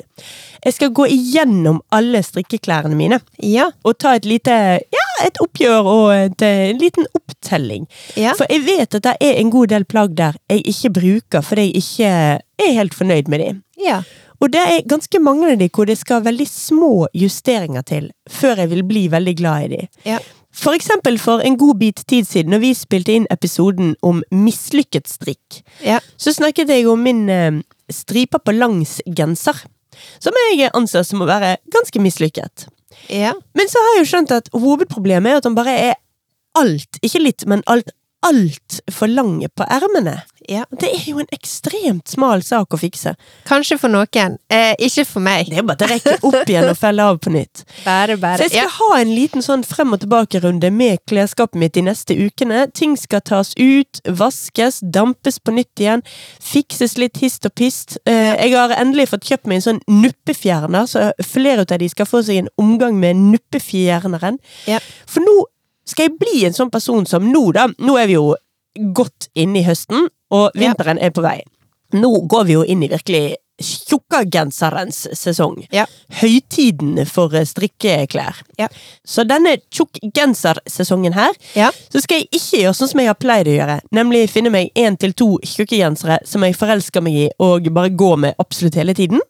jeg 0.64 0.77
skal 0.77 0.92
gå 0.94 1.09
igjennom 1.11 1.81
alle 1.94 2.20
strikkeklærne 2.22 2.94
mine. 2.98 3.18
Ja. 3.42 3.70
Og 3.88 3.98
ta 3.98 4.14
et 4.18 4.29
lite 4.29 4.55
ja, 4.79 5.09
et 5.27 5.40
oppgjør 5.42 5.88
og 5.96 6.07
et, 6.14 6.42
eh, 6.46 6.68
en 6.70 6.79
liten 6.85 7.09
opptelling. 7.18 7.88
Ja. 8.20 8.37
For 8.38 8.46
jeg 8.53 8.62
vet 8.68 8.94
at 9.01 9.09
det 9.09 9.16
er 9.24 9.40
en 9.40 9.51
god 9.55 9.72
del 9.74 9.88
plagg 9.90 10.14
der 10.20 10.38
jeg 10.53 10.62
ikke 10.70 10.92
bruker 11.01 11.42
fordi 11.42 11.70
jeg 11.72 11.83
ikke 11.83 12.14
er 12.68 12.72
helt 12.79 12.94
fornøyd 12.94 13.29
med 13.33 13.40
dem. 13.46 13.62
ja. 13.83 14.03
Og 14.40 14.53
det 14.55 14.61
er 14.62 14.85
ganske 14.88 15.18
mange 15.22 15.53
av 15.53 15.59
de 15.59 15.68
hvor 15.74 15.88
det 15.88 15.96
skal 15.98 16.22
veldig 16.22 16.46
små 16.48 16.92
justeringer 17.16 17.83
til 17.88 18.11
før 18.31 18.62
jeg 18.62 18.70
vil 18.70 18.85
bli 18.87 19.07
veldig 19.11 19.35
glad 19.40 19.64
i 19.66 19.70
de. 19.72 19.81
Ja. 20.07 20.18
For 20.55 20.74
eksempel 20.74 21.18
for 21.22 21.42
en 21.44 21.59
god 21.61 21.79
bit 21.83 22.05
tid 22.09 22.27
siden, 22.27 22.51
når 22.55 22.62
vi 22.62 22.70
spilte 22.74 23.14
inn 23.14 23.27
episoden 23.31 23.94
om 24.03 24.22
mislykket 24.31 25.11
strikk, 25.11 25.62
Ja. 25.85 25.98
så 26.16 26.33
snakket 26.35 26.68
jeg 26.72 26.87
om 26.88 27.03
min 27.03 27.29
eh, 27.31 27.61
striper 27.90 28.38
på 28.38 28.55
langs 28.57 29.01
genser. 29.07 29.59
Som 30.22 30.35
jeg 30.55 30.70
anser 30.74 31.03
som 31.03 31.22
å 31.22 31.27
være 31.27 31.57
ganske 31.74 32.01
mislykket. 32.01 32.68
Ja. 33.11 33.33
Men 33.55 33.68
så 33.70 33.79
har 33.83 33.96
jeg 33.96 34.05
jo 34.05 34.11
skjønt 34.12 34.35
at 34.35 34.51
hovedproblemet 34.55 35.33
er 35.33 35.40
at 35.40 35.44
han 35.48 35.57
bare 35.59 35.74
er 35.90 35.94
alt, 36.59 36.98
ikke 37.03 37.22
litt, 37.22 37.44
men 37.46 37.62
alt, 37.66 37.90
altfor 38.27 38.94
for 38.94 39.11
lange 39.11 39.48
på 39.55 39.66
ermene. 39.70 40.16
Ja. 40.48 40.64
Det 40.80 40.88
er 40.88 41.02
jo 41.11 41.18
en 41.22 41.28
ekstremt 41.34 42.08
smal 42.08 42.42
sak 42.42 42.72
å 42.72 42.78
fikse. 42.80 43.12
Kanskje 43.48 43.76
for 43.78 43.92
noen. 43.92 44.38
Eh, 44.48 44.72
ikke 44.88 45.04
for 45.06 45.20
meg. 45.24 45.50
Det 45.50 45.58
er 45.61 45.66
bare 45.68 45.87
å 45.87 45.90
rekke 45.92 46.14
opp 46.24 46.48
igjen 46.48 46.68
og 46.70 46.78
felle 46.80 47.04
av 47.04 47.18
på 47.22 47.32
nytt. 47.34 47.64
Bare, 47.84 48.16
bare. 48.20 48.38
Så 48.40 48.48
jeg 48.48 48.54
skal 48.54 48.64
Ja. 48.64 48.74
ha 48.78 49.00
en 49.02 49.12
liten 49.14 49.44
sånn 49.44 49.64
frem 49.68 49.92
og 49.92 50.00
tilbake-runde 50.02 50.70
med 50.72 50.98
klesskapet 51.08 51.58
mitt 51.61 51.74
de 51.76 51.82
neste 51.87 52.16
ukene. 52.16 52.66
Ting 52.72 52.96
skal 52.96 53.20
tas 53.20 53.52
ut, 53.58 54.00
vaskes, 54.08 54.80
dampes 54.82 55.38
på 55.38 55.52
nytt 55.56 55.82
igjen. 55.84 56.02
Fikses 56.42 56.96
litt 56.98 57.20
hist 57.22 57.44
og 57.46 57.54
pist. 57.54 57.98
Eh, 58.08 58.34
jeg 58.46 58.56
har 58.56 58.74
endelig 58.80 59.08
fått 59.12 59.28
kjøpt 59.28 59.46
meg 59.46 59.61
en 59.61 59.66
sånn 59.68 59.82
nuppefjerner, 59.88 60.88
så 60.88 61.11
flere 61.24 61.66
av 61.68 61.78
de 61.78 61.88
skal 61.92 62.06
få 62.08 62.22
seg 62.24 62.42
en 62.42 62.48
omgang 62.58 62.98
med 62.98 63.16
nuppefjerneren. 63.20 64.38
Ja. 64.66 64.80
For 65.06 65.20
nå 65.24 65.38
skal 65.88 66.08
jeg 66.08 66.18
bli 66.20 66.44
en 66.48 66.52
sånn 66.56 66.70
person 66.72 67.06
som 67.08 67.30
nå, 67.32 67.46
da 67.56 67.68
Nå 67.78 67.96
er 68.00 68.06
vi 68.11 68.16
jo 68.18 68.34
godt 68.94 69.28
inne 69.34 69.58
i 69.62 69.66
høsten, 69.66 70.08
og 70.30 70.50
vinteren 70.54 70.98
er 70.98 71.10
på 71.10 71.22
vei. 71.24 71.40
Nå 71.96 72.10
går 72.28 72.44
vi 72.44 72.52
jo 72.58 72.64
inn 72.68 72.82
i 72.84 72.88
virkelig 72.92 73.36
tjukkagenserens 73.58 75.06
sesong. 75.18 75.56
Ja. 75.74 75.86
Høytiden 76.20 77.00
for 77.10 77.32
eh, 77.34 77.46
strikkeklær. 77.48 78.42
Ja. 78.60 78.68
Så 79.08 79.24
denne 79.26 79.56
tjukkgensersesongen 79.74 81.12
her, 81.16 81.34
Ja. 81.54 81.70
så 81.92 82.00
skal 82.04 82.20
jeg 82.22 82.28
ikke 82.38 82.60
gjøre 82.62 82.74
sånn 82.78 82.88
som 82.92 83.00
jeg 83.02 83.10
har 83.10 83.18
pleid 83.18 83.48
å 83.50 83.56
gjøre. 83.56 83.80
Nemlig 83.92 84.28
finne 84.30 84.52
meg 84.54 84.70
én 84.78 84.98
til 85.00 85.12
to 85.12 85.38
tjukke 85.42 85.78
gensere 85.80 86.20
som 86.28 86.44
jeg 86.46 86.54
forelsker 86.56 87.02
meg 87.02 87.14
i, 87.24 87.26
og 87.40 87.66
bare 87.74 87.90
gå 87.90 88.12
med 88.18 88.34
absolutt 88.38 88.78
hele 88.78 88.94
tiden. 88.94 89.20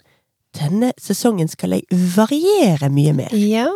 Denne 0.59 0.93
sesongen 1.01 1.49
skal 1.49 1.77
jeg 1.77 1.87
variere 2.17 2.89
mye 2.91 3.13
mer. 3.15 3.33
Ja. 3.37 3.69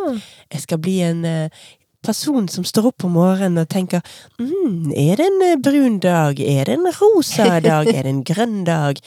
Jeg 0.51 0.61
skal 0.65 0.77
bli 0.83 0.99
en 1.05 1.23
eh, 1.25 1.49
person 2.03 2.47
som 2.51 2.65
står 2.67 2.89
opp 2.91 3.05
om 3.07 3.15
morgenen 3.17 3.61
og 3.63 3.69
tenker 3.71 4.03
mm, 4.39 4.91
Er 4.97 5.19
det 5.19 5.27
en 5.29 5.41
eh, 5.47 5.57
brun 5.63 5.99
dag? 6.03 6.39
Er 6.39 6.67
det 6.69 6.77
en 6.77 6.89
rosa 6.99 7.59
dag? 7.63 7.87
Er 7.89 8.03
det 8.05 8.11
en 8.11 8.23
grønn 8.27 8.63
dag? 8.67 8.99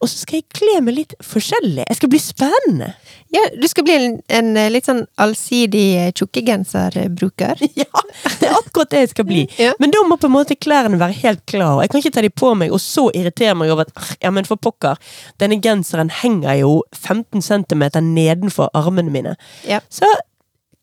Og 0.00 0.08
så 0.08 0.22
skal 0.22 0.40
jeg 0.40 0.48
kle 0.56 0.80
meg 0.86 0.98
litt 1.00 1.14
forskjellig. 1.24 1.84
Jeg 1.88 1.98
skal 1.98 2.12
bli 2.12 2.20
spennende. 2.22 2.92
ja, 3.34 3.42
du 3.58 3.66
skal 3.68 3.86
bli 3.86 3.96
en, 3.98 4.18
en 4.38 4.52
eh, 4.56 4.70
litt 4.72 4.86
sånn 4.88 5.04
allsidig 5.22 5.86
eh, 6.00 6.12
tjukkegenserbruker. 6.16 7.64
Ja, 7.76 8.02
det 8.40 8.46
er 8.48 8.54
akkurat 8.56 8.90
det 8.92 9.00
jeg 9.02 9.10
skal 9.10 9.26
bli. 9.28 9.42
Ja. 9.60 9.72
Men 9.82 9.92
da 9.92 10.00
må 10.08 10.16
på 10.20 10.28
en 10.30 10.34
måte 10.36 10.56
klærne 10.56 10.98
være 11.00 11.18
helt 11.20 11.42
klare. 11.50 11.82
Jeg 11.84 11.92
kan 11.92 12.00
ikke 12.02 12.14
ta 12.14 12.22
de 12.24 12.30
på 12.32 12.52
meg 12.58 12.72
og 12.72 12.80
så 12.82 13.08
irritere 13.16 13.56
meg 13.58 13.72
over 13.74 13.84
at 13.84 13.92
«Ah, 13.98 14.12
ja, 14.22 14.30
men 14.32 14.48
for 14.48 14.60
pokker, 14.60 14.96
denne 15.42 15.58
genseren 15.62 16.10
henger 16.22 16.56
jo 16.62 16.70
15 16.96 17.44
cm 17.44 17.84
nedenfor 18.06 18.70
armene 18.76 19.12
mine. 19.12 19.34
Ja. 19.68 19.82
Så 19.92 20.08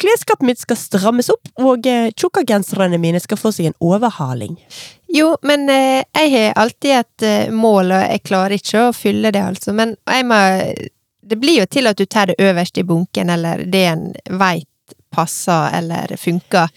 klesskapet 0.01 0.47
mitt 0.47 0.61
skal 0.61 0.79
strammes 0.79 1.29
opp, 1.33 1.49
og 1.61 1.87
eh, 1.89 2.09
tjukkagenserne 2.15 2.99
mine 3.01 3.21
skal 3.23 3.39
få 3.39 3.53
seg 3.55 3.69
en 3.69 3.79
overhaling. 3.83 4.57
Jo, 5.13 5.35
men 5.45 5.67
eh, 5.69 6.01
jeg 6.17 6.33
har 6.33 6.59
alltid 6.63 6.97
et 6.97 7.27
eh, 7.27 7.53
mål, 7.53 7.93
og 7.93 8.05
jeg 8.07 8.25
klarer 8.25 8.57
ikke 8.57 8.87
å 8.87 8.93
fylle 8.97 9.33
det, 9.33 9.43
altså. 9.53 9.75
Men 9.75 9.97
jeg 10.09 10.27
må 10.29 10.41
Det 11.23 11.37
blir 11.39 11.61
jo 11.61 11.65
til 11.71 11.87
at 11.87 11.97
du 11.97 12.05
tar 12.05 12.27
det 12.27 12.35
øverst 12.43 12.77
i 12.77 12.83
bunken, 12.83 13.29
eller 13.29 13.63
det 13.63 13.83
en 13.87 14.09
veit 14.39 14.67
passer 15.13 15.69
eller 15.77 16.17
funker. 16.17 16.67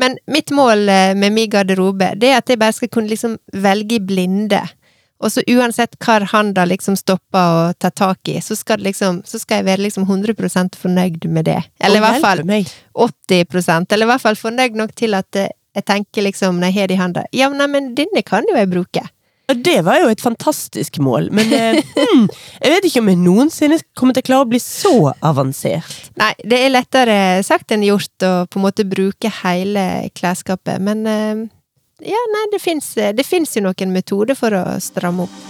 Men 0.00 0.18
mitt 0.26 0.50
mål 0.50 0.88
eh, 0.88 1.14
med 1.14 1.32
min 1.32 1.50
garderobe, 1.50 2.14
det 2.16 2.30
er 2.30 2.38
at 2.40 2.48
jeg 2.48 2.60
bare 2.60 2.76
skal 2.76 2.88
kunne 2.92 3.10
liksom 3.10 3.36
velge 3.52 3.98
i 3.98 4.04
blinde. 4.04 4.60
Og 5.20 5.32
så 5.32 5.44
uansett 5.52 5.98
hva 6.00 6.18
han 6.32 6.54
da 6.56 6.64
liksom 6.68 6.96
stopper 6.96 7.56
og 7.60 7.78
tar 7.82 7.92
tak 7.96 8.30
i, 8.32 8.38
så 8.40 8.56
skal, 8.56 8.80
liksom, 8.84 9.20
så 9.28 9.40
skal 9.40 9.60
jeg 9.60 9.68
være 9.68 9.84
liksom 9.84 10.08
100% 10.08 10.78
fornøyd 10.80 11.28
med 11.28 11.48
det. 11.50 11.60
Eller 11.80 12.00
i 12.00 12.04
hvert 12.06 12.24
fall 12.24 12.40
hjelpe 12.40 12.48
meg. 12.48 12.74
80 12.96 13.92
eller 13.92 14.06
i 14.06 14.10
hvert 14.14 14.24
fall 14.24 14.40
fornøyd 14.40 14.78
nok 14.80 14.94
til 14.96 15.16
at 15.18 15.36
eh, 15.36 15.52
jeg 15.76 15.86
tenker 15.86 16.24
liksom 16.26 16.58
når 16.58 16.72
jeg 16.72 16.80
har 16.80 16.90
det 16.90 16.96
i 16.96 17.00
hånda 17.00 17.24
Ja, 17.36 17.48
nei, 17.54 17.68
men 17.70 17.92
denne 17.98 18.24
kan 18.26 18.48
jo 18.48 18.56
jeg 18.56 18.70
bruke. 18.72 19.04
Det 19.50 19.80
var 19.82 19.98
jo 19.98 20.10
et 20.12 20.22
fantastisk 20.22 21.00
mål, 21.02 21.28
men 21.34 21.52
eh, 21.52 21.78
hmm, 21.98 22.26
jeg 22.62 22.74
vet 22.74 22.86
ikke 22.86 23.02
om 23.02 23.10
jeg 23.10 23.20
noensinne 23.20 23.80
kommer 23.98 24.14
til 24.14 24.24
å 24.24 24.28
klare 24.28 24.46
å 24.46 24.50
bli 24.50 24.60
så 24.62 25.12
avansert. 25.26 26.10
Nei, 26.20 26.32
det 26.46 26.60
er 26.64 26.74
lettere 26.74 27.16
sagt 27.46 27.74
enn 27.74 27.86
gjort 27.86 28.26
å 28.26 28.34
på 28.50 28.60
en 28.60 28.66
måte 28.66 28.86
bruke 28.88 29.32
hele 29.42 29.86
klesskapet, 30.16 30.78
men 30.82 31.02
eh, 31.10 31.48
ja, 32.02 32.20
nei, 32.34 32.44
det 32.52 33.26
fins 33.26 33.56
jo 33.56 33.62
noen 33.62 33.92
metoder 33.92 34.34
for 34.38 34.50
å 34.56 34.64
stramme 34.80 35.26
opp. 35.28 35.40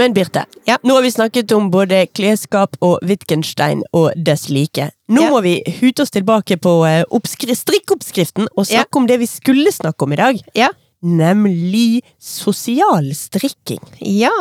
Men 0.00 0.14
Birte, 0.14 0.44
Ja. 0.64 0.78
nå 0.82 0.94
har 0.94 1.02
vi 1.02 1.10
snakket 1.10 1.52
om 1.52 1.70
både 1.70 2.06
klesskap 2.06 2.76
og 2.80 2.98
Wittgenstein 3.02 3.82
og 3.92 4.12
dess 4.16 4.48
like. 4.48 4.90
Nå 5.08 5.22
Ja. 5.22 5.30
må 5.30 5.42
vi 5.42 5.62
hute 5.80 6.00
oss 6.02 6.10
tilbake 6.10 6.56
på 6.56 6.70
strikkoppskriften 6.86 7.04
oppskri 7.10 7.54
strikkeoppskriften 7.54 8.46
og 8.56 8.66
Ja. 8.66 8.78
snakke 8.80 8.96
om 8.96 9.06
det 9.06 9.18
vi 9.18 9.26
skulle 9.26 9.70
snakke 9.70 10.02
om 10.04 10.12
i 10.12 10.16
dag. 10.16 10.40
Ja. 10.54 10.68
Nemlig 11.00 12.02
sosial 12.20 13.14
strikking. 13.16 13.80
Ja. 14.00 14.34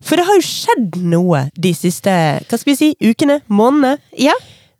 For 0.00 0.18
det 0.18 0.26
har 0.28 0.38
jo 0.38 0.44
skjedd 0.44 0.98
noe 1.08 1.46
de 1.56 1.72
siste 1.76 2.12
hva 2.46 2.58
skal 2.58 2.72
vi 2.72 2.78
si, 2.78 2.90
ukene, 3.04 3.40
månedene. 3.48 3.98
Ja. 4.20 4.36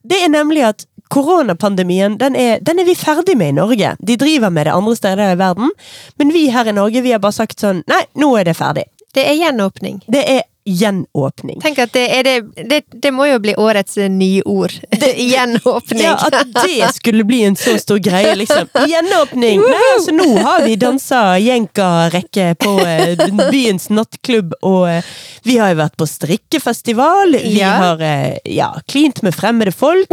Det 0.07 0.20
er 0.22 0.31
nemlig 0.31 0.62
at 0.68 0.87
koronapandemien 1.12 2.16
den 2.18 2.37
er, 2.38 2.59
den 2.62 2.81
er 2.83 2.88
vi 2.88 2.96
ferdig 2.99 3.37
med 3.38 3.55
i 3.55 3.59
Norge. 3.61 3.94
De 4.01 4.18
driver 4.18 4.51
med 4.51 4.66
det 4.66 4.75
andre 4.75 4.96
steder 4.99 5.33
i 5.33 5.38
verden, 5.38 5.72
men 6.18 6.33
vi 6.35 6.49
her 6.55 6.68
i 6.68 6.75
Norge 6.75 7.03
vi 7.03 7.14
har 7.14 7.22
bare 7.22 7.37
sagt 7.37 7.62
sånn 7.62 7.85
Nei, 7.90 8.05
nå 8.18 8.33
er 8.38 8.49
det 8.49 8.57
ferdig. 8.59 8.87
Det 9.16 9.24
er 9.31 9.38
gjenåpning. 9.40 10.02
Det 10.12 10.22
er 10.37 10.42
gjenåpning. 10.66 11.61
Tenk 11.62 11.79
at 11.79 11.92
det, 11.94 12.05
det, 12.26 12.33
det, 12.68 12.81
det 12.90 13.11
må 13.14 13.29
jo 13.29 13.37
bli 13.42 13.52
årets 13.62 13.96
eh, 14.02 14.09
nye 14.11 14.42
ord. 14.50 14.72
Gjenåpning. 15.31 16.02
Ja, 16.02 16.16
At 16.26 16.48
det 16.66 16.88
skulle 16.96 17.22
bli 17.24 17.44
en 17.46 17.55
så 17.57 17.76
stor 17.79 18.00
greie, 18.02 18.33
liksom. 18.35 18.66
Gjenåpning! 18.90 19.62
Nei, 19.62 19.85
altså, 19.94 20.14
nå 20.16 20.26
har 20.42 20.64
vi 20.66 20.74
dansa 20.83 21.20
jenka-rekke 21.38 22.48
på 22.59 22.74
eh, 22.83 23.22
byens 23.52 23.88
nattklubb, 23.94 24.57
og 24.66 24.88
eh, 24.90 25.12
vi 25.46 25.61
har 25.62 25.70
jo 25.70 25.79
vært 25.85 25.96
på 26.02 26.09
strikkefestival. 26.11 27.38
Vi 27.46 27.61
Ja. 27.61 27.70
har 27.85 28.02
ja, 28.44 28.72
klint 28.90 29.22
med 29.22 29.38
fremmede 29.38 29.70
folk. 29.72 30.11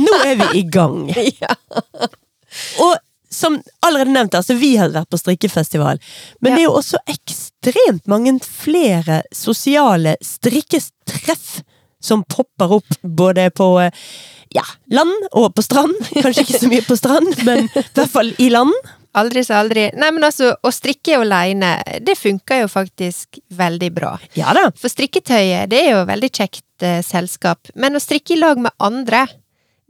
Nå 0.00 0.16
er 0.24 0.40
vi 0.46 0.64
i 0.64 0.66
gang. 0.72 1.04
Ja. 1.44 1.52
Og 2.82 2.96
som 3.40 3.56
allerede 3.86 4.12
nevnt, 4.14 4.36
altså 4.36 4.54
vi 4.60 4.74
hadde 4.80 4.94
vært 4.98 5.10
på 5.12 5.20
strikkefestival, 5.20 6.00
men 6.40 6.52
Ja. 6.52 6.56
det 6.56 6.62
er 6.62 6.68
jo 6.68 6.76
også 6.78 7.00
ekstremt 7.10 8.06
mange 8.10 8.36
flere 8.44 9.22
sosiale 9.34 10.16
strikketreff 10.24 11.62
som 12.00 12.22
popper 12.24 12.72
opp 12.78 12.94
både 13.02 13.48
på 13.52 13.66
eh, 13.82 13.92
ja, 14.56 14.64
land 14.90 15.28
og 15.36 15.52
på 15.54 15.62
strand. 15.62 15.94
Kanskje 16.16 16.46
ikke 16.46 16.60
så 16.62 16.70
mye 16.70 16.86
på 16.86 16.96
strand, 16.96 17.34
men 17.48 17.66
i 17.68 17.84
hvert 17.94 18.10
fall 18.10 18.32
i 18.40 18.48
land. 18.52 18.72
Aldri 19.18 19.42
så 19.44 19.56
aldri. 19.58 19.88
Nei, 19.98 20.08
men 20.14 20.22
altså, 20.24 20.52
å 20.62 20.70
strikke 20.72 21.16
aleine, 21.18 21.74
det 22.06 22.14
funker 22.18 22.62
jo 22.62 22.68
faktisk 22.70 23.40
veldig 23.58 23.90
bra. 23.96 24.12
Ja 24.38 24.52
da. 24.56 24.68
For 24.78 24.88
strikketøyet, 24.92 25.68
det 25.72 25.80
er 25.82 25.92
jo 25.96 26.04
veldig 26.08 26.30
kjekt 26.30 26.86
eh, 26.86 27.00
selskap, 27.04 27.72
men 27.74 27.98
å 27.98 28.02
strikke 28.02 28.36
i 28.36 28.40
lag 28.40 28.60
med 28.62 28.72
andre, 28.78 29.24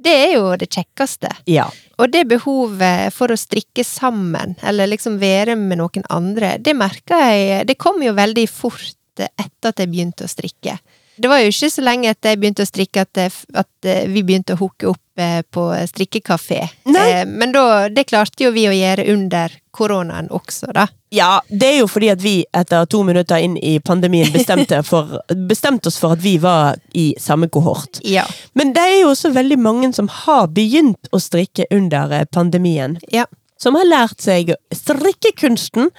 det 0.01 0.15
er 0.17 0.31
jo 0.39 0.55
det 0.57 0.71
kjekkeste. 0.73 1.29
Ja. 1.53 1.67
Og 2.01 2.09
det 2.09 2.23
behovet 2.31 3.13
for 3.13 3.33
å 3.33 3.37
strikke 3.37 3.85
sammen, 3.85 4.55
eller 4.65 4.89
liksom 4.89 5.19
være 5.21 5.57
med 5.61 5.83
noen 5.83 6.07
andre, 6.09 6.55
det 6.57 6.73
merka 6.77 7.19
jeg 7.29 7.67
Det 7.69 7.77
kom 7.77 8.01
jo 8.03 8.17
veldig 8.17 8.47
fort 8.49 8.97
etter 9.21 9.69
at 9.69 9.83
jeg 9.83 9.91
begynte 9.91 10.25
å 10.25 10.31
strikke. 10.31 10.79
Det 11.21 11.29
var 11.29 11.43
jo 11.43 11.51
ikke 11.53 11.69
så 11.71 11.83
lenge 11.85 12.09
etter 12.15 12.33
jeg 12.33 12.41
begynte 12.41 12.65
å 12.65 12.69
strikke 12.71 13.03
at, 13.05 13.11
det- 13.19 13.59
at 13.61 13.89
eh, 13.89 14.07
vi 14.09 14.23
begynte 14.25 14.55
å 14.57 14.61
hooke 14.63 14.89
opp 14.89 15.21
eh, 15.21 15.43
på 15.53 15.67
strikkekafé. 15.91 16.61
Nei. 16.89 17.03
Eh, 17.21 17.27
Men 17.29 17.53
da, 17.53 17.89
det 17.93 18.07
klarte 18.09 18.47
jo 18.47 18.53
vi 18.55 18.65
å 18.71 18.73
gjøre 18.73 19.05
under 19.13 19.53
koronaen 19.77 20.31
også, 20.35 20.71
da. 20.75 20.87
Ja, 21.13 21.41
det 21.51 21.67
er 21.67 21.77
jo 21.81 21.89
fordi 21.91 22.09
at 22.13 22.23
vi 22.23 22.33
etter 22.55 22.87
to 22.91 23.03
minutter 23.05 23.43
inn 23.43 23.57
i 23.59 23.75
pandemien 23.85 24.31
bestemte, 24.37 24.81
for, 24.87 25.19
bestemte 25.51 25.91
oss 25.91 25.99
for 26.01 26.15
at 26.17 26.23
vi 26.25 26.37
var 26.43 26.79
i 26.97 27.11
samme 27.21 27.49
kohort. 27.53 28.01
Ja. 28.07 28.25
Men 28.55 28.73
det 28.77 28.87
er 28.87 28.97
jo 29.03 29.11
også 29.13 29.33
veldig 29.37 29.59
mange 29.61 29.93
som 29.97 30.09
har 30.25 30.49
begynt 30.57 31.11
å 31.13 31.21
strikke 31.21 31.67
under 31.75 32.17
eh, 32.21 32.25
pandemien. 32.33 32.97
Ja. 33.13 33.27
Som 33.61 33.77
har 33.77 33.85
lært 33.85 34.23
seg 34.25 34.55
strikkekunsten 34.73 35.91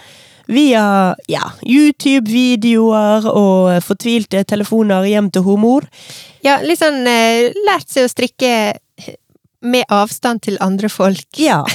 via 0.47 0.83
ja, 1.31 1.51
YouTube-videoer 1.65 3.27
og 3.29 3.83
fortvilte 3.85 4.43
telefoner 4.47 5.05
hjem 5.09 5.29
til 5.33 5.45
humor. 5.45 5.87
Ja, 6.45 6.59
litt 6.65 6.81
sånn 6.81 7.05
eh, 7.09 7.51
lært 7.67 7.91
seg 7.91 8.07
å 8.07 8.11
strikke 8.11 8.53
med 9.61 9.85
avstand 9.93 10.41
til 10.47 10.57
andre 10.63 10.89
folk. 10.89 11.27
Ja. 11.37 11.61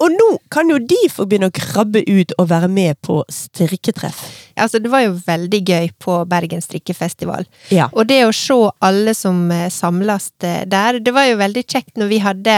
Og 0.00 0.08
nå 0.14 0.28
kan 0.52 0.70
jo 0.72 0.78
de 0.80 0.98
få 1.12 1.26
begynne 1.28 1.50
å 1.50 1.52
krabbe 1.52 2.00
ut 2.08 2.32
og 2.40 2.46
være 2.48 2.70
med 2.72 2.96
på 3.04 3.18
strikketreff. 3.28 4.20
Altså, 4.56 4.80
det 4.80 4.88
var 4.92 5.04
jo 5.04 5.18
veldig 5.26 5.60
gøy 5.60 5.90
på 6.00 6.14
Bergen 6.28 6.64
strikkefestival. 6.64 7.44
Ja. 7.68 7.90
Og 7.92 8.08
det 8.08 8.22
å 8.24 8.32
se 8.32 8.56
alle 8.80 9.12
som 9.16 9.42
eh, 9.52 9.68
samles 9.72 10.30
eh, 10.40 10.62
der, 10.68 11.02
det 11.04 11.12
var 11.12 11.28
jo 11.28 11.36
veldig 11.40 11.64
kjekt 11.68 12.00
når 12.00 12.12
vi 12.14 12.22
hadde 12.24 12.56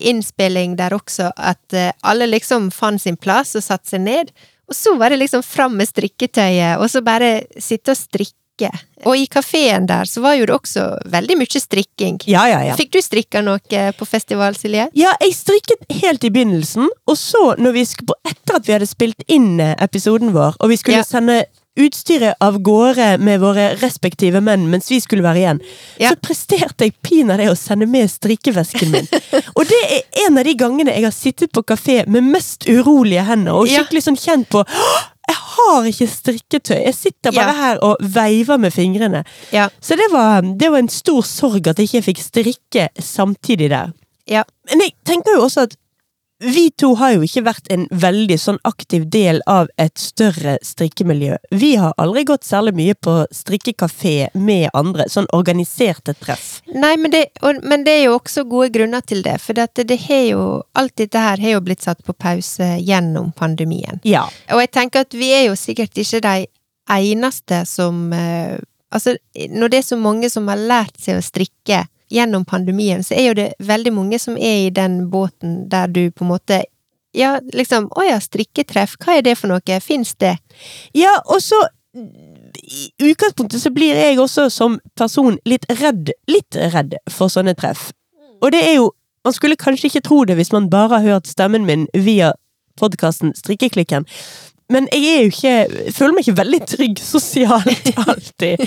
innspilling 0.00 0.76
der 0.78 0.96
også, 0.96 1.30
at 1.36 1.76
eh, 1.76 1.92
alle 2.02 2.28
liksom 2.30 2.70
fant 2.74 3.02
sin 3.02 3.18
plass 3.20 3.56
og 3.58 3.64
satte 3.64 3.94
seg 3.94 4.04
ned. 4.06 4.32
Og 4.68 4.76
så 4.76 4.94
var 5.00 5.12
det 5.12 5.22
liksom 5.22 5.44
fram 5.44 5.78
med 5.78 5.88
strikketøyet, 5.88 6.76
og 6.80 6.90
så 6.92 7.02
bare 7.04 7.42
sitte 7.56 7.94
og 7.94 8.00
strikke. 8.00 8.34
Og 9.06 9.14
i 9.14 9.28
kafeen 9.30 9.86
der 9.86 10.08
så 10.10 10.20
var 10.24 10.34
jo 10.34 10.48
det 10.48 10.54
også 10.56 10.84
veldig 11.08 11.36
mye 11.38 11.60
strikking. 11.62 12.18
Ja, 12.26 12.42
ja, 12.50 12.58
ja. 12.66 12.74
Fikk 12.76 12.96
du 12.96 12.98
strikka 13.04 13.40
noe 13.46 13.84
på 13.94 14.08
festival, 14.08 14.58
Silje? 14.58 14.88
Ja, 14.98 15.12
jeg 15.22 15.36
strikket 15.38 15.86
helt 16.02 16.26
i 16.26 16.32
begynnelsen, 16.34 16.90
og 17.06 17.16
så, 17.20 17.54
når 17.56 17.76
vi 17.78 17.86
etter 17.86 18.58
at 18.58 18.66
vi 18.66 18.74
hadde 18.74 18.90
spilt 18.90 19.24
inn 19.30 19.60
eh, 19.62 19.76
episoden 19.84 20.34
vår, 20.36 20.58
og 20.58 20.74
vi 20.74 20.80
skulle 20.80 21.06
sende 21.06 21.44
utstyret 21.78 22.36
av 22.44 22.58
gårde 22.64 23.18
med 23.22 23.40
våre 23.42 23.70
respektive 23.80 24.40
menn 24.44 24.66
mens 24.70 24.90
vi 24.90 24.98
skulle 25.00 25.22
være 25.24 25.42
igjen, 25.42 25.60
Ja. 26.02 26.10
så 26.12 26.20
presterte 26.22 26.88
jeg 26.88 26.96
pinadø 27.02 27.50
å 27.52 27.56
sende 27.58 27.86
med 27.90 28.10
strikkevesken 28.10 28.90
min. 28.94 29.06
og 29.56 29.62
det 29.68 29.82
er 29.98 30.26
en 30.26 30.38
av 30.38 30.44
de 30.48 30.54
gangene 30.58 30.94
jeg 30.94 31.06
har 31.06 31.14
sittet 31.14 31.52
på 31.54 31.62
kafé 31.62 32.00
med 32.06 32.26
mest 32.32 32.66
urolige 32.68 33.24
hender 33.28 33.54
og 33.58 33.70
skikkelig 33.70 34.04
sånn 34.08 34.18
kjent 34.20 34.50
på 34.52 34.64
jeg 35.28 35.36
har 35.36 35.84
ikke 35.90 36.06
strikketøy. 36.08 36.78
Jeg 36.86 36.94
sitter 36.96 37.34
bare 37.36 37.52
Ja. 37.52 37.56
her 37.60 37.78
og 37.84 37.96
veiver 38.00 38.56
med 38.58 38.72
fingrene. 38.72 39.24
Ja. 39.52 39.66
Så 39.80 39.94
det 39.96 40.06
var, 40.10 40.40
det 40.40 40.70
var 40.72 40.78
en 40.78 40.88
stor 40.88 41.20
sorg 41.22 41.66
at 41.68 41.76
jeg 41.76 41.90
ikke 41.90 42.04
fikk 42.06 42.22
strikke 42.24 42.86
samtidig 42.98 43.68
der. 43.68 43.92
Ja. 44.26 44.44
Men 44.70 44.80
jeg 44.86 44.94
tenker 45.04 45.36
jo 45.36 45.42
også 45.44 45.66
at 45.68 45.76
vi 46.38 46.70
to 46.70 46.92
har 46.94 47.16
jo 47.16 47.24
ikke 47.26 47.42
vært 47.46 47.70
en 47.74 47.86
veldig 47.90 48.36
sånn 48.38 48.58
aktiv 48.68 49.08
del 49.10 49.40
av 49.50 49.70
et 49.80 49.98
større 49.98 50.56
strikkemiljø. 50.62 51.36
Vi 51.50 51.72
har 51.80 51.96
aldri 51.98 52.24
gått 52.28 52.46
særlig 52.46 52.74
mye 52.78 52.94
på 52.94 53.14
strikkekafé 53.34 54.30
med 54.38 54.68
andre, 54.78 55.08
sånn 55.10 55.26
organiserte 55.34 56.14
treff. 56.18 56.60
Nei, 56.70 56.94
men 57.00 57.14
det, 57.14 57.24
og, 57.42 57.58
men 57.66 57.82
det 57.86 57.96
er 57.98 58.04
jo 58.06 58.16
også 58.20 58.46
gode 58.48 58.70
grunner 58.76 59.02
til 59.02 59.24
det. 59.26 59.38
For 59.42 59.58
dette, 59.58 59.86
det 59.88 60.00
har 60.06 60.24
jo 60.28 60.46
Alt 60.78 60.94
dette 61.00 61.18
her 61.18 61.40
har 61.42 61.56
jo 61.56 61.60
blitt 61.64 61.82
satt 61.82 62.04
på 62.06 62.14
pause 62.14 62.66
gjennom 62.78 63.32
pandemien. 63.34 63.98
Ja. 64.06 64.24
Og 64.54 64.62
jeg 64.62 64.70
tenker 64.74 65.06
at 65.06 65.14
vi 65.16 65.32
er 65.34 65.48
jo 65.48 65.56
sikkert 65.58 65.98
ikke 65.98 66.20
de 66.22 66.48
eneste 66.98 67.64
som 67.68 68.12
eh, 68.14 68.58
Altså, 68.88 69.18
når 69.52 69.68
det 69.68 69.78
er 69.82 69.84
så 69.84 69.96
mange 70.00 70.30
som 70.32 70.46
har 70.48 70.56
lært 70.56 70.94
seg 70.96 71.18
å 71.18 71.24
strikke 71.24 71.82
gjennom 72.10 72.44
pandemien, 72.44 73.02
så 73.04 73.14
er 73.14 73.28
jo 73.28 73.38
det 73.38 73.48
veldig 73.58 73.92
mange 73.92 74.18
som 74.18 74.36
er 74.36 74.66
i 74.66 74.70
den 74.74 75.06
båten 75.12 75.68
der 75.70 75.88
du 75.88 76.10
på 76.10 76.26
en 76.26 76.34
måte 76.34 76.64
Ja, 77.16 77.38
liksom 77.56 77.86
Å 77.96 78.02
ja, 78.04 78.18
strikketreff, 78.20 78.98
hva 79.00 79.16
er 79.16 79.22
det 79.24 79.38
for 79.40 79.48
noe? 79.48 79.80
Fins 79.80 80.14
det? 80.20 80.36
Ja, 80.94 81.14
og 81.24 81.40
så 81.42 81.56
i 81.98 83.10
utgangspunktet 83.10 83.62
så 83.62 83.70
blir 83.74 83.96
jeg 83.96 84.18
også 84.20 84.48
som 84.52 84.76
person 84.96 85.38
litt 85.48 85.64
redd, 85.80 86.12
litt 86.30 86.58
redd 86.74 86.98
for 87.10 87.32
sånne 87.32 87.56
treff. 87.58 87.90
Og 88.44 88.52
det 88.52 88.60
er 88.60 88.76
jo, 88.78 88.90
man 89.24 89.34
skulle 89.34 89.58
kanskje 89.58 89.88
ikke 89.88 90.04
tro 90.06 90.20
det 90.28 90.36
hvis 90.38 90.52
man 90.52 90.68
bare 90.70 91.00
har 91.00 91.16
hørt 91.16 91.30
stemmen 91.30 91.66
min 91.66 91.88
via 91.96 92.34
podkasten 92.78 93.34
Strikkeklikken. 93.34 94.06
Men 94.68 94.84
jeg 94.92 95.04
er 95.08 95.22
jo 95.22 95.28
ikke, 95.32 95.52
jeg 95.86 95.92
føler 95.96 96.12
meg 96.12 96.26
ikke 96.26 96.40
veldig 96.42 96.58
trygg 96.68 96.98
sosialt 97.00 97.86
alltid. 98.04 98.64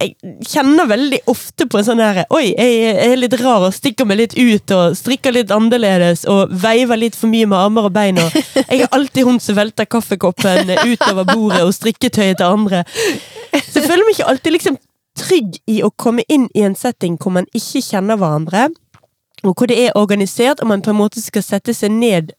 Jeg 0.00 0.14
kjenner 0.48 0.88
veldig 0.88 1.18
ofte 1.28 1.66
på 1.68 1.80
en 1.80 1.86
sånn 1.90 2.00
her 2.00 2.22
Oi, 2.32 2.54
jeg 2.56 2.94
er 3.04 3.18
litt 3.20 3.36
rar 3.42 3.66
og 3.66 3.74
stikker 3.76 4.08
meg 4.08 4.22
litt 4.22 4.36
ut 4.38 4.72
og 4.76 4.96
strikker 4.96 5.36
litt 5.36 5.52
annerledes 5.52 6.24
og 6.30 6.54
veiver 6.62 7.02
litt 7.02 7.18
for 7.18 7.28
mye 7.32 7.50
med 7.50 7.58
armer 7.58 7.90
og 7.90 7.92
bein. 7.96 8.22
Og 8.22 8.38
jeg 8.62 8.80
er 8.80 8.96
alltid 8.96 9.28
hun 9.28 9.42
som 9.44 9.58
velter 9.60 9.90
kaffekoppen 9.92 10.72
utover 10.72 11.28
bordet 11.28 11.60
og 11.66 11.74
strikketøyet 11.76 12.40
til 12.40 12.48
andre. 12.48 12.84
Så 13.52 13.82
jeg 13.82 13.90
føler 13.90 14.06
meg 14.06 14.16
ikke 14.16 14.30
alltid 14.32 14.56
liksom 14.56 14.80
trygg 15.20 15.58
i 15.68 15.82
å 15.84 15.92
komme 15.92 16.24
inn 16.32 16.48
i 16.56 16.64
en 16.64 16.76
setting 16.78 17.18
hvor 17.20 17.34
man 17.36 17.48
ikke 17.52 17.84
kjenner 17.84 18.16
hverandre, 18.16 18.70
og 19.42 19.56
hvor 19.58 19.68
det 19.68 19.78
er 19.82 19.98
organisert, 19.98 20.62
og 20.62 20.70
man 20.70 20.84
på 20.84 20.92
en 20.92 21.00
måte 21.00 21.20
skal 21.20 21.44
sette 21.44 21.74
seg 21.76 21.92
ned, 21.92 22.32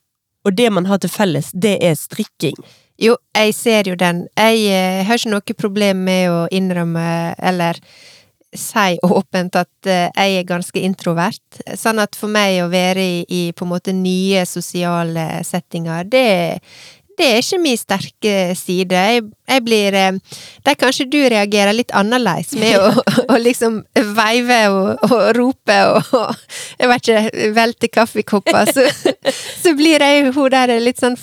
og 0.47 0.55
det 0.57 0.69
man 0.73 0.87
har 0.89 1.01
til 1.03 1.11
felles, 1.11 1.51
det 1.53 1.77
er 1.83 1.97
strikking. 1.99 2.57
Jo, 3.01 3.17
jeg 3.33 3.53
ser 3.57 3.89
jo 3.89 3.95
den. 3.97 4.27
Jeg 4.37 4.65
eh, 4.69 5.03
har 5.07 5.17
ikke 5.17 5.33
noe 5.33 5.55
problem 5.57 6.03
med 6.05 6.29
å 6.29 6.41
innrømme, 6.53 7.05
eller 7.41 7.79
si 8.53 8.97
åpent, 9.01 9.55
at 9.57 9.89
eh, 9.89 10.09
jeg 10.13 10.41
er 10.41 10.49
ganske 10.49 10.81
introvert. 10.81 11.61
Sånn 11.79 12.01
at 12.03 12.17
for 12.17 12.31
meg 12.31 12.61
å 12.63 12.71
være 12.71 13.01
i, 13.03 13.21
i 13.27 13.43
på 13.55 13.65
en 13.65 13.73
måte 13.73 13.95
nye 13.97 14.45
sosiale 14.45 15.41
settinger, 15.47 16.05
det, 16.05 16.27
det 17.17 17.29
er 17.31 17.41
ikke 17.41 17.61
min 17.61 17.79
sterke 17.81 18.35
side. 18.57 19.01
Jeg, 19.09 19.25
jeg 19.49 19.65
blir 19.65 19.97
eh, 19.97 20.39
Der 20.65 20.77
kanskje 20.79 21.09
du 21.09 21.19
reagerer 21.33 21.73
litt 21.73 21.93
annerledes 21.97 22.53
med 22.61 22.77
å, 22.77 22.93
å 23.33 23.41
liksom 23.41 23.81
veive 24.13 24.61
og, 24.69 25.07
og 25.09 25.27
rope 25.37 25.79
og, 25.89 26.13
og 26.13 26.79
jeg 26.79 26.93
vet 26.93 27.09
ikke, 27.09 27.49
velte 27.57 27.89
kaffekopper, 27.89 28.69
så, 28.69 28.85
så 29.65 29.73
blir 29.77 30.03
jeg 30.05 30.29
hun 30.29 30.53
der 30.53 30.77
litt 30.77 31.01
sånn 31.01 31.17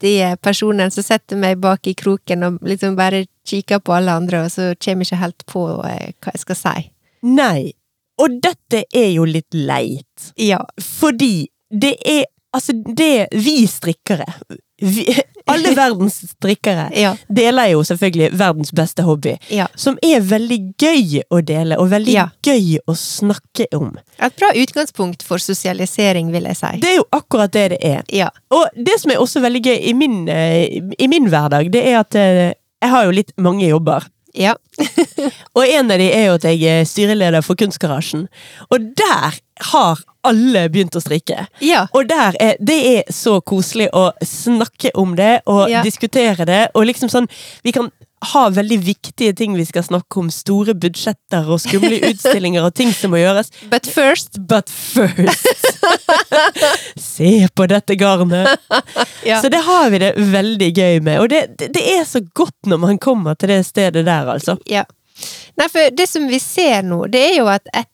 forsiktige 0.00 0.36
personen 0.42 0.90
som 0.90 1.02
setter 1.02 1.36
meg 1.36 1.58
bak 1.60 1.86
i 1.86 1.94
kroken 1.94 2.42
og 2.44 2.58
liksom 2.62 2.96
bare 2.96 3.26
kikker 3.46 3.80
på 3.80 3.92
alle 3.92 4.12
andre, 4.12 4.44
og 4.44 4.50
så 4.50 4.74
kommer 4.78 5.04
jeg 5.04 5.12
ikke 5.12 5.24
helt 5.24 5.46
på 5.46 5.84
eh, 5.84 6.12
hva 6.20 6.32
jeg 6.34 6.40
skal 6.40 6.56
si. 6.56 6.90
Nei, 7.22 7.72
og 8.18 8.40
dette 8.42 8.84
er 8.92 9.12
jo 9.14 9.24
litt 9.24 9.54
leit. 9.54 10.32
Ja. 10.36 10.64
Fordi 10.78 11.48
det 11.70 11.96
er 12.04 12.26
Altså, 12.52 12.72
det 12.74 13.28
vi 13.30 13.62
strikkere 13.70 14.24
vi, 14.80 15.06
Alle 15.50 15.72
verdens 15.74 16.20
strikkere 16.30 16.90
Ja. 16.94 17.14
deler 17.26 17.70
jo 17.72 17.80
selvfølgelig 17.82 18.28
verdens 18.38 18.70
beste 18.76 19.02
hobby. 19.02 19.32
Ja. 19.50 19.66
Som 19.74 19.96
er 20.04 20.20
veldig 20.22 20.58
gøy 20.78 21.22
å 21.32 21.40
dele, 21.42 21.78
og 21.80 21.88
veldig 21.90 22.12
Ja. 22.14 22.28
gøy 22.46 22.76
å 22.86 22.94
snakke 22.94 23.66
om. 23.74 23.96
Et 24.20 24.36
bra 24.38 24.52
utgangspunkt 24.54 25.24
for 25.26 25.38
sosialisering, 25.42 26.30
vil 26.30 26.44
jeg 26.44 26.56
si. 26.60 26.70
Det 26.84 26.92
er 26.92 26.96
jo 27.00 27.06
akkurat 27.12 27.50
det 27.52 27.68
det 27.74 27.80
er. 27.82 28.02
Ja. 28.14 28.28
Og 28.50 28.68
det 28.76 29.00
som 29.00 29.10
er 29.10 29.18
også 29.18 29.42
veldig 29.42 29.62
gøy 29.64 29.78
i 29.90 29.92
min, 29.92 30.28
eh, 30.28 30.78
i 30.98 31.06
min 31.08 31.26
hverdag, 31.32 31.70
det 31.72 31.84
er 31.86 31.98
at 32.04 32.14
eh, 32.14 32.52
jeg 32.80 32.90
har 32.94 33.04
jo 33.04 33.10
litt 33.18 33.32
mange 33.36 33.66
jobber. 33.68 34.06
Ja. 34.34 34.54
Og 35.56 35.64
en 35.66 35.90
av 35.90 35.98
de 35.98 36.08
er 36.12 36.26
jo 36.28 36.36
at 36.38 36.44
jeg 36.46 36.62
er 36.68 36.84
styreleder 36.88 37.42
for 37.44 37.58
Kunstgarasjen. 37.58 38.28
Og 38.70 38.90
der 38.98 39.38
har 39.72 40.02
alle 40.24 40.66
begynt 40.72 40.96
å 40.96 41.02
strikke. 41.02 41.46
Ja. 41.64 41.86
Og 41.96 42.10
er, 42.12 42.56
det 42.60 42.78
er 42.92 43.12
så 43.12 43.38
koselig 43.40 43.88
å 43.96 44.10
snakke 44.24 44.92
om 44.94 45.16
det 45.16 45.40
og 45.46 45.68
Ja. 45.70 45.82
diskutere 45.82 46.44
det. 46.48 46.68
Og 46.74 46.86
liksom 46.86 47.08
sånn, 47.12 47.28
vi 47.64 47.72
kan 47.72 47.90
ha 48.20 48.42
veldig 48.52 48.78
viktige 48.84 49.32
ting 49.36 49.56
vi 49.56 49.64
skal 49.64 49.84
snakke 49.86 50.20
om. 50.20 50.30
Store 50.32 50.74
budsjetter 50.76 51.48
og 51.48 51.60
skumle 51.62 52.00
utstillinger 52.10 52.66
og 52.66 52.74
ting 52.76 52.92
som 52.96 53.14
må 53.14 53.22
gjøres. 53.22 53.52
But 53.72 53.88
first 53.88 54.40
But 54.50 54.70
first 54.70 55.48
Se 57.00 57.48
på 57.54 57.66
dette 57.70 57.96
garnet! 57.98 58.60
ja. 59.24 59.40
Så 59.40 59.48
det 59.52 59.62
har 59.66 59.90
vi 59.90 60.02
det 60.02 60.12
veldig 60.16 60.70
gøy 60.76 61.00
med. 61.04 61.20
Og 61.20 61.30
det, 61.32 61.42
det, 61.58 61.72
det 61.76 61.84
er 61.96 62.04
så 62.08 62.22
godt 62.34 62.70
når 62.70 62.82
man 62.84 63.00
kommer 63.00 63.38
til 63.38 63.54
det 63.54 63.62
stedet 63.68 64.04
der, 64.06 64.28
altså. 64.30 64.58
Ja. 64.68 64.84
Nei, 65.60 65.68
for 65.68 65.90
det 65.96 66.06
som 66.08 66.26
vi 66.30 66.38
ser 66.40 66.82
nå, 66.86 67.04
det 67.12 67.20
er 67.30 67.34
jo 67.40 67.48
at 67.52 67.66
etter 67.72 67.88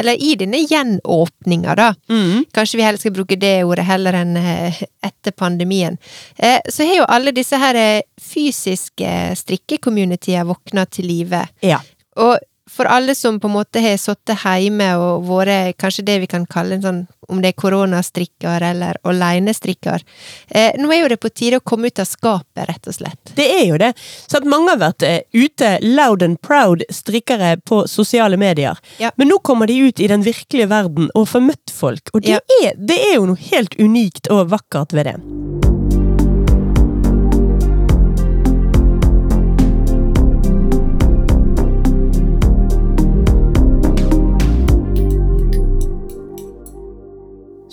Eller 0.00 0.16
i 0.16 0.30
denne 0.40 0.56
gjenåpninga, 0.64 1.74
da. 1.76 1.90
Mm. 2.08 2.46
Kanskje 2.56 2.78
vi 2.78 2.84
heller 2.86 2.98
skal 3.02 3.12
bruke 3.12 3.36
det 3.36 3.58
ordet 3.68 3.84
heller 3.84 4.16
enn 4.16 4.38
eh, 4.40 4.78
etter 5.04 5.34
pandemien. 5.36 5.98
Eh, 6.36 6.62
Så 6.64 6.86
har 6.88 6.96
jo 7.02 7.04
alle 7.12 7.34
disse 7.36 7.58
her 7.60 7.76
fysiske 7.76 8.64
fysiske 8.94 9.36
strikkecommunityer 9.36 10.44
våkna 10.44 10.86
til 10.86 11.06
live. 11.08 11.44
Ja. 11.60 11.80
Og 12.16 12.38
for 12.74 12.88
alle 12.90 13.14
som 13.14 13.36
på 13.40 13.48
en 13.48 13.54
måte 13.54 13.80
har 13.84 13.96
sittet 14.00 14.42
hjemme 14.44 14.88
og 14.98 15.26
vært 15.28 15.76
kanskje 15.80 16.04
det 16.08 16.16
vi 16.24 16.28
kan 16.30 16.46
kalle 16.50 16.74
en 16.78 16.82
sånn, 16.84 17.02
om 17.32 17.38
det 17.40 17.52
er 17.54 17.56
koronastrikker 17.60 18.64
eller 18.68 18.98
alenestrikker, 19.08 20.02
eh, 20.50 20.74
nå 20.80 20.90
er 20.92 21.00
jo 21.04 21.08
det 21.14 21.20
på 21.22 21.30
tide 21.32 21.60
å 21.60 21.64
komme 21.64 21.88
ut 21.88 22.02
av 22.02 22.08
skapet, 22.10 22.66
rett 22.68 22.90
og 22.90 22.96
slett. 22.98 23.32
Det 23.38 23.46
er 23.60 23.64
jo 23.70 23.78
det. 23.80 23.92
Så 24.28 24.40
at 24.40 24.48
mange 24.50 24.74
har 24.74 24.82
vært 24.82 25.06
eh, 25.06 25.22
ute 25.32 25.78
loud 25.82 26.22
and 26.26 26.40
proud 26.44 26.84
strikkere 26.92 27.54
på 27.64 27.84
sosiale 27.88 28.36
medier. 28.40 28.76
Ja. 28.98 29.10
Men 29.16 29.30
nå 29.32 29.38
kommer 29.46 29.70
de 29.70 29.78
ut 29.88 30.00
i 30.00 30.10
den 30.10 30.26
virkelige 30.26 30.68
verden 30.68 31.08
og 31.14 31.28
får 31.30 31.46
møtt 31.48 31.72
folk. 31.72 32.10
Og 32.12 32.22
det, 32.26 32.36
Ja. 32.36 32.40
er, 32.64 32.74
det 32.76 32.98
er 32.98 33.14
jo 33.16 33.26
noe 33.32 33.48
helt 33.50 33.74
unikt 33.78 34.28
og 34.30 34.50
vakkert 34.50 34.92
ved 34.92 35.06
det. 35.12 35.53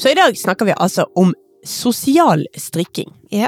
Så 0.01 0.09
i 0.09 0.13
dag 0.17 0.37
snakker 0.37 0.65
vi 0.65 0.73
altså 0.73 1.05
om 1.15 1.33
sosial 1.65 2.47
strikking. 2.57 3.13
Ja. 3.29 3.47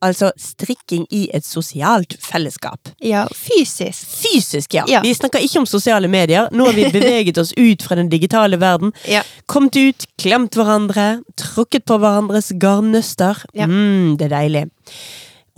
Altså 0.00 0.30
strikking 0.40 1.02
i 1.12 1.26
et 1.36 1.44
sosialt 1.44 2.14
fellesskap. 2.24 2.88
Ja, 3.04 3.26
fysisk. 3.36 4.06
Fysisk, 4.22 4.74
ja. 4.74 4.86
Ja. 4.88 5.02
Vi 5.04 5.12
snakker 5.14 5.44
ikke 5.44 5.60
om 5.60 5.66
sosiale 5.68 6.08
medier. 6.08 6.48
Nå 6.56 6.70
har 6.70 6.72
vi 6.78 6.86
beveget 6.98 7.38
oss 7.38 7.52
ut 7.52 7.84
fra 7.84 7.98
den 8.00 8.08
digitale 8.08 8.56
verden. 8.56 8.94
Ja. 9.04 9.20
Kommet 9.44 9.76
ut, 9.76 10.06
klemt 10.16 10.56
hverandre, 10.56 11.20
tråkket 11.36 11.84
på 11.84 12.00
hverandres 12.00 12.48
garnnøster. 12.56 13.44
Ja. 13.52 13.68
Mm, 13.68 14.16
det 14.16 14.30
er 14.30 14.34
deilig. 14.38 14.64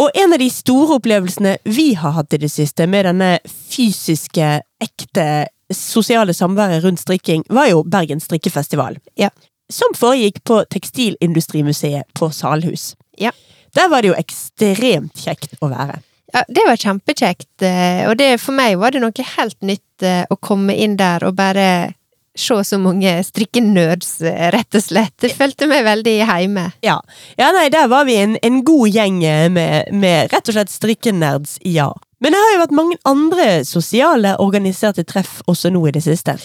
Og 0.02 0.10
en 0.18 0.34
av 0.34 0.42
de 0.42 0.50
store 0.50 0.98
opplevelsene 0.98 1.54
vi 1.70 1.92
har 1.94 2.18
hatt 2.18 2.34
i 2.34 2.42
det 2.42 2.50
siste 2.50 2.90
med 2.90 3.06
denne 3.06 3.36
fysiske, 3.46 4.56
ekte 4.82 5.30
sosiale 5.70 6.34
samværet 6.34 6.82
rundt 6.82 7.00
strikking, 7.00 7.46
var 7.46 7.70
jo 7.70 7.86
Bergen 7.86 8.18
strikkefestival. 8.20 8.98
Ja. 9.14 9.30
Som 9.72 9.94
foregikk 9.96 10.42
på 10.44 10.62
Tekstilindustrimuseet 10.72 12.12
på 12.18 12.28
Salhus. 12.34 12.92
Ja. 13.18 13.32
Der 13.72 13.88
var 13.88 14.04
det 14.04 14.12
jo 14.12 14.18
ekstremt 14.20 15.16
kjekt 15.16 15.56
å 15.64 15.70
være. 15.72 16.02
Ja, 16.32 16.44
det 16.48 16.64
var 16.64 16.80
kjempekjekt, 16.80 17.62
eh, 17.64 18.04
og 18.08 18.16
det, 18.16 18.38
for 18.40 18.56
meg 18.56 18.78
var 18.80 18.94
det 18.94 19.02
noe 19.02 19.26
helt 19.34 19.58
nytt 19.60 20.04
eh, 20.04 20.22
å 20.32 20.38
komme 20.40 20.76
inn 20.80 20.96
der 20.96 21.24
og 21.28 21.36
bare 21.36 21.92
se 22.32 22.56
så 22.64 22.78
mange 22.80 23.12
strikkenerds, 23.28 24.14
eh, 24.24 24.48
rett 24.54 24.78
og 24.78 24.84
slett. 24.84 25.12
Det 25.20 25.34
følte 25.36 25.68
meg 25.68 25.84
veldig 25.84 26.14
hjemme. 26.22 26.70
Ja. 26.84 26.96
ja, 27.36 27.50
nei, 27.52 27.66
der 27.72 27.90
var 27.92 28.08
vi 28.08 28.16
en, 28.22 28.38
en 28.40 28.62
god 28.64 28.96
gjeng 28.96 29.20
med, 29.52 29.92
med 29.92 30.32
rett 30.32 30.48
og 30.48 30.56
slett 30.56 30.72
strikkenerds, 30.72 31.58
ja. 31.68 31.90
Men 32.22 32.32
det 32.32 32.40
har 32.40 32.52
jo 32.54 32.62
vært 32.62 32.76
mange 32.78 32.96
andre 33.08 33.46
sosiale 33.68 34.36
organiserte 34.40 35.04
treff 35.04 35.40
også 35.50 35.72
nå 35.74 35.84
i 35.90 35.94
det 35.96 36.04
siste. 36.06 36.38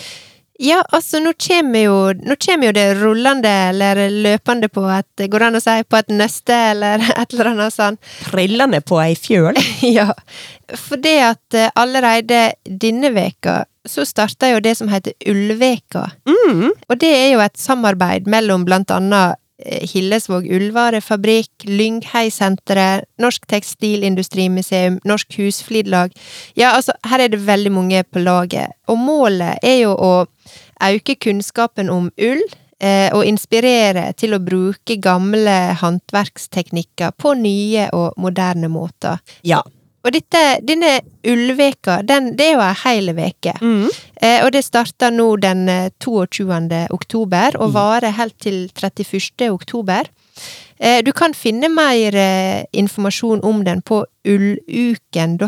Ja, 0.58 0.82
altså, 0.90 1.20
nå 1.22 1.34
kommer 1.38 1.84
jo, 1.84 1.98
nå 2.18 2.36
kommer 2.42 2.70
jo 2.70 2.76
det 2.78 2.86
rullende, 2.98 3.52
eller 3.70 4.02
løpende 4.10 4.70
på 4.74 4.84
et 4.90 5.26
Går 5.30 5.44
det 5.44 5.50
an 5.52 5.60
å 5.60 5.62
si 5.62 5.76
på 5.86 6.00
et 6.00 6.14
nøste, 6.14 6.60
eller 6.74 7.04
et 7.22 7.34
eller 7.34 7.52
annet 7.54 7.76
sånt? 7.76 8.14
Trillende 8.26 8.82
på 8.86 9.00
ei 9.04 9.14
fjøl. 9.18 9.58
ja. 9.98 10.12
For 10.74 11.00
det 11.02 11.18
at 11.24 11.58
eh, 11.58 11.74
allerede 11.78 12.52
denne 12.66 13.14
veka 13.16 13.64
så 13.88 14.04
starta 14.06 14.50
jo 14.52 14.62
det 14.64 14.76
som 14.76 14.90
heter 14.92 15.14
Ullveka. 15.30 16.10
Mm. 16.28 16.72
Og 16.74 16.96
det 17.00 17.12
er 17.14 17.30
jo 17.36 17.44
et 17.44 17.60
samarbeid 17.60 18.28
mellom 18.28 18.66
blant 18.68 18.92
annet 18.92 19.38
eh, 19.64 19.86
Hillesvåg 19.88 20.50
ullvarefabrikk, 20.58 21.68
Lynghei-senteret, 21.70 23.08
Norsk 23.22 23.48
Tekstilindustrimuseum, 23.48 25.00
Norsk 25.08 25.40
Husflidlag. 25.40 26.18
Ja, 26.60 26.74
altså, 26.74 26.98
her 27.08 27.24
er 27.24 27.32
det 27.32 27.46
veldig 27.48 27.74
mange 27.78 28.04
på 28.04 28.26
laget. 28.26 28.76
Og 28.92 29.00
målet 29.00 29.64
er 29.64 29.84
jo 29.86 29.96
å 29.96 30.12
øke 30.82 31.16
kunnskapen 31.16 31.90
om 31.90 32.12
ull, 32.18 32.44
eh, 32.80 33.10
og 33.14 33.26
inspirere 33.26 34.12
til 34.18 34.36
å 34.38 34.44
bruke 34.44 35.00
gamle 35.02 35.58
håndverksteknikker 35.82 37.16
på 37.18 37.34
nye 37.40 37.90
og 37.94 38.14
moderne 38.18 38.70
måter. 38.72 39.20
Ja. 39.44 39.64
Og 40.08 40.14
dette, 40.16 40.42
denne 40.64 41.02
ullveka, 41.28 42.02
den, 42.08 42.32
det 42.40 42.46
er 42.46 42.54
jo 42.54 42.62
ei 42.64 42.76
heil 42.86 43.12
veke. 43.18 43.54
Mm. 43.60 43.90
Eh, 44.22 44.40
og 44.46 44.54
det 44.56 44.64
starter 44.64 45.12
nå 45.12 45.26
den 45.44 45.68
eh, 45.68 45.90
22. 46.00 46.46
oktober, 46.96 47.58
og 47.60 47.74
varer 47.76 48.16
helt 48.16 48.38
til 48.40 48.70
31. 48.72 49.50
oktober. 49.52 50.08
Eh, 50.80 51.04
du 51.04 51.12
kan 51.12 51.34
finne 51.36 51.68
mer 51.74 52.16
eh, 52.16 52.64
informasjon 52.72 53.44
om 53.44 53.64
den 53.68 53.82
på 53.82 54.06
ulluken.no. 54.28 55.48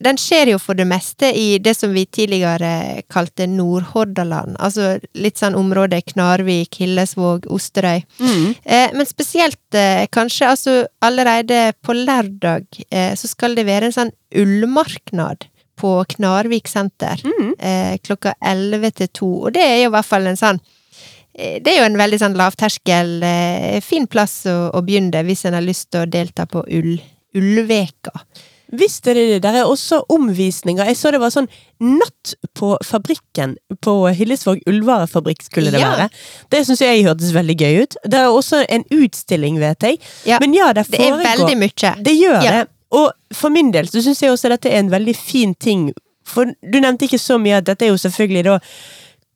Den 0.00 0.16
skjer 0.16 0.48
jo 0.54 0.58
for 0.62 0.78
det 0.78 0.86
meste 0.88 1.28
i 1.36 1.58
det 1.60 1.74
som 1.76 1.92
vi 1.92 2.06
tidligere 2.08 3.02
kalte 3.12 3.44
Nordhordaland, 3.50 4.56
altså 4.58 4.94
litt 5.20 5.36
sånn 5.36 5.54
område 5.58 6.00
Knarvik, 6.08 6.78
Hillesvåg, 6.80 7.44
Osterøy. 7.52 8.00
Mm. 8.18 8.46
Eh, 8.64 8.94
men 8.96 9.06
spesielt 9.08 9.76
eh, 9.76 10.06
kanskje 10.12 10.48
altså 10.48 10.76
allerede 11.04 11.74
på 11.84 11.92
lørdag 11.98 12.64
eh, 12.88 13.12
så 13.12 13.28
skal 13.28 13.58
det 13.58 13.66
være 13.68 13.90
en 13.90 13.96
sånn 13.98 14.12
ullmarknad 14.40 15.44
på 15.80 15.94
Knarvik 16.16 16.68
senter 16.68 17.20
Mm. 17.24 17.54
eh, 17.58 17.94
klokka 18.04 18.34
11 18.40 18.90
til 18.96 19.08
2, 19.08 19.28
og 19.46 19.52
det 19.52 19.62
er 19.64 19.76
jo 19.82 19.88
i 19.90 19.94
hvert 19.94 20.08
fall 20.08 20.26
en 20.28 20.36
sånn 20.40 20.58
eh, 21.34 21.58
det 21.60 21.72
er 21.74 21.78
jo 21.80 21.88
en 21.88 22.00
veldig 22.00 22.18
sånn 22.20 22.36
lavterskel, 22.40 23.18
eh, 23.22 23.80
fin 23.84 24.06
plass 24.06 24.46
å, 24.48 24.70
å 24.76 24.80
begynne 24.84 25.22
hvis 25.24 25.44
en 25.48 25.56
har 25.56 25.64
lyst 25.64 25.90
til 25.92 26.04
å 26.04 26.10
delta 26.10 26.46
på 26.46 26.64
ull, 26.68 26.96
Ullveka. 27.36 28.10
Visst 28.72 29.02
dere 29.04 29.26
det. 29.34 29.42
Der 29.42 29.56
er 29.60 29.64
også 29.66 30.02
omvisninger. 30.08 30.84
Jeg 30.86 30.96
så 30.96 31.10
det 31.10 31.20
var 31.20 31.30
sånn 31.34 31.48
natt 31.80 32.34
på 32.54 32.76
fabrikken 32.86 33.56
på 33.82 33.94
Hillesvåg 34.14 34.60
ullvarefabrikk 34.70 35.42
skulle 35.42 35.72
det 35.74 35.80
Ja. 35.80 35.90
være. 35.96 36.08
Det 36.50 36.64
syns 36.66 36.80
jeg 36.80 37.04
hørtes 37.04 37.32
veldig 37.34 37.56
gøy 37.58 37.82
ut. 37.82 37.96
Det 38.04 38.14
er 38.20 38.26
også 38.30 38.64
en 38.68 38.84
utstilling, 38.92 39.58
vet 39.58 39.80
jeg. 39.82 39.98
Ja, 40.26 40.38
Men 40.40 40.54
ja, 40.54 40.72
det 40.72 40.86
Det 40.90 41.00
er 41.00 41.18
veldig 41.18 41.56
mye. 41.58 41.94
Det 42.02 42.14
gjør 42.20 42.42
Ja. 42.44 42.50
det. 42.60 42.68
Og 42.92 43.12
for 43.32 43.50
min 43.50 43.70
del 43.70 43.86
så 43.86 44.02
syns 44.02 44.20
jeg 44.22 44.30
også 44.30 44.48
dette 44.48 44.66
er 44.70 44.78
en 44.78 44.90
veldig 44.90 45.16
fin 45.16 45.54
ting. 45.54 45.92
For 46.24 46.44
du 46.44 46.80
nevnte 46.80 47.06
ikke 47.08 47.18
så 47.18 47.38
mye 47.40 47.56
at 47.58 47.64
dette 47.64 47.82
er 47.86 47.88
jo 47.90 47.96
selvfølgelig 47.98 48.44
da 48.44 48.58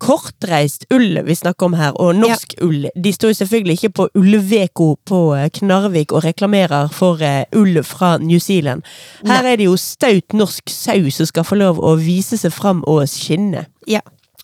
kortreist 0.02 0.86
ull 0.94 1.20
vi 1.26 1.36
snakker 1.38 1.68
om 1.68 1.76
her, 1.78 1.94
og 2.00 2.16
norsk 2.18 2.56
ull. 2.64 2.88
De 2.94 3.12
står 3.14 3.32
jo 3.32 3.38
selvfølgelig 3.40 3.76
ikke 3.78 3.92
på 3.98 4.08
Ullveko 4.18 4.88
på 5.06 5.20
eh, 5.36 5.50
Knarvik 5.54 6.12
og 6.12 6.24
reklamerer 6.26 6.90
for 6.94 7.22
eh, 7.24 7.44
ull 7.56 7.80
fra 7.86 8.16
New 8.22 8.40
Zealand. 8.42 8.84
Her 9.24 9.42
Nei. 9.42 9.52
er 9.52 9.62
det 9.62 9.68
jo 9.68 9.78
staut 9.80 10.36
norsk 10.36 10.72
sau 10.72 11.10
som 11.14 11.30
skal 11.30 11.46
få 11.46 11.60
lov 11.60 11.80
å 11.80 11.94
vise 12.00 12.38
seg 12.40 12.52
fram 12.54 12.82
og 12.90 13.06
skinne. 13.10 13.66
Ja. 13.90 14.02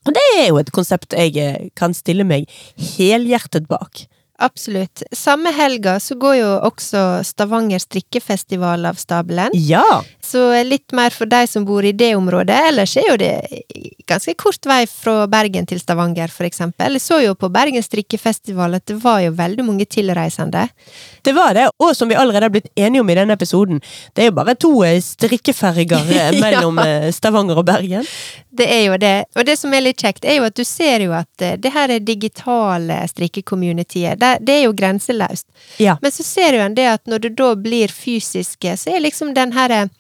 Og 0.09 0.15
det 0.17 0.23
er 0.39 0.47
jo 0.49 0.61
et 0.63 0.73
konsept 0.73 1.13
jeg 1.17 1.37
eh, 1.41 1.69
kan 1.77 1.95
stille 1.97 2.25
meg 2.25 2.49
helhjertet 2.97 3.69
bak. 3.71 4.07
Absolutt. 4.41 5.03
Samme 5.13 5.53
helga 5.53 5.99
så 6.01 6.15
går 6.17 6.37
jo 6.39 6.49
også 6.71 7.01
Stavanger 7.29 7.79
strikkefestival 7.83 8.87
av 8.89 8.97
stabelen. 9.01 9.53
Ja! 9.53 9.85
Så 10.25 10.41
litt 10.65 10.95
mer 10.97 11.11
for 11.13 11.27
de 11.29 11.43
som 11.51 11.65
bor 11.69 11.85
i 11.85 11.93
det 11.93 12.13
området. 12.17 12.57
Ellers 12.71 12.95
er 12.97 13.09
jo 13.11 13.17
det 13.21 13.35
ganske 14.09 14.33
kort 14.39 14.65
vei 14.67 14.85
fra 14.91 15.27
Bergen 15.31 15.67
til 15.69 15.81
Stavanger, 15.83 16.31
for 16.33 16.47
eksempel. 16.49 16.97
Jeg 16.97 17.05
så 17.05 17.19
jo 17.25 17.35
på 17.39 17.51
Bergen 17.53 17.83
strikkefestival 17.85 18.79
at 18.79 18.87
det 18.89 18.97
var 19.03 19.21
jo 19.25 19.35
veldig 19.39 19.67
mange 19.67 19.87
tilreisende. 19.91 20.69
Det 21.27 21.35
var 21.37 21.55
det, 21.59 21.67
og 21.83 21.93
som 21.97 22.09
vi 22.11 22.17
allerede 22.19 22.49
har 22.49 22.55
blitt 22.55 22.71
enige 22.81 23.05
om 23.05 23.11
i 23.13 23.19
denne 23.19 23.37
episoden, 23.37 23.83
det 24.17 24.25
er 24.25 24.31
jo 24.31 24.37
bare 24.39 24.55
to 24.57 24.73
eh, 24.87 25.01
strikkeferger 25.05 26.15
eh, 26.17 26.31
Ja. 26.31 26.41
mellom 26.41 26.79
eh, 26.81 27.11
Stavanger 27.13 27.59
og 27.61 27.67
Bergen. 27.69 28.07
Det 28.51 28.67
er 28.71 28.85
jo 28.89 28.97
det. 29.01 29.15
Og 29.37 29.45
det 29.47 29.57
som 29.61 29.75
er 29.77 29.85
litt 29.85 30.01
kjekt, 30.03 30.25
er 30.27 30.41
jo 30.41 30.47
at 30.49 30.57
du 30.59 30.65
ser 30.67 31.05
jo 31.05 31.13
at 31.17 31.45
det 31.61 31.71
her 31.75 31.93
er 31.95 32.03
digitale 32.03 32.97
strikkecommunityet. 33.13 34.19
Det, 34.39 34.55
er 34.55 34.63
jo 34.65 34.77
grenseløst. 34.77 35.47
Ja. 35.83 35.97
Men 36.03 36.15
så 36.15 36.27
ser 36.27 36.57
jo 36.59 36.63
en 36.65 36.77
det 36.79 36.87
at 36.93 37.07
når 37.11 37.27
det 37.27 37.35
da 37.41 37.51
blir 37.59 37.93
fysiske, 37.93 38.77
så 38.77 38.95
er 38.95 39.05
liksom 39.05 39.35
den 39.35 39.53
her 39.57 39.71
eh, 39.71 39.91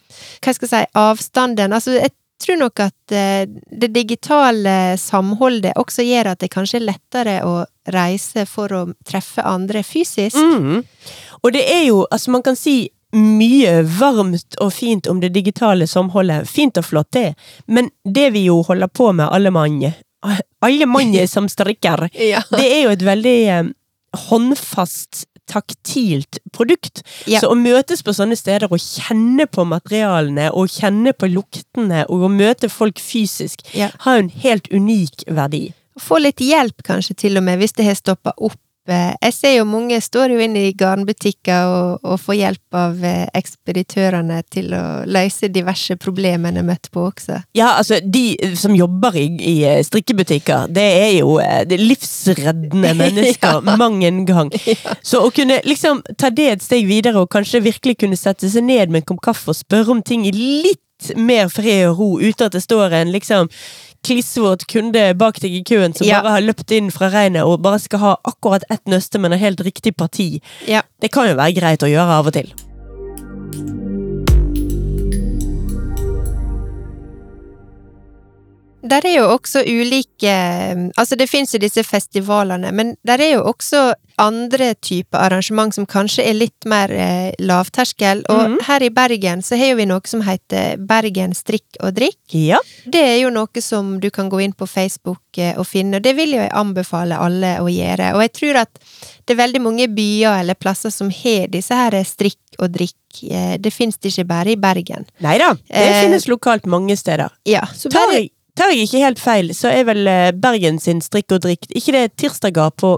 Hva 0.43 0.55
skal 0.55 0.67
jeg 0.67 0.73
si 0.73 0.99
Avstanden 0.99 1.73
Altså, 1.77 1.95
jeg 1.99 2.11
tror 2.41 2.57
nok 2.61 2.81
at 2.81 3.15
eh, 3.15 3.43
det 3.83 3.93
digitale 3.95 4.97
samholdet 4.99 5.77
også 5.81 6.05
gjør 6.07 6.33
at 6.33 6.41
det 6.41 6.53
kanskje 6.55 6.81
er 6.81 6.87
lettere 6.89 7.37
å 7.47 7.59
reise 7.91 8.47
for 8.49 8.73
å 8.73 8.87
treffe 9.07 9.45
andre 9.45 9.83
fysisk. 9.87 10.37
Mm. 10.39 10.81
Og 11.43 11.53
det 11.53 11.67
er 11.73 11.85
jo, 11.89 12.05
altså 12.11 12.33
man 12.35 12.45
kan 12.47 12.57
si 12.59 12.89
mye 13.17 13.81
varmt 13.83 14.55
og 14.63 14.73
fint 14.73 15.09
om 15.11 15.21
det 15.21 15.33
digitale 15.35 15.87
samholdet. 15.91 16.49
Fint 16.49 16.79
og 16.79 16.87
flott, 16.87 17.11
det. 17.13 17.35
Men 17.67 17.91
det 18.05 18.31
vi 18.37 18.45
jo 18.47 18.61
holder 18.67 18.89
på 18.89 19.11
med, 19.13 19.27
alle 19.29 19.51
mann, 19.51 19.83
alle 20.63 20.87
mann 20.87 21.17
som 21.29 21.49
strikker, 21.49 22.09
Ja. 22.15 22.43
det 22.51 22.67
er 22.67 22.83
jo 22.85 22.95
et 22.95 23.03
veldig 23.03 23.39
eh, 23.49 23.63
håndfast, 24.17 25.25
taktilt 25.51 26.39
produkt. 26.55 27.03
Ja. 27.27 27.41
Så 27.43 27.51
å 27.51 27.57
møtes 27.59 28.05
på 28.07 28.15
sånne 28.15 28.37
steder 28.39 28.71
og 28.71 28.79
kjenne 28.79 29.47
på 29.51 29.65
materialene, 29.67 30.51
og 30.55 30.71
kjenne 30.71 31.13
på 31.17 31.31
luktene, 31.33 32.05
og 32.09 32.27
å 32.29 32.31
møte 32.31 32.71
folk 32.71 33.01
fysisk, 33.03 33.65
Ja. 33.75 33.91
har 34.07 34.19
en 34.19 34.29
helt 34.31 34.69
unik 34.71 35.25
verdi. 35.27 35.73
Få 35.99 36.21
litt 36.23 36.39
hjelp 36.39 36.83
kanskje 36.87 37.17
til 37.17 37.37
og 37.37 37.43
med, 37.43 37.59
hvis 37.59 37.73
det 37.75 37.85
har 37.85 37.95
stoppa 37.95 38.33
opp. 38.39 38.59
Eh, 38.89 39.15
Jeg 39.21 39.35
ser 39.35 39.53
jo 39.59 39.67
mange 39.69 39.99
står 40.01 40.33
jo 40.35 40.41
inne 40.41 40.63
i 40.69 40.73
garnbutikker 40.77 41.69
og, 41.69 42.07
og 42.07 42.21
får 42.23 42.39
hjelp 42.39 42.79
av 42.81 43.05
eh, 43.05 43.27
ekspeditørene 43.37 44.41
til 44.51 44.73
å 44.75 44.83
løse 45.07 45.51
diverse 45.53 45.97
problemer 46.01 46.51
en 46.51 46.63
er 46.63 46.67
møtt 46.71 46.89
på 46.93 47.05
også. 47.11 47.43
Ja, 47.57 47.75
altså, 47.77 48.01
de 48.01 48.55
som 48.59 48.75
jobber 48.77 49.19
i, 49.21 49.27
i 49.37 49.57
eh, 49.69 49.83
strikkebutikker, 49.87 50.71
det 50.73 50.87
er 51.03 51.13
jo 51.21 51.37
eh, 51.43 51.63
det 51.69 51.77
er 51.77 51.87
livsreddende 51.93 52.95
mennesker 53.03 53.61
mang 53.69 54.01
en 54.07 54.25
gang. 54.29 54.53
Så 55.11 55.23
å 55.27 55.33
kunne 55.35 55.61
liksom 55.69 56.03
ta 56.17 56.33
det 56.33 56.49
et 56.55 56.65
steg 56.65 56.89
videre, 56.89 57.21
og 57.21 57.31
kanskje 57.33 57.63
virkelig 57.65 58.01
kunne 58.01 58.19
sette 58.19 58.49
seg 58.51 58.65
ned 58.67 58.89
med 58.91 59.05
en 59.05 59.11
kopp 59.13 59.25
kaffe 59.31 59.53
og 59.53 59.61
spørre 59.61 59.93
om 59.99 60.03
ting 60.03 60.25
i 60.29 60.35
litt 60.35 60.81
mer 61.17 61.49
fred 61.49 61.87
og 61.89 62.01
ro, 62.01 62.09
uten 62.21 62.49
at 62.49 62.57
det 62.57 62.61
står 62.65 62.93
en 62.99 63.13
liksom 63.13 63.49
klissvåt 64.07 64.67
kunde 64.71 65.15
bak 65.19 65.41
deg 65.43 65.53
i 65.59 65.63
køen 65.67 65.95
som 65.97 66.07
Ja. 66.07 66.23
bare 66.23 66.39
har 66.39 66.41
løpt 66.47 66.71
inn 66.73 66.91
fra 66.91 67.11
regnet 67.13 67.45
og 67.45 67.61
bare 67.63 67.79
skal 67.79 67.99
ha 67.99 68.17
akkurat 68.25 68.65
ett 68.71 68.85
nøste, 68.87 69.19
men 69.21 69.33
har 69.33 69.39
helt 69.39 69.61
riktig 69.61 69.97
parti. 69.97 70.41
Ja. 70.67 70.83
Det 71.01 71.11
kan 71.13 71.29
jo 71.29 71.35
være 71.37 71.55
greit 71.55 71.83
å 71.83 71.91
gjøre 71.91 72.19
av 72.21 72.27
og 72.27 72.33
til. 72.33 72.53
Der 78.91 79.05
er 79.07 79.15
jo 79.21 79.27
også 79.37 79.63
ulike 79.65 80.33
Altså, 80.99 81.17
det 81.17 81.29
fins 81.31 81.53
jo 81.55 81.61
disse 81.63 81.83
festivalene, 81.87 82.73
men 82.75 82.95
der 83.07 83.21
er 83.23 83.35
jo 83.37 83.43
også 83.51 83.93
andre 84.21 84.75
typer 84.85 85.17
arrangement 85.25 85.73
som 85.73 85.87
kanskje 85.89 86.27
er 86.29 86.35
litt 86.37 86.67
mer 86.69 86.91
eh, 86.93 87.31
lavterskel. 87.41 88.25
Og 88.29 88.41
Mhm. 88.51 88.59
her 88.67 88.83
i 88.83 88.91
Bergen 88.91 89.41
så 89.43 89.57
har 89.57 89.71
jo 89.71 89.77
vi 89.79 89.87
noe 89.87 90.01
som 90.05 90.21
heter 90.27 90.77
Bergen 90.77 91.33
strikk 91.35 91.79
og 91.81 91.95
drikk. 91.97 92.19
Ja. 92.35 92.59
Det 92.85 93.01
er 93.01 93.17
jo 93.23 93.31
noe 93.31 93.63
som 93.65 93.99
du 94.01 94.11
kan 94.11 94.29
gå 94.29 94.43
inn 94.45 94.53
på 94.53 94.67
Facebook 94.69 95.21
eh, 95.39 95.55
og 95.59 95.67
finne, 95.67 95.97
og 95.97 96.03
det 96.03 96.17
vil 96.17 96.31
jo 96.37 96.43
jeg 96.43 96.51
anbefale 96.53 97.17
alle 97.19 97.55
å 97.61 97.69
gjøre. 97.71 98.13
Og 98.15 98.21
jeg 98.27 98.33
tror 98.33 98.61
at 98.67 98.79
det 99.27 99.37
er 99.37 99.41
veldig 99.47 99.61
mange 99.63 99.87
byer 99.89 100.41
eller 100.43 100.55
plasser 100.55 100.91
som 100.91 101.09
har 101.11 101.47
disse 101.49 101.75
her 101.75 101.97
strikk 102.05 102.59
og 102.59 102.73
drikk. 102.73 102.97
Eh, 103.31 103.57
Det 103.59 103.73
fins 103.73 103.97
det 103.99 104.13
ikke 104.13 104.27
bare 104.27 104.51
i 104.53 104.57
Bergen. 104.57 105.07
Nei 105.21 105.39
da, 105.39 105.55
det 105.55 105.71
Eh, 105.71 106.03
finnes 106.05 106.27
lokalt 106.29 106.67
mange 106.67 106.97
steder. 106.97 107.31
Ja, 107.47 107.63
så 107.75 107.89
bare 107.91 108.29
tar 108.57 108.73
jeg 108.73 108.87
ikke 108.87 109.05
helt 109.05 109.23
feil, 109.23 109.55
så 109.57 109.71
er 109.73 109.87
vel 109.89 110.07
eh, 110.11 110.33
Bergen 110.37 110.79
sin 110.83 111.03
strikk 111.05 111.37
og 111.37 111.43
drikk 111.47 111.69
Ikke 111.71 111.95
det 111.97 112.05
tirsdager 112.21 112.71
på 112.77 112.97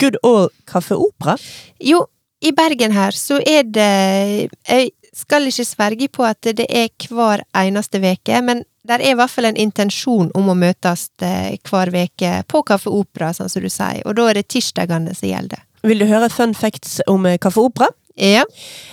Good 0.00 0.20
All 0.24 0.50
Kaffe 0.70 0.98
Opera? 0.98 1.36
Jo, 1.82 2.04
i 2.44 2.52
Bergen 2.56 2.94
her 2.94 3.16
så 3.16 3.40
er 3.40 3.64
det 3.66 4.50
Jeg 4.68 4.92
skal 5.14 5.46
ikke 5.48 5.66
sverge 5.66 6.08
på 6.10 6.24
at 6.26 6.42
det 6.58 6.66
er 6.68 6.90
hver 7.08 7.44
eneste 7.54 8.00
veke, 8.02 8.40
men 8.42 8.64
der 8.84 9.00
er 9.00 9.14
i 9.14 9.18
hvert 9.18 9.30
fall 9.30 9.46
en 9.48 9.60
intensjon 9.60 10.32
om 10.34 10.50
å 10.50 10.56
møtes 10.58 11.06
eh, 11.22 11.54
hver 11.64 11.92
veke 11.94 12.40
på 12.50 12.64
Kaffe 12.66 12.90
Opera, 12.92 13.30
sånn 13.32 13.52
som 13.52 13.62
du 13.62 13.70
sier, 13.70 14.02
og 14.04 14.16
da 14.18 14.26
er 14.28 14.40
det 14.40 14.48
tirsdagene 14.52 15.14
som 15.14 15.30
gjelder. 15.30 15.62
Vil 15.84 16.02
du 16.02 16.08
høre 16.08 16.30
fun 16.32 16.54
facts 16.56 16.98
om 17.10 17.28
eh, 17.30 17.38
Kaffe 17.38 17.62
Opera? 17.62 17.88
Ja. 18.18 18.44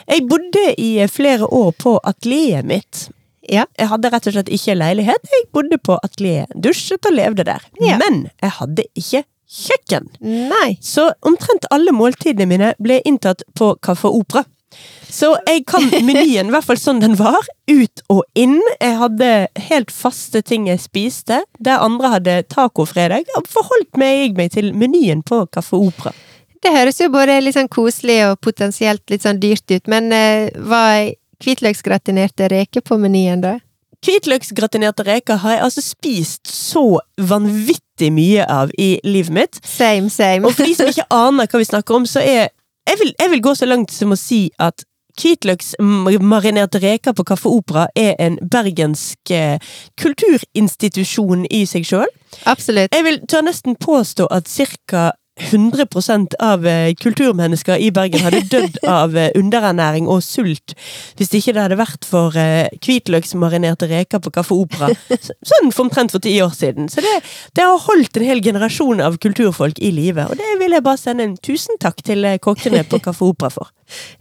Jeg 0.07 0.27
bodde 0.29 0.63
i 0.81 0.93
flere 1.11 1.49
år 1.49 1.73
på 1.77 1.97
atelieret 2.03 2.67
mitt. 2.67 3.07
Ja. 3.49 3.65
Jeg 3.79 3.89
hadde 3.89 4.11
rett 4.13 4.29
og 4.29 4.35
slett 4.35 4.51
ikke 4.53 4.77
leilighet, 4.77 5.29
jeg 5.33 5.49
bodde 5.55 5.79
på 5.81 5.97
atelieret. 6.05 6.53
Dusjet 6.55 7.05
og 7.09 7.15
levde 7.17 7.45
der. 7.47 7.65
Ja. 7.81 7.97
Men 8.01 8.27
jeg 8.41 8.55
hadde 8.59 8.87
ikke 8.93 9.23
kjøkken. 9.51 10.09
Nei. 10.23 10.77
Så 10.83 11.11
omtrent 11.27 11.67
alle 11.73 11.93
måltidene 11.95 12.47
mine 12.49 12.73
ble 12.79 13.01
inntatt 13.07 13.43
på 13.57 13.73
Kaffe 13.83 14.11
Opera. 14.11 14.45
Så 15.11 15.33
jeg 15.47 15.65
kan 15.67 15.83
menyen, 16.07 16.47
i 16.47 16.53
hvert 16.53 16.67
fall 16.67 16.79
sånn 16.79 17.01
den 17.03 17.17
var, 17.19 17.43
ut 17.67 18.03
og 18.13 18.23
inn. 18.39 18.59
Jeg 18.79 18.97
hadde 19.01 19.31
helt 19.67 19.91
faste 19.91 20.43
ting 20.47 20.69
jeg 20.71 20.83
spiste, 20.83 21.41
der 21.59 21.83
andre 21.83 22.15
hadde 22.15 22.41
tacofredag. 22.51 23.27
Forholdt 23.51 23.99
meg, 23.99 24.37
meg 24.39 24.53
til 24.55 24.71
menyen 24.77 25.25
på 25.27 25.43
Kaffe 25.51 25.79
Opera. 25.79 26.15
Det 26.61 26.69
høres 26.75 26.99
jo 27.01 27.09
både 27.09 27.39
litt 27.41 27.57
sånn 27.57 27.71
koselig 27.73 28.19
og 28.27 28.39
potensielt 28.45 29.01
litt 29.09 29.23
sånn 29.25 29.39
dyrt 29.41 29.65
ut, 29.73 29.87
men 29.89 30.11
uh, 30.13 30.51
var 30.69 31.09
hvitløksgratinerte 31.41 32.49
reker 32.51 32.83
på 32.85 32.97
menyen, 33.01 33.43
da? 33.43 33.57
Hvitløksgratinerte 34.01 35.05
reker 35.05 35.37
har 35.43 35.57
jeg 35.57 35.63
altså 35.67 35.81
spist 35.85 36.49
så 36.49 36.85
vanvittig 37.21 38.09
mye 38.13 38.45
av 38.49 38.71
i 38.81 38.95
livet 39.05 39.35
mitt. 39.35 39.59
Same, 39.61 40.09
same. 40.09 40.47
Og 40.47 40.55
for 40.57 40.65
de 40.65 40.73
som 40.77 40.89
ikke 40.89 41.05
aner 41.27 41.49
hva 41.49 41.61
vi 41.61 41.69
snakker 41.69 42.01
om, 42.01 42.09
så 42.09 42.23
er 42.23 42.49
Jeg 42.89 42.97
vil, 42.97 43.11
jeg 43.19 43.29
vil 43.29 43.41
gå 43.45 43.51
så 43.55 43.65
langt 43.69 43.91
som 43.93 44.11
å 44.11 44.17
si 44.17 44.49
at 44.57 44.81
hvitløksmarinerte 45.21 46.79
reker 46.81 47.13
på 47.13 47.23
Kaffe 47.29 47.49
Opera 47.49 47.87
er 47.95 48.15
en 48.19 48.39
bergensk 48.41 49.31
eh, 49.31 49.59
kulturinstitusjon 50.01 51.45
i 51.45 51.61
seg 51.69 51.85
sjøl. 51.85 52.09
Absolutt. 52.49 52.89
Jeg 52.89 53.05
vil 53.05 53.19
tør 53.29 53.45
nesten 53.45 53.77
påstå 53.77 54.27
at 54.31 54.49
ca. 54.49 55.11
100% 55.39 56.35
av 56.39 56.67
eh, 56.67 56.93
kulturmennesker 56.99 57.79
i 57.79 57.87
Bergen 57.95 58.23
hadde 58.25 58.41
dødd 58.51 58.79
av 58.99 59.15
eh, 59.17 59.31
underernæring 59.39 60.09
og 60.11 60.19
sult 60.25 60.75
hvis 61.17 61.31
det 61.31 61.39
ikke 61.39 61.55
det 61.55 61.63
hadde 61.63 61.79
vært 61.79 62.07
for 62.07 62.35
eh, 62.39 62.67
hvitløksmarinerte 62.83 63.87
reker 63.91 64.21
på 64.21 64.33
Kaffe 64.35 64.57
Opera. 64.57 64.91
Sånn 65.51 65.71
for 65.71 65.87
omtrent 65.87 66.11
for 66.13 66.23
ti 66.23 66.35
år 66.43 66.53
siden. 66.55 66.91
Så 66.91 67.03
det, 67.05 67.13
det 67.55 67.65
har 67.65 67.79
holdt 67.87 68.19
en 68.19 68.27
hel 68.27 68.43
generasjon 68.43 69.03
av 69.03 69.17
kulturfolk 69.23 69.79
i 69.79 69.93
live. 69.95 70.27
Og 70.27 70.39
det 70.39 70.57
vil 70.59 70.75
jeg 70.75 70.85
bare 70.85 70.99
sende 70.99 71.29
en 71.29 71.37
tusen 71.39 71.79
takk 71.81 72.03
til 72.05 72.27
kokkene 72.43 72.83
på 72.87 73.01
Kaffe 73.03 73.31
Opera 73.31 73.53
for. 73.53 73.71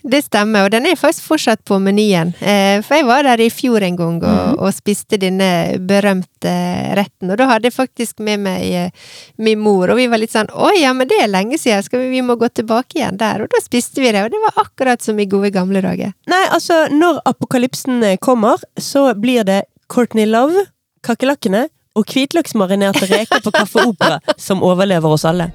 Det 0.03 0.23
stemmer, 0.25 0.67
og 0.67 0.73
den 0.75 0.89
er 0.89 0.99
faktisk 0.99 1.27
fortsatt 1.31 1.63
på 1.69 1.79
menyen. 1.83 2.33
Eh, 2.41 2.81
for 2.85 2.99
jeg 2.99 3.07
var 3.09 3.27
der 3.27 3.43
i 3.43 3.51
fjor 3.53 3.85
en 3.87 3.99
gang 3.99 4.19
og, 4.25 4.61
og 4.61 4.75
spiste 4.75 5.19
denne 5.21 5.79
berømte 5.87 6.55
retten, 6.99 7.31
og 7.31 7.41
da 7.41 7.49
hadde 7.53 7.71
jeg 7.71 7.77
faktisk 7.77 8.23
med 8.25 8.45
meg 8.47 8.67
eh, 8.67 9.09
min 9.39 9.61
mor, 9.63 9.93
og 9.93 10.01
vi 10.01 10.09
var 10.11 10.23
litt 10.23 10.35
sånn 10.35 10.51
å 10.53 10.73
ja, 10.79 10.93
men 10.97 11.11
det 11.11 11.21
er 11.23 11.33
lenge 11.33 11.59
siden, 11.61 11.87
vi, 11.93 12.11
vi 12.17 12.25
må 12.27 12.37
gå 12.41 12.51
tilbake 12.53 13.01
igjen 13.01 13.21
der, 13.21 13.45
og 13.45 13.53
da 13.53 13.63
spiste 13.63 14.03
vi 14.03 14.13
det, 14.13 14.25
og 14.25 14.35
det 14.35 14.43
var 14.47 14.63
akkurat 14.65 15.05
som 15.05 15.21
i 15.21 15.29
gode 15.31 15.53
gamle 15.55 15.83
dager. 15.85 16.15
Nei, 16.31 16.45
altså, 16.51 16.87
når 16.93 17.23
apokalypsen 17.31 18.03
eh, 18.07 18.19
kommer, 18.23 18.63
så 18.81 19.11
blir 19.19 19.47
det 19.49 19.63
Courtney 19.91 20.29
Love, 20.29 20.69
kakerlakkene 21.07 21.69
og 21.99 22.07
hvitløksmarinerte 22.07 23.09
reker 23.11 23.43
på 23.45 23.53
Kaffe 23.55 23.89
Opera 23.89 24.21
som 24.39 24.63
overlever 24.67 25.17
oss 25.17 25.27
alle. 25.29 25.51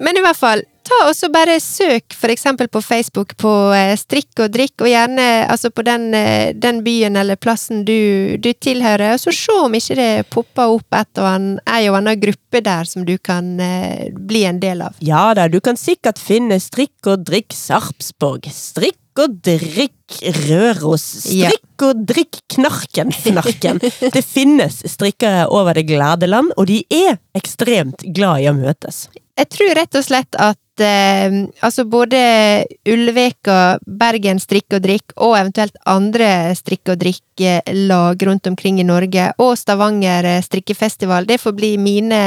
Men 0.00 0.18
i 0.18 0.22
hvert 0.24 0.38
fall, 0.38 0.62
ta 0.86 0.98
og 1.08 1.14
så 1.16 1.28
bare 1.32 1.56
søk 1.62 2.14
eksempel 2.30 2.68
på 2.72 2.82
Facebook 2.84 3.34
på 3.40 3.52
eh, 3.74 3.94
strikk 3.98 4.42
og 4.44 4.52
drikk, 4.54 4.74
og 4.84 4.90
gjerne 4.90 5.26
altså 5.50 5.70
på 5.74 5.84
den, 5.86 6.10
eh, 6.14 6.52
den 6.54 6.82
byen 6.86 7.16
eller 7.16 7.38
plassen 7.40 7.84
du, 7.86 8.36
du 8.42 8.50
tilhører, 8.52 9.16
og 9.16 9.22
så 9.22 9.34
se 9.34 9.56
om 9.64 9.74
ikke 9.76 9.96
det 9.98 10.10
popper 10.32 10.76
opp 10.76 10.98
et 11.00 11.22
og 11.22 11.30
en, 11.30 11.48
ei 11.78 11.86
og 11.90 11.98
annen 12.00 12.20
gruppe 12.20 12.62
der 12.64 12.88
som 12.88 13.06
du 13.08 13.16
kan 13.18 13.56
eh, 13.62 14.12
bli 14.12 14.44
en 14.48 14.60
del 14.62 14.84
av. 14.86 15.00
Ja 15.04 15.30
da, 15.36 15.48
du 15.48 15.58
kan 15.64 15.80
sikkert 15.80 16.20
finne 16.22 16.60
Strikk 16.62 17.10
og 17.10 17.26
drikk 17.26 17.56
Sarpsborg, 17.56 18.48
Strikk 18.52 19.00
og 19.22 19.38
drikk 19.44 20.18
Røros. 20.46 21.04
Strikk 21.24 21.84
og 21.86 22.02
drikk 22.08 22.42
Knarken 22.52 23.12
Fnarken. 23.16 23.80
Det 23.80 24.22
finnes 24.24 24.82
strikkere 24.92 25.46
over 25.52 25.76
det 25.76 25.86
glade 25.88 26.28
land, 26.28 26.52
og 26.56 26.68
de 26.68 26.82
er 26.92 27.16
ekstremt 27.36 28.04
glad 28.16 28.44
i 28.44 28.50
å 28.52 28.56
møtes. 28.56 29.06
Jeg 29.36 29.50
tror 29.52 29.74
rett 29.76 29.98
og 29.98 30.04
slett 30.06 30.38
at 30.40 30.58
eh, 30.80 31.36
altså 31.64 31.84
både 31.88 32.20
Ulveka, 32.88 33.78
Bergen 33.86 34.40
strikk 34.42 34.78
og 34.78 34.84
drikk, 34.86 35.14
og 35.16 35.36
eventuelt 35.38 35.76
andre 35.86 36.54
strikk 36.58 36.92
og 36.94 37.00
drikk-lag 37.02 38.26
rundt 38.28 38.46
omkring 38.50 38.80
i 38.80 38.86
Norge, 38.86 39.30
og 39.42 39.56
Stavanger 39.58 40.28
eh, 40.36 40.42
strikkefestival, 40.44 41.28
det 41.28 41.40
får 41.42 41.56
bli 41.56 41.76
mine 41.80 42.22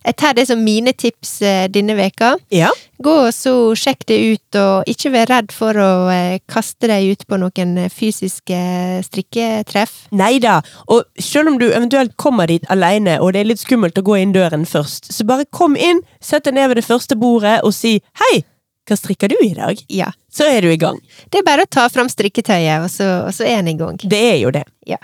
Jeg 0.00 0.16
tar 0.16 0.32
det 0.32 0.46
som 0.48 0.62
mine 0.64 0.94
tips 0.96 1.42
eh, 1.44 1.66
denne 1.68 1.92
veka. 1.98 2.32
Ja. 2.48 2.70
Gå 3.00 3.12
og 3.26 3.34
så 3.36 3.52
sjekk 3.76 4.06
det 4.08 4.16
ut, 4.16 4.56
og 4.60 4.88
ikke 4.88 5.12
vær 5.12 5.30
redd 5.30 5.52
for 5.52 5.76
å 5.76 5.90
eh, 6.12 6.40
kaste 6.48 6.88
deg 6.88 7.12
ut 7.12 7.26
på 7.28 7.38
noen 7.40 7.74
eh, 7.80 7.92
fysiske 7.92 8.60
strikketreff. 9.06 10.06
Nei 10.16 10.38
da, 10.40 10.58
og 10.88 11.04
selv 11.20 11.52
om 11.52 11.58
du 11.60 11.66
eventuelt 11.70 12.16
kommer 12.20 12.48
dit 12.48 12.64
alene, 12.72 13.18
og 13.20 13.32
det 13.32 13.42
er 13.42 13.50
litt 13.52 13.60
skummelt 13.60 14.00
å 14.00 14.04
gå 14.04 14.18
inn 14.20 14.34
døren 14.36 14.66
først, 14.68 15.12
så 15.12 15.24
bare 15.28 15.48
kom 15.52 15.76
inn, 15.76 16.00
sett 16.20 16.48
deg 16.48 16.56
ned 16.56 16.72
ved 16.72 16.80
det 16.80 16.86
første 16.88 17.16
bordet 17.20 17.58
og 17.64 17.69
si 17.74 17.98
hei, 18.24 18.42
hva 18.90 18.96
strikker 18.98 19.28
du 19.30 19.36
i 19.44 19.52
dag? 19.54 19.78
Ja. 19.92 20.08
Så 20.34 20.42
er 20.50 20.62
du 20.64 20.70
i 20.72 20.78
gang. 20.80 20.96
Det 21.30 21.40
er 21.40 21.44
bare 21.46 21.62
å 21.62 21.68
ta 21.70 21.84
fram 21.92 22.08
strikketøyet, 22.10 22.82
og 22.82 22.90
så, 22.90 23.06
og 23.28 23.34
så 23.34 23.44
er 23.46 23.60
en 23.60 23.68
i 23.70 23.74
gang. 23.78 23.98
Det 24.02 24.18
er 24.32 24.36
jo 24.40 24.50
det. 24.54 24.64
Ja. 24.88 24.96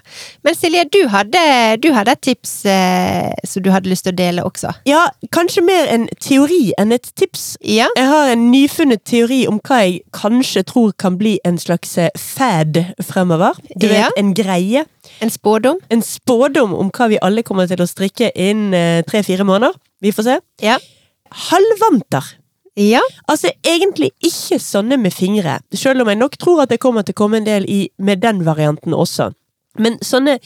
Men 0.43 0.55
Silje, 0.59 0.83
du 0.91 1.05
hadde, 1.13 1.43
du 1.83 1.93
hadde 1.95 2.15
et 2.17 2.23
tips 2.27 2.55
eh, 2.67 3.31
som 3.47 3.63
du 3.63 3.69
hadde 3.71 3.91
lyst 3.91 4.07
til 4.09 4.15
å 4.15 4.19
dele 4.19 4.43
også. 4.47 4.73
Ja, 4.91 5.05
kanskje 5.35 5.63
mer 5.67 5.87
en 5.93 6.09
teori 6.23 6.73
enn 6.83 6.95
et 6.97 7.07
tips. 7.19 7.45
Ja? 7.63 7.87
Jeg 7.99 8.09
har 8.11 8.33
en 8.33 8.49
nyfunnet 8.51 9.05
teori 9.07 9.45
om 9.51 9.61
hva 9.67 9.79
jeg 9.85 10.01
kanskje 10.15 10.65
tror 10.67 10.95
kan 10.99 11.19
bli 11.21 11.37
en 11.47 11.59
slags 11.63 11.95
eh, 12.03 12.11
fad 12.19 12.81
fremover. 13.07 13.55
Du 13.77 13.87
vet, 13.87 14.01
Ja. 14.01 14.09
en 14.19 14.33
greie. 14.35 14.83
En 15.23 15.31
spådom? 15.31 15.79
En 15.95 16.03
spådom 16.03 16.75
om 16.75 16.91
hva 16.91 17.07
vi 17.13 17.21
alle 17.23 17.47
kommer 17.47 17.71
til 17.71 17.83
å 17.83 17.87
strikke 17.91 18.33
innen 18.35 19.07
tre-fire 19.07 19.47
måneder. 19.47 19.79
Vi 20.03 20.11
får 20.17 20.27
se. 20.33 20.41
Ja. 20.63 20.79
Halvvanter. 21.51 22.35
Ja? 22.77 23.01
Altså 23.29 23.51
egentlig 23.65 24.11
ikke 24.25 24.59
sånne 24.61 24.99
med 25.01 25.15
fingre, 25.17 25.59
selv 25.73 26.05
om 26.05 26.11
jeg 26.13 26.21
nok 26.21 26.37
tror 26.39 26.65
at 26.67 26.73
det 26.75 26.81
kommer 26.83 27.07
til 27.07 27.17
å 27.17 27.21
komme 27.23 27.41
en 27.41 27.49
del 27.49 27.65
i, 27.69 27.87
med 27.99 28.21
den 28.25 28.45
varianten 28.45 28.95
også. 28.95 29.31
Men 29.81 29.99
sånne 30.05 30.39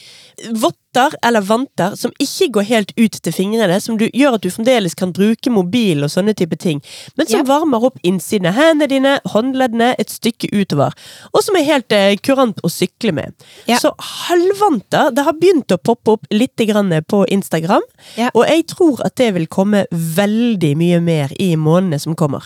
votter 0.94 1.16
eller 1.22 1.40
vanter 1.40 1.94
som 1.96 2.12
ikke 2.20 2.48
går 2.52 2.62
helt 2.68 2.92
ut 2.96 3.12
til 3.22 3.32
fingrene, 3.32 3.80
som 3.80 3.96
du, 3.98 4.08
gjør 4.12 4.34
at 4.38 4.42
du 4.42 4.50
fremdeles 4.50 4.94
kan 4.98 5.12
bruke 5.12 5.50
mobil 5.50 6.02
og 6.04 6.10
sånne 6.10 6.34
type 6.34 6.56
ting, 6.58 6.80
men 7.16 7.26
som 7.26 7.40
Ja. 7.40 7.44
varmer 7.44 7.82
opp 7.84 7.98
innsiden 8.02 8.46
av 8.46 8.54
hendene 8.54 8.88
dine, 8.88 9.20
håndleddene, 9.26 9.94
et 9.98 10.08
stykke 10.10 10.48
utover, 10.52 10.92
og 11.32 11.42
som 11.42 11.56
er 11.56 11.64
helt 11.64 11.92
eh, 11.92 12.16
kurant 12.16 12.58
å 12.62 12.68
sykle 12.70 13.12
med. 13.12 13.32
Ja. 13.66 13.78
Så 13.78 13.94
halvvanter, 13.98 15.10
det 15.14 15.24
har 15.24 15.32
begynt 15.32 15.68
å 15.70 15.78
poppe 15.78 16.12
opp 16.12 16.26
litt 16.30 16.56
grann 16.56 16.90
på 17.06 17.26
Instagram, 17.28 17.82
Ja. 18.16 18.30
og 18.34 18.46
jeg 18.46 18.66
tror 18.66 19.00
at 19.04 19.14
det 19.16 19.34
vil 19.34 19.46
komme 19.46 19.86
veldig 19.92 20.76
mye 20.76 21.00
mer 21.00 21.28
i 21.38 21.54
månedene 21.56 22.00
som 22.00 22.14
kommer. 22.16 22.42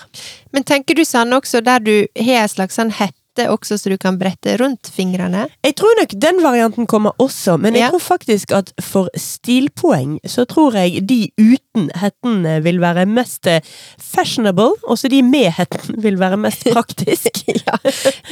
Men 0.52 0.64
tenker 0.64 0.94
du 0.94 1.02
sånn 1.04 1.32
også 1.32 1.62
der 1.64 1.78
du 1.80 2.06
har 2.18 2.42
en 2.44 2.48
slags 2.48 2.74
sånn 2.76 2.90
hette 2.92 3.14
også, 3.50 3.76
så 3.78 3.90
du 3.90 3.96
kan 3.98 4.18
brette 4.18 4.56
rundt 4.60 4.90
fingrene? 4.94 5.48
Jeg 5.64 5.74
tror 5.76 5.94
nok 6.00 6.14
den 6.22 6.38
varianten 6.42 6.86
kommer 6.86 7.12
også, 7.18 7.58
men 7.60 7.74
jeg 7.74 7.82
Ja. 7.84 7.90
tror 7.90 8.00
faktisk 8.00 8.52
at 8.52 8.72
for 8.80 9.08
stilpoeng 9.16 10.18
så 10.26 10.44
tror 10.46 10.74
jeg 10.78 11.06
de 11.06 11.30
uten 11.38 11.90
hetten 11.98 12.44
vil 12.62 12.78
være 12.80 13.04
mest 13.06 13.46
eh, 13.50 13.60
fashionable, 13.98 14.76
og 14.86 14.98
så 14.98 15.08
de 15.10 15.22
med 15.22 15.50
hetten 15.56 15.96
vil 16.02 16.16
være 16.20 16.36
mest 16.38 16.64
praktisk. 16.74 17.42
ja, 17.66 17.76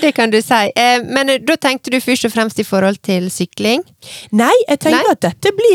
det 0.00 0.14
kan 0.14 0.30
du 0.30 0.38
si. 0.42 0.61
Eh, 0.76 1.03
men 1.05 1.28
eh, 1.28 1.38
da 1.42 1.57
tenkte 1.57 1.90
du 1.90 1.98
først 2.00 2.24
og 2.28 2.32
fremst 2.36 2.59
i 2.62 2.66
forhold 2.66 3.00
til 3.03 3.26
sykling? 3.34 3.82
Nei, 4.32 4.53
jeg 4.68 4.78
tenker 4.86 5.09
Nei. 5.09 5.16
at 5.16 5.20
dette 5.26 5.53
blir 5.59 5.70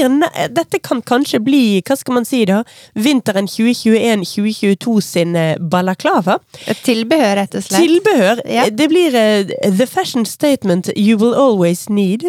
Dette 0.54 0.80
kan 0.80 1.02
kanskje 1.02 1.40
bli, 1.44 1.82
hva 1.86 1.96
skal 1.98 2.14
man 2.20 2.26
si 2.26 2.44
da, 2.48 2.62
vinteren 2.96 3.48
2021-2022 3.50 5.02
sin 5.04 5.36
balaklava. 5.72 6.38
Tilbehør, 6.86 7.36
rett 7.42 7.58
og 7.58 7.66
slett? 7.66 7.82
Tilbehør. 7.84 8.42
Ja. 8.48 8.68
Det 8.72 8.88
blir 8.92 9.17
the 9.78 9.88
fashion 9.88 10.26
statement 10.26 10.90
you 10.98 11.18
will 11.18 11.34
always 11.36 11.90
need, 11.90 12.24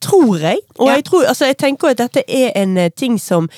tror 0.00 0.36
jeg. 0.38 0.58
Og 0.78 0.88
Ja. 0.88 0.94
jeg, 0.94 1.04
tror, 1.04 1.24
altså, 1.28 1.44
jeg 1.46 1.56
tenker 1.58 1.88
at 1.88 1.98
dette 1.98 2.22
er 2.28 2.50
en 2.62 2.76
eh, 2.78 2.90
ting 2.96 3.18
som 3.20 3.48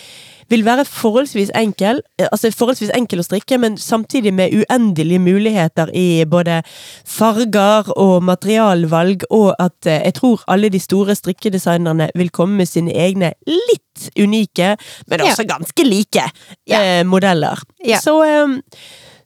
vil 0.50 0.64
være 0.66 0.84
forholdsvis 0.84 1.50
enkel, 1.54 2.00
eh, 2.18 2.26
altså 2.32 2.50
forholdsvis 2.50 2.90
enkel 2.96 3.20
å 3.22 3.22
strikke, 3.22 3.58
men 3.62 3.76
samtidig 3.78 4.32
med 4.34 4.50
uendelige 4.52 5.18
muligheter 5.22 5.92
i 5.94 6.24
både 6.26 6.62
farger 7.06 7.90
og 7.96 8.22
materialvalg, 8.26 9.24
og 9.30 9.54
at 9.62 9.86
eh, 9.86 10.00
jeg 10.08 10.14
tror 10.18 10.42
alle 10.50 10.68
de 10.72 10.80
store 10.82 11.14
strikkedesignerne 11.14 12.10
vil 12.18 12.30
komme 12.34 12.56
med 12.60 12.66
sine 12.70 12.90
egne 12.92 13.32
litt 13.46 14.10
unike, 14.18 14.76
men 15.06 15.20
Ja. 15.20 15.30
også 15.30 15.46
ganske 15.46 15.84
like 15.86 16.26
Ja. 16.66 16.80
eh, 16.82 17.04
modeller. 17.04 17.62
Ja. 17.86 17.98
Så, 18.00 18.22
eh, 18.22 18.60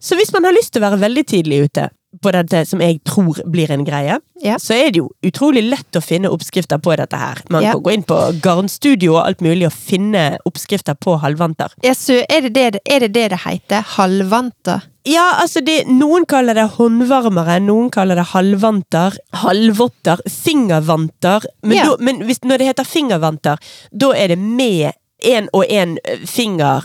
så 0.00 0.16
hvis 0.16 0.32
man 0.32 0.44
har 0.44 0.52
lyst 0.52 0.72
til 0.72 0.82
å 0.82 0.90
være 0.90 1.00
veldig 1.00 1.26
tidlig 1.26 1.64
ute, 1.70 1.88
på 2.22 2.32
dette 2.32 2.64
som 2.66 2.80
jeg 2.80 3.00
tror 3.04 3.40
blir 3.50 3.70
en 3.70 3.84
greie, 3.84 4.18
Ja. 4.42 4.56
så 4.58 4.74
er 4.74 4.90
det 4.90 4.98
jo 5.00 5.10
utrolig 5.24 5.62
lett 5.68 5.92
å 5.96 6.02
finne 6.02 6.28
oppskrifter 6.30 6.78
på 6.78 6.96
dette 6.96 7.16
her. 7.16 7.38
Man 7.50 7.62
Ja. 7.62 7.72
kan 7.72 7.82
gå 7.82 7.92
inn 7.94 8.02
på 8.02 8.40
garnstudio 8.42 9.14
og 9.16 9.26
alt 9.26 9.40
mulig 9.40 9.66
og 9.66 9.72
finne 9.72 10.38
oppskrifter 10.46 10.94
på 10.94 11.18
halvvanter. 11.20 11.70
Ja, 11.82 11.92
så 11.92 12.24
er 12.28 12.40
det 12.42 12.52
det 12.54 12.80
er 12.86 13.00
det, 13.00 13.12
det 13.12 13.30
det 13.30 13.40
heter? 13.44 13.82
Halvvanter? 13.96 14.82
Ja, 15.06 15.32
altså 15.42 15.60
det, 15.64 15.86
Noen 15.86 16.24
kaller 16.24 16.54
det 16.54 16.70
håndvarmere, 16.78 17.60
noen 17.60 17.90
kaller 17.90 18.14
det 18.16 18.24
halvvanter, 18.32 19.16
halvvotter, 19.34 20.18
fingervanter. 20.28 21.44
Men, 21.62 21.76
Ja. 21.76 21.84
da, 21.84 21.96
men 22.00 22.20
hvis, 22.24 22.40
når 22.44 22.58
det 22.58 22.66
heter 22.68 22.84
fingervanter, 22.84 23.58
da 23.96 24.12
er 24.12 24.28
det 24.28 24.38
med 24.38 24.92
én 25.24 25.48
og 25.56 25.64
én 25.72 25.96
finger 26.28 26.84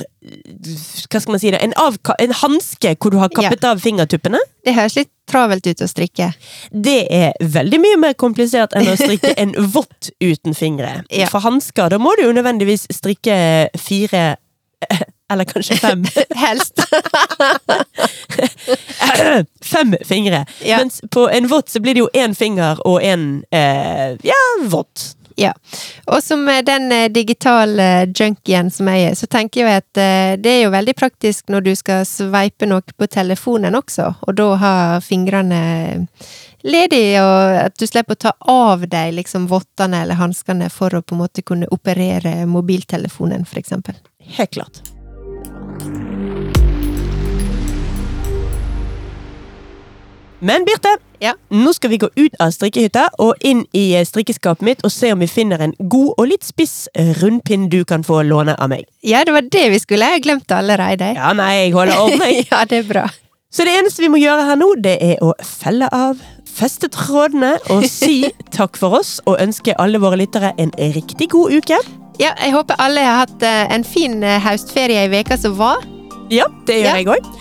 Hva 1.10 1.20
skal 1.22 1.32
man 1.34 1.40
si 1.42 1.52
det? 1.54 1.60
En, 1.64 1.74
avka- 1.80 2.16
en 2.20 2.34
hanske 2.42 2.96
hvor 3.00 3.14
du 3.14 3.18
har 3.22 3.30
kappet 3.34 3.64
av 3.66 3.80
fingertuppene. 3.84 4.40
Det 4.66 4.74
høres 4.76 4.98
litt 5.00 5.12
travelt 5.30 5.66
ut 5.70 5.82
å 5.82 5.88
strikke. 5.88 6.32
Det 6.72 6.98
er 7.14 7.32
veldig 7.40 7.80
mye 7.82 8.00
mer 8.02 8.14
komplisert 8.20 8.76
enn 8.78 8.90
å 8.92 8.98
strikke 9.04 9.32
en 9.40 9.54
vott 9.74 10.12
uten 10.22 10.54
fingre. 10.58 11.00
Ja. 11.14 11.30
For 11.32 11.40
hansker, 11.46 11.90
da 11.94 11.98
må 12.02 12.16
du 12.20 12.26
jo 12.28 12.34
nødvendigvis 12.36 12.88
strikke 12.94 13.38
fire 13.80 14.26
eller 15.32 15.46
kanskje 15.46 15.78
fem. 15.80 16.04
Helst. 16.44 16.82
fem 19.66 19.96
fingre. 20.06 20.46
Ja. 20.66 20.78
Mens 20.78 21.02
på 21.12 21.30
en 21.30 21.48
vott 21.52 21.70
så 21.70 21.80
blir 21.80 21.94
det 21.98 22.04
jo 22.04 22.10
én 22.14 22.36
finger 22.36 22.80
og 22.88 23.02
én 23.04 23.44
eh, 23.52 24.16
ja, 24.26 24.40
vott. 24.72 25.14
Ja. 25.40 25.54
Og 26.06 26.24
som 26.24 26.48
eh, 26.50 26.64
den 26.66 26.92
eh, 26.92 27.08
digitale 27.12 28.08
junkien 28.16 28.72
som 28.72 28.90
jeg 28.92 29.12
er, 29.12 29.16
så 29.16 29.30
tenker 29.32 29.64
jeg 29.64 29.84
at 29.84 30.02
eh, 30.02 30.34
det 30.42 30.52
er 30.52 30.62
jo 30.66 30.74
veldig 30.74 30.96
praktisk 31.00 31.48
når 31.54 31.66
du 31.70 31.72
skal 31.80 32.04
sveipe 32.08 32.68
noe 32.68 32.84
på 32.98 33.08
telefonen 33.08 33.78
også, 33.80 34.10
og 34.28 34.36
da 34.36 34.50
ha 34.60 34.76
fingrene 35.04 35.62
ledig, 36.68 37.16
og 37.24 37.56
at 37.64 37.80
du 37.80 37.88
slipper 37.88 38.18
å 38.18 38.24
ta 38.28 38.36
av 38.52 38.84
deg 38.92 39.16
liksom 39.16 39.48
vottene 39.48 40.04
eller 40.04 40.20
hanskene 40.20 40.68
for 40.74 40.92
å 40.92 41.02
på 41.02 41.16
en 41.16 41.24
måte 41.24 41.46
kunne 41.46 41.72
operere 41.72 42.44
mobiltelefonen, 42.50 43.48
for 43.48 43.64
eksempel. 43.64 43.96
Helt 44.36 44.58
klart. 44.60 44.84
Men 50.40 50.64
Birte, 50.66 50.98
Ja. 51.20 51.34
nå 51.52 51.74
skal 51.76 51.90
vi 51.92 51.98
gå 52.00 52.08
ut 52.16 52.36
av 52.40 52.54
strikkehytta 52.56 53.10
og 53.20 53.42
inn 53.44 53.66
i 53.76 53.94
eh, 54.00 54.06
strikkeskapet 54.08 54.64
mitt 54.64 54.84
og 54.88 54.92
se 54.92 55.12
om 55.12 55.20
vi 55.20 55.28
finner 55.28 55.60
en 55.60 55.74
god 55.92 56.14
og 56.16 56.30
litt 56.32 56.46
spiss 56.48 56.88
rundpinn 57.20 57.66
du 57.70 57.82
kan 57.84 58.06
få 58.08 58.22
låne 58.24 58.56
av 58.56 58.70
meg. 58.72 58.86
Ja, 59.04 59.26
det 59.28 59.34
var 59.36 59.42
det 59.52 59.66
vi 59.74 59.82
skulle, 59.84 60.08
jeg 60.08 60.22
har 60.22 60.24
glemt 60.24 60.48
det 60.48 60.56
allerede. 60.56 61.10
Ja, 61.18 61.34
nei, 61.36 61.50
jeg 61.66 61.74
holder 61.76 62.00
ordning. 62.06 62.40
ja, 62.52 62.64
det 62.64 62.86
er 62.86 62.88
bra. 62.88 63.04
Så 63.52 63.66
det 63.68 63.76
eneste 63.82 64.06
vi 64.06 64.12
må 64.14 64.22
gjøre 64.22 64.46
her 64.48 64.56
nå, 64.62 64.70
det 64.80 64.96
er 65.04 65.20
å 65.26 65.34
felle 65.44 65.90
av, 65.92 66.24
festetrådene 66.56 67.58
og 67.76 67.84
si 67.90 68.30
takk 68.56 68.80
for 68.80 68.96
oss, 69.02 69.18
og 69.28 69.42
ønske 69.44 69.76
alle 69.76 70.00
våre 70.00 70.22
lyttere 70.22 70.54
en 70.62 70.72
riktig 70.96 71.34
god 71.36 71.52
uke. 71.60 71.84
Ja, 72.20 72.32
jeg 72.40 72.56
håper 72.56 72.80
alle 72.80 73.04
har 73.04 73.26
hatt 73.26 73.44
eh, 73.44 73.66
en 73.76 73.84
fin 73.84 74.22
haustferie 74.24 74.44
høstferie 74.48 75.06
i 75.08 75.14
veka 75.20 75.36
som 75.40 75.60
var. 75.60 75.84
Ja, 76.32 76.48
det 76.68 76.80
gjør 76.80 76.94
Ja. 76.94 76.96
jeg 77.04 77.12
òg. 77.12 77.34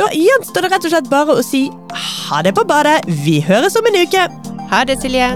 Da 0.00 0.06
gjenstår 0.16 0.64
det 0.64 0.70
rett 0.72 0.86
og 0.88 0.92
slett 0.94 1.08
bare 1.12 1.34
å 1.36 1.42
si 1.44 1.66
ha 1.92 2.40
det 2.40 2.54
på 2.56 2.64
badet. 2.64 3.02
Vi 3.26 3.36
høres 3.44 3.76
om 3.76 3.88
en 3.90 4.00
uke. 4.00 4.28
Ha 4.72 4.84
det, 4.88 4.96
Silje. 5.02 5.28